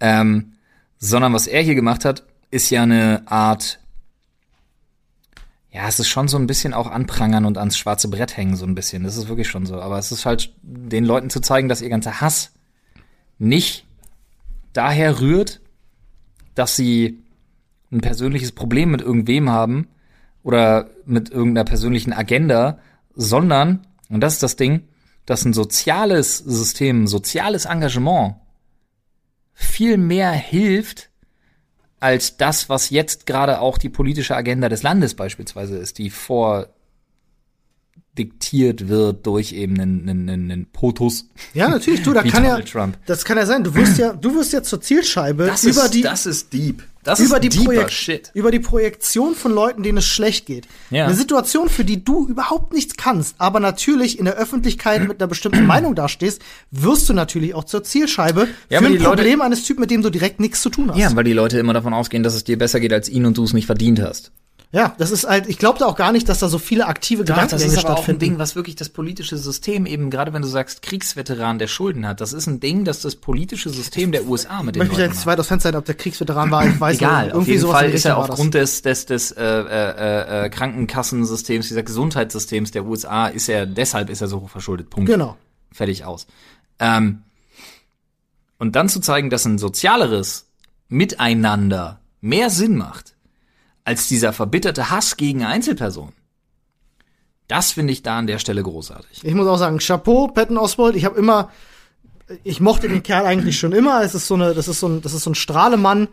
Ähm, 0.00 0.52
sondern 0.98 1.32
was 1.32 1.46
er 1.46 1.62
hier 1.62 1.74
gemacht 1.74 2.04
hat, 2.04 2.24
ist 2.50 2.70
ja 2.70 2.82
eine 2.82 3.22
Art 3.26 3.80
ja, 5.72 5.86
es 5.86 6.00
ist 6.00 6.08
schon 6.08 6.26
so 6.26 6.36
ein 6.36 6.48
bisschen 6.48 6.74
auch 6.74 6.90
anprangern 6.90 7.44
und 7.44 7.56
ans 7.56 7.78
schwarze 7.78 8.08
Brett 8.08 8.36
hängen, 8.36 8.56
so 8.56 8.66
ein 8.66 8.74
bisschen. 8.74 9.04
Das 9.04 9.16
ist 9.16 9.28
wirklich 9.28 9.48
schon 9.48 9.66
so. 9.66 9.80
Aber 9.80 9.98
es 9.98 10.10
ist 10.10 10.26
halt, 10.26 10.52
den 10.62 11.04
Leuten 11.04 11.30
zu 11.30 11.40
zeigen, 11.40 11.68
dass 11.68 11.80
ihr 11.80 11.88
ganzer 11.88 12.20
Hass 12.20 12.52
nicht 13.38 13.86
daher 14.72 15.20
rührt, 15.20 15.60
dass 16.56 16.74
sie 16.74 17.20
ein 17.92 18.00
persönliches 18.00 18.52
Problem 18.52 18.90
mit 18.90 19.00
irgendwem 19.00 19.48
haben 19.48 19.86
oder 20.42 20.90
mit 21.04 21.30
irgendeiner 21.30 21.64
persönlichen 21.64 22.12
Agenda, 22.12 22.78
sondern, 23.14 23.86
und 24.08 24.20
das 24.20 24.34
ist 24.34 24.42
das 24.42 24.56
Ding, 24.56 24.88
dass 25.26 25.44
ein 25.44 25.52
soziales 25.52 26.38
System, 26.38 27.04
ein 27.04 27.06
soziales 27.06 27.66
Engagement 27.66 28.36
viel 29.52 29.98
mehr 29.98 30.32
hilft, 30.32 31.10
als 32.00 32.36
das, 32.38 32.68
was 32.68 32.90
jetzt 32.90 33.26
gerade 33.26 33.60
auch 33.60 33.78
die 33.78 33.90
politische 33.90 34.34
Agenda 34.34 34.68
des 34.68 34.82
Landes 34.82 35.14
beispielsweise 35.14 35.76
ist, 35.76 35.98
die 35.98 36.08
vordiktiert 36.08 36.72
wird 38.88 39.26
durch 39.26 39.52
eben 39.52 39.78
einen, 39.78 40.08
einen, 40.08 40.28
einen, 40.28 40.50
einen 40.50 40.66
POTUS. 40.72 41.28
Ja, 41.52 41.68
natürlich, 41.68 42.02
du, 42.02 42.14
da 42.14 42.22
kann 42.22 42.42
ja, 42.42 42.50
Donald 42.50 42.72
Trump. 42.72 42.98
das 43.04 43.26
kann 43.26 43.36
ja 43.36 43.44
sein. 43.44 43.62
Du 43.62 43.74
wirst 43.74 43.98
ja, 43.98 44.14
du 44.14 44.34
wirst 44.34 44.54
ja 44.54 44.62
zur 44.62 44.80
Zielscheibe 44.80 45.52
über 45.62 45.90
die, 45.90 46.00
das 46.00 46.24
ist 46.24 46.54
deep. 46.54 46.82
Das 47.02 47.18
über 47.20 47.40
die, 47.40 47.50
Shit. 47.88 48.30
über 48.34 48.50
die 48.50 48.58
Projektion 48.58 49.34
von 49.34 49.52
Leuten, 49.52 49.82
denen 49.82 49.98
es 49.98 50.04
schlecht 50.06 50.44
geht. 50.44 50.66
Ja. 50.90 51.06
Eine 51.06 51.14
Situation, 51.14 51.68
für 51.70 51.84
die 51.84 52.04
du 52.04 52.26
überhaupt 52.28 52.74
nichts 52.74 52.96
kannst, 52.96 53.36
aber 53.38 53.58
natürlich 53.58 54.18
in 54.18 54.26
der 54.26 54.34
Öffentlichkeit 54.34 55.08
mit 55.08 55.18
einer 55.20 55.28
bestimmten 55.28 55.64
Meinung 55.66 55.94
dastehst, 55.94 56.42
wirst 56.70 57.08
du 57.08 57.14
natürlich 57.14 57.54
auch 57.54 57.64
zur 57.64 57.84
Zielscheibe 57.84 58.48
Ja, 58.68 58.80
für 58.80 58.86
ein 58.86 58.92
die 58.92 58.98
Leute- 58.98 59.16
Problem 59.16 59.40
eines 59.40 59.62
Typen, 59.64 59.80
mit 59.80 59.90
dem 59.90 60.02
du 60.02 60.10
direkt 60.10 60.40
nichts 60.40 60.60
zu 60.60 60.68
tun 60.68 60.90
hast. 60.90 60.98
Ja, 60.98 61.14
weil 61.16 61.24
die 61.24 61.32
Leute 61.32 61.58
immer 61.58 61.72
davon 61.72 61.94
ausgehen, 61.94 62.22
dass 62.22 62.34
es 62.34 62.44
dir 62.44 62.58
besser 62.58 62.80
geht 62.80 62.92
als 62.92 63.08
ihn 63.08 63.24
und 63.24 63.38
du 63.38 63.44
es 63.44 63.52
nicht 63.54 63.66
verdient 63.66 64.00
hast. 64.02 64.30
Ja, 64.72 64.94
das 64.98 65.10
ist 65.10 65.26
halt, 65.26 65.48
ich 65.48 65.58
glaube 65.58 65.80
da 65.80 65.86
auch 65.86 65.96
gar 65.96 66.12
nicht, 66.12 66.28
dass 66.28 66.38
da 66.38 66.48
so 66.48 66.58
viele 66.58 66.86
aktive 66.86 67.24
Doch, 67.24 67.34
das 67.34 67.50
Gedankengänge 67.50 67.72
ist 67.72 67.78
aber 67.78 67.88
auch 67.88 67.90
ein 67.90 67.96
stattfinden. 67.96 68.20
Ding, 68.20 68.38
was 68.38 68.54
wirklich 68.54 68.76
das 68.76 68.88
politische 68.88 69.36
System 69.36 69.84
eben, 69.84 70.10
gerade 70.10 70.32
wenn 70.32 70.42
du 70.42 70.48
sagst 70.48 70.82
Kriegsveteran, 70.82 71.58
der 71.58 71.66
Schulden 71.66 72.06
hat, 72.06 72.20
das 72.20 72.32
ist 72.32 72.46
ein 72.46 72.60
Ding, 72.60 72.84
dass 72.84 73.00
das 73.00 73.16
politische 73.16 73.70
System 73.70 74.12
der 74.12 74.26
USA 74.26 74.62
mit 74.62 74.76
ich 74.76 74.80
den 74.82 74.86
möchte 74.88 75.02
jetzt 75.02 75.26
weit 75.26 75.40
aus 75.40 75.48
Fenster 75.48 75.70
sein, 75.70 75.76
ob 75.76 75.86
der 75.86 75.96
Kriegsveteran 75.96 76.52
war, 76.52 76.68
ich 76.68 76.78
weiß 76.78 76.96
Egal, 76.98 77.26
nicht. 77.26 77.34
auf 77.34 77.48
jeden 77.48 77.66
Fall 77.66 77.90
ist 77.90 78.04
er 78.04 78.14
das. 78.14 78.30
aufgrund 78.30 78.54
des, 78.54 78.82
des, 78.82 79.06
des 79.06 79.32
äh, 79.32 79.42
äh, 79.44 80.44
äh, 80.44 80.50
Krankenkassensystems, 80.50 81.66
dieser 81.66 81.82
Gesundheitssystems 81.82 82.70
der 82.70 82.84
USA, 82.84 83.26
ist 83.26 83.48
er, 83.48 83.66
deshalb 83.66 84.08
ist 84.08 84.20
er 84.20 84.28
so 84.28 84.40
hoch 84.40 84.50
verschuldet. 84.50 84.88
Punkt. 84.88 85.10
Genau. 85.10 85.36
Fertig 85.72 86.04
aus. 86.04 86.28
Ähm, 86.78 87.22
und 88.58 88.76
dann 88.76 88.88
zu 88.88 89.00
zeigen, 89.00 89.30
dass 89.30 89.44
ein 89.46 89.58
sozialeres 89.58 90.46
Miteinander 90.88 91.98
mehr 92.20 92.50
Sinn 92.50 92.76
macht, 92.76 93.09
als 93.84 94.08
dieser 94.08 94.32
verbitterte 94.32 94.90
Hass 94.90 95.16
gegen 95.16 95.44
Einzelpersonen. 95.44 96.12
Das 97.48 97.72
finde 97.72 97.92
ich 97.92 98.02
da 98.02 98.18
an 98.18 98.26
der 98.26 98.38
Stelle 98.38 98.62
großartig. 98.62 99.24
Ich 99.24 99.34
muss 99.34 99.48
auch 99.48 99.56
sagen, 99.56 99.78
Chapeau, 99.78 100.28
Patton 100.28 100.56
Oswald. 100.58 100.94
Ich 100.94 101.04
habe 101.04 101.18
immer, 101.18 101.50
ich 102.44 102.60
mochte 102.60 102.88
den 102.88 103.02
Kerl 103.02 103.26
eigentlich 103.26 103.58
schon 103.58 103.72
immer. 103.72 104.02
Es 104.02 104.14
ist 104.14 104.28
so 104.28 104.34
eine, 104.34 104.54
das 104.54 104.68
ist 104.68 104.78
so 104.80 104.88
ein, 104.88 105.02
das 105.02 105.14
ist 105.14 105.24
so 105.24 105.30
ein 105.30 105.34
Strahlemann. 105.34 106.08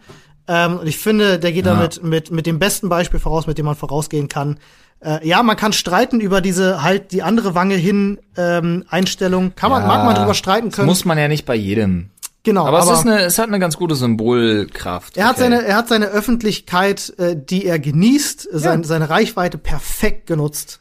Ähm, 0.47 0.77
und 0.79 0.87
ich 0.87 0.97
finde, 0.97 1.37
der 1.37 1.51
geht 1.51 1.65
Ja. 1.65 1.73
damit 1.75 2.01
mit 2.01 2.31
mit 2.31 2.45
dem 2.47 2.57
besten 2.57 2.89
Beispiel 2.89 3.19
voraus, 3.19 3.45
mit 3.45 3.57
dem 3.59 3.65
man 3.65 3.75
vorausgehen 3.75 4.29
kann. 4.29 4.57
Äh, 4.99 5.27
ja, 5.27 5.43
man 5.43 5.57
kann 5.57 5.73
streiten 5.73 6.19
über 6.21 6.41
diese 6.41 6.81
halt 6.81 7.11
die 7.11 7.21
andere 7.21 7.53
Wange 7.53 7.75
hin 7.75 8.17
ähm, 8.35 8.83
Einstellung. 8.89 9.53
Kann 9.55 9.69
man, 9.69 9.85
mag 9.85 10.05
man 10.05 10.15
drüber 10.15 10.33
streiten 10.33 10.71
können. 10.71 10.87
muss 10.87 11.05
man 11.05 11.19
ja 11.19 11.27
nicht 11.27 11.45
bei 11.45 11.53
jedem. 11.53 12.09
Genau, 12.47 12.65
Aber, 12.65 12.79
es, 12.79 12.89
ist 12.89 13.05
eine, 13.05 13.21
es 13.21 13.37
hat 13.37 13.47
eine 13.47 13.59
ganz 13.59 13.77
gute 13.77 13.93
Symbolkraft. 13.95 15.17
Er 15.17 15.25
hat 15.27 15.33
Okay. 15.35 15.41
seine, 15.43 15.63
er 15.65 15.75
hat 15.75 15.87
seine 15.87 16.07
Öffentlichkeit, 16.07 17.13
äh, 17.19 17.35
die 17.37 17.65
er 17.65 17.77
genießt, 17.79 18.49
äh, 18.53 18.57
sein, 18.59 18.81
Ja. 18.81 18.87
seine 18.87 19.09
Reichweite 19.09 19.57
perfekt 19.57 20.25
genutzt 20.27 20.79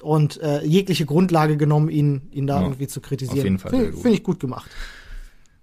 und 0.00 0.40
äh, 0.40 0.62
jegliche 0.64 1.04
Grundlage 1.04 1.56
genommen, 1.56 1.88
ihn, 1.90 2.28
ihn 2.32 2.46
da 2.46 2.56
Ja, 2.56 2.62
irgendwie 2.62 2.86
zu 2.86 3.00
kritisieren. 3.00 3.38
auf 3.38 3.44
jeden 3.44 3.58
Fall 3.58 3.70
Finde 3.70 3.92
find 3.96 4.14
ich 4.14 4.22
gut 4.22 4.40
gemacht. 4.40 4.70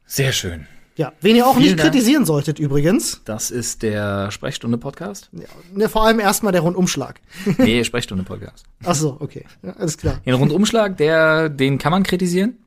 Sehr 0.05 0.32
schön. 0.32 0.67
Ja, 0.95 1.11
wen 1.21 1.36
ihr 1.36 1.47
auch 1.47 1.53
Vielen 1.55 1.69
nicht 1.71 1.80
Dank. 1.80 1.91
kritisieren 1.91 2.24
solltet 2.26 2.59
übrigens, 2.59 3.21
Das 3.26 3.49
ist 3.49 3.82
der 3.82 4.30
Sprechstunde-Podcast? 4.30 5.30
ja, 5.32 5.45
ne, 5.74 5.89
vor 5.89 6.05
allem 6.05 6.19
erstmal 6.19 6.51
der 6.51 6.61
Rundumschlag. 6.61 7.19
nee, 7.57 7.84
Sprechstunde-Podcast. 7.84 8.65
Ach 8.84 8.93
so, 8.93 9.17
okay, 9.19 9.45
ja, 9.63 9.71
alles 9.71 9.97
klar. 9.97 10.21
Den 10.24 10.36
Rundumschlag, 10.36 10.97
der, 10.97 11.49
den 11.49 11.80
kann 11.80 11.91
man 11.91 12.03
kritisieren, 12.03 12.57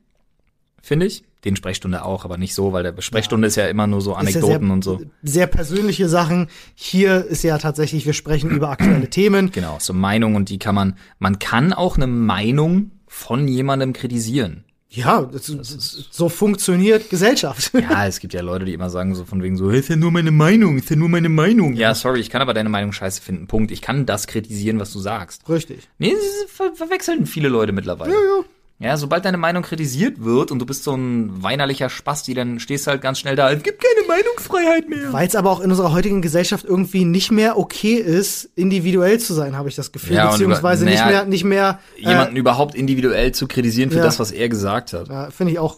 finde 0.81 1.05
ich. 1.05 1.23
Den 1.47 1.55
Sprechstunde 1.55 2.03
auch, 2.03 2.25
aber 2.25 2.37
nicht 2.37 2.53
so, 2.53 2.73
weil 2.73 2.83
der 2.83 3.01
Sprechstunde 3.01 3.47
ist 3.47 3.55
ja 3.55 3.67
immer 3.67 3.87
nur 3.87 4.01
so 4.01 4.11
ja 4.11 4.17
Anekdoten 4.17 4.65
sehr, 4.65 4.73
und 4.73 4.83
so. 4.83 5.01
Sehr 5.23 5.47
persönliche 5.47 6.09
Sachen. 6.09 6.47
Hier 6.75 7.23
ist 7.25 7.43
ja 7.43 7.57
tatsächlich, 7.57 8.05
wir 8.05 8.11
sprechen 8.13 8.49
über 8.49 8.69
aktuelle 8.69 9.09
Themen. 9.09 9.51
Genau, 9.51 9.77
so 9.79 9.93
Meinung 9.93 10.35
und 10.35 10.49
die 10.49 10.59
kann 10.59 10.75
man, 10.75 10.97
man 11.19 11.39
kann 11.39 11.71
auch 11.71 11.95
eine 11.95 12.07
Meinung 12.07 12.91
von 13.07 13.47
jemandem 13.47 13.93
kritisieren. 13.93 14.65
Ja, 14.89 15.21
das, 15.23 15.49
ist- 15.49 16.07
so 16.11 16.29
funktioniert 16.29 17.09
Gesellschaft. 17.09 17.71
Ja, 17.89 18.07
es 18.07 18.19
gibt 18.19 18.33
ja 18.33 18.41
Leute, 18.41 18.65
die 18.65 18.73
immer 18.73 18.89
sagen 18.89 19.15
so 19.15 19.23
von 19.25 19.41
wegen 19.43 19.55
so, 19.57 19.69
ist 19.69 19.89
ja 19.89 19.95
nur 19.95 20.11
meine 20.11 20.31
Meinung, 20.31 20.77
ist 20.77 20.89
ja 20.89 20.95
nur 20.95 21.09
meine 21.09 21.29
Meinung. 21.29 21.73
Ja, 21.75 21.93
sorry, 21.93 22.19
ich 22.19 22.29
kann 22.29 22.41
aber 22.41 22.53
deine 22.53 22.69
Meinung 22.69 22.91
scheiße 22.91 23.21
finden. 23.21 23.47
Punkt. 23.47 23.71
Ich 23.71 23.81
kann 23.81 24.05
das 24.05 24.27
kritisieren, 24.27 24.79
was 24.79 24.91
du 24.91 24.99
sagst. 24.99 25.47
Richtig. 25.49 25.87
Nee, 25.97 26.13
das 26.13 26.51
ver 26.51 26.71
verwechseln 26.75 27.25
viele 27.25 27.49
Leute 27.49 27.71
mittlerweile. 27.71 28.11
Ja, 28.13 28.17
ja. 28.19 28.43
Ja, 28.79 28.95
sobald 28.95 29.25
deine 29.25 29.37
Meinung 29.37 29.63
kritisiert 29.63 30.23
wird 30.23 30.51
und 30.51 30.59
du 30.59 30.65
bist 30.67 30.83
so 30.83 30.93
ein 30.93 31.41
weinerlicher 31.41 31.89
Spasti, 31.89 32.35
dann 32.35 32.59
stehst 32.59 32.85
du 32.85 32.91
halt 32.91 33.01
ganz 33.01 33.17
schnell 33.17 33.35
da, 33.35 33.51
es 33.51 33.63
gibt 33.63 33.81
keine 33.83 34.07
Meinungsfreiheit 34.07 34.87
mehr. 34.87 35.11
Weil 35.11 35.27
es 35.27 35.35
aber 35.35 35.49
auch 35.49 35.61
in 35.61 35.71
unserer 35.71 35.93
heutigen 35.93 36.21
Gesellschaft 36.21 36.63
irgendwie 36.63 37.03
nicht 37.03 37.31
mehr 37.31 37.57
okay 37.57 37.95
ist, 37.95 38.51
individuell 38.55 39.19
zu 39.19 39.33
sein, 39.33 39.57
habe 39.57 39.67
ich 39.67 39.75
das 39.75 39.91
Gefühl. 39.91 40.17
Ja, 40.17 40.29
Beziehungsweise 40.29 40.83
über- 40.83 40.91
nicht 40.91 40.99
naja, 40.99 41.11
mehr, 41.21 41.25
nicht 41.25 41.43
mehr. 41.43 41.79
Jemanden 41.97 42.35
überhaupt 42.35 42.75
individuell 42.75 43.31
zu 43.31 43.47
kritisieren 43.47 43.89
für 43.89 43.97
ja. 43.97 44.03
das, 44.03 44.19
was 44.19 44.29
er 44.31 44.47
gesagt 44.47 44.93
hat. 44.93 45.09
Äh, 45.09 45.13
ja, 45.13 45.31
Finde 45.31 45.53
ich 45.53 45.59
auch 45.59 45.77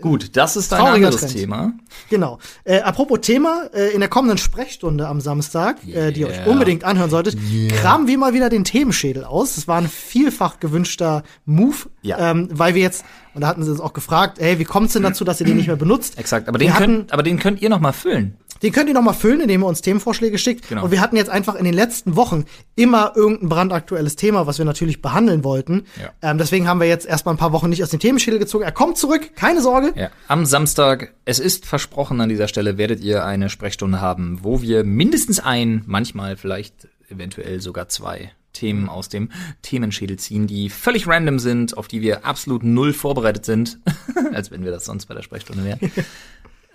Gut, 0.00 0.36
das 0.36 0.56
ist 0.56 0.72
ein 0.72 0.80
anderes 0.80 1.16
Trend. 1.20 1.32
Thema. 1.32 1.72
Genau. 2.08 2.38
Äh, 2.64 2.80
apropos 2.80 3.20
Thema, 3.20 3.68
äh, 3.74 3.90
in 3.92 4.00
der 4.00 4.08
kommenden 4.08 4.38
Sprechstunde 4.38 5.06
am 5.08 5.20
Samstag, 5.20 5.76
äh, 5.86 6.12
die 6.12 6.20
ihr 6.20 6.28
euch 6.28 6.36
Yeah. 6.38 6.48
unbedingt 6.50 6.84
anhören 6.84 7.10
solltet, 7.10 7.36
kramen 7.80 8.06
wir 8.06 8.16
mal 8.18 8.32
wieder 8.34 8.48
den 8.48 8.64
Themenschädel 8.64 9.24
aus. 9.24 9.56
Das 9.56 9.68
war 9.68 9.78
ein 9.78 9.88
vielfach 9.88 10.60
gewünschter 10.60 11.22
Move, 11.44 11.76
Ja. 12.02 12.30
ähm, 12.30 12.48
weil 12.52 12.74
wir 12.74 12.82
jetzt, 12.82 13.04
und 13.34 13.40
da 13.42 13.46
hatten 13.48 13.62
sie 13.62 13.70
uns 13.70 13.80
auch 13.80 13.92
gefragt, 13.92 14.38
ey, 14.38 14.58
wie 14.58 14.64
kommt's 14.64 14.92
denn 14.94 15.02
dazu, 15.02 15.24
dass 15.24 15.40
ihr 15.40 15.46
den 15.46 15.56
nicht 15.56 15.66
mehr 15.68 15.76
benutzt? 15.76 16.18
Exakt, 16.18 16.48
aber 16.48 16.58
Wir 16.60 16.66
den, 16.68 16.74
hatten- 16.74 16.84
könnt, 16.84 17.12
aber 17.12 17.22
den 17.22 17.38
könnt 17.38 17.60
ihr 17.62 17.68
noch 17.70 17.80
mal 17.80 17.92
füllen. 17.92 18.36
Den 18.62 18.72
könnt 18.72 18.88
ihr 18.88 18.94
noch 18.94 19.00
mal 19.02 19.14
füllen, 19.14 19.40
indem 19.40 19.62
ihr 19.62 19.66
uns 19.66 19.80
Themenvorschläge 19.80 20.36
schickt. 20.36 20.68
Genau. 20.68 20.84
Und 20.84 20.90
wir 20.90 21.00
hatten 21.00 21.16
jetzt 21.16 21.30
einfach 21.30 21.54
in 21.54 21.64
den 21.64 21.72
letzten 21.72 22.14
Wochen 22.16 22.44
immer 22.76 23.12
irgendein 23.16 23.48
brandaktuelles 23.48 24.16
Thema, 24.16 24.46
was 24.46 24.58
wir 24.58 24.66
natürlich 24.66 25.00
behandeln 25.00 25.44
wollten. 25.44 25.84
Ja. 25.98 26.30
Ähm, 26.30 26.36
deswegen 26.36 26.68
haben 26.68 26.78
wir 26.78 26.86
jetzt 26.86 27.06
erstmal 27.06 27.34
ein 27.34 27.38
paar 27.38 27.52
Wochen 27.52 27.70
nicht 27.70 27.82
aus 27.82 27.88
dem 27.88 28.00
Themenschädel 28.00 28.38
gezogen. 28.38 28.62
Er 28.64 28.72
kommt 28.72 28.98
zurück, 28.98 29.34
keine 29.34 29.62
Sorge. 29.62 29.94
Ja. 29.96 30.10
Am 30.28 30.44
Samstag, 30.44 31.14
es 31.24 31.38
ist 31.38 31.64
versprochen 31.64 32.20
an 32.20 32.28
dieser 32.28 32.48
Stelle, 32.48 32.76
werdet 32.76 33.00
ihr 33.00 33.24
eine 33.24 33.48
Sprechstunde 33.48 34.02
haben, 34.02 34.40
wo 34.42 34.60
wir 34.60 34.84
mindestens 34.84 35.40
ein, 35.40 35.82
manchmal 35.86 36.36
vielleicht 36.36 36.86
eventuell 37.08 37.62
sogar 37.62 37.88
zwei 37.88 38.30
Themen 38.52 38.88
aus 38.88 39.08
dem 39.08 39.30
Themenschädel 39.62 40.18
ziehen, 40.18 40.46
die 40.46 40.70
völlig 40.70 41.06
random 41.06 41.38
sind, 41.38 41.76
auf 41.76 41.88
die 41.88 42.00
wir 42.00 42.24
absolut 42.24 42.62
null 42.62 42.92
vorbereitet 42.92 43.44
sind, 43.44 43.78
als 44.32 44.50
wenn 44.50 44.64
wir 44.64 44.70
das 44.70 44.84
sonst 44.84 45.06
bei 45.06 45.14
der 45.14 45.22
Sprechstunde 45.22 45.64
wären. 45.64 45.92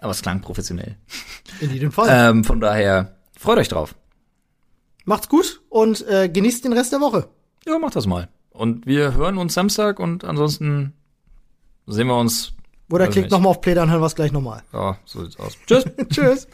Aber 0.02 0.12
es 0.12 0.22
klang 0.22 0.42
professionell. 0.42 0.98
In 1.60 1.72
jedem 1.72 1.92
Fall. 1.92 2.08
Ähm, 2.10 2.44
von 2.44 2.60
daher, 2.60 3.16
freut 3.38 3.58
euch 3.58 3.70
drauf. 3.70 3.96
Macht's 5.06 5.30
gut 5.30 5.62
und 5.70 6.06
äh, 6.08 6.30
genießt 6.30 6.66
den 6.66 6.74
Rest 6.74 6.92
der 6.92 7.00
Woche. 7.00 7.28
Ja, 7.66 7.78
macht 7.80 7.96
das 7.96 8.08
mal. 8.08 8.30
Und 8.50 8.86
wir 8.86 9.14
hören 9.14 9.38
uns 9.38 9.54
Samstag 9.54 10.00
und 10.00 10.24
ansonsten 10.24 10.94
sehen 11.88 12.08
wir 12.08 12.18
uns. 12.18 12.54
Oder 12.90 13.08
klickt 13.08 13.26
nicht. 13.26 13.32
noch 13.32 13.40
mal 13.40 13.50
auf 13.50 13.62
Play, 13.62 13.74
dann 13.74 13.90
hören 13.90 14.02
wir 14.02 14.06
es 14.06 14.16
gleich 14.16 14.32
nochmal. 14.32 14.64
Ja, 14.74 14.98
so 15.06 15.24
sieht's 15.24 15.38
aus. 15.38 15.58
Tschüss. 15.68 15.86
Tschüss. 16.10 16.48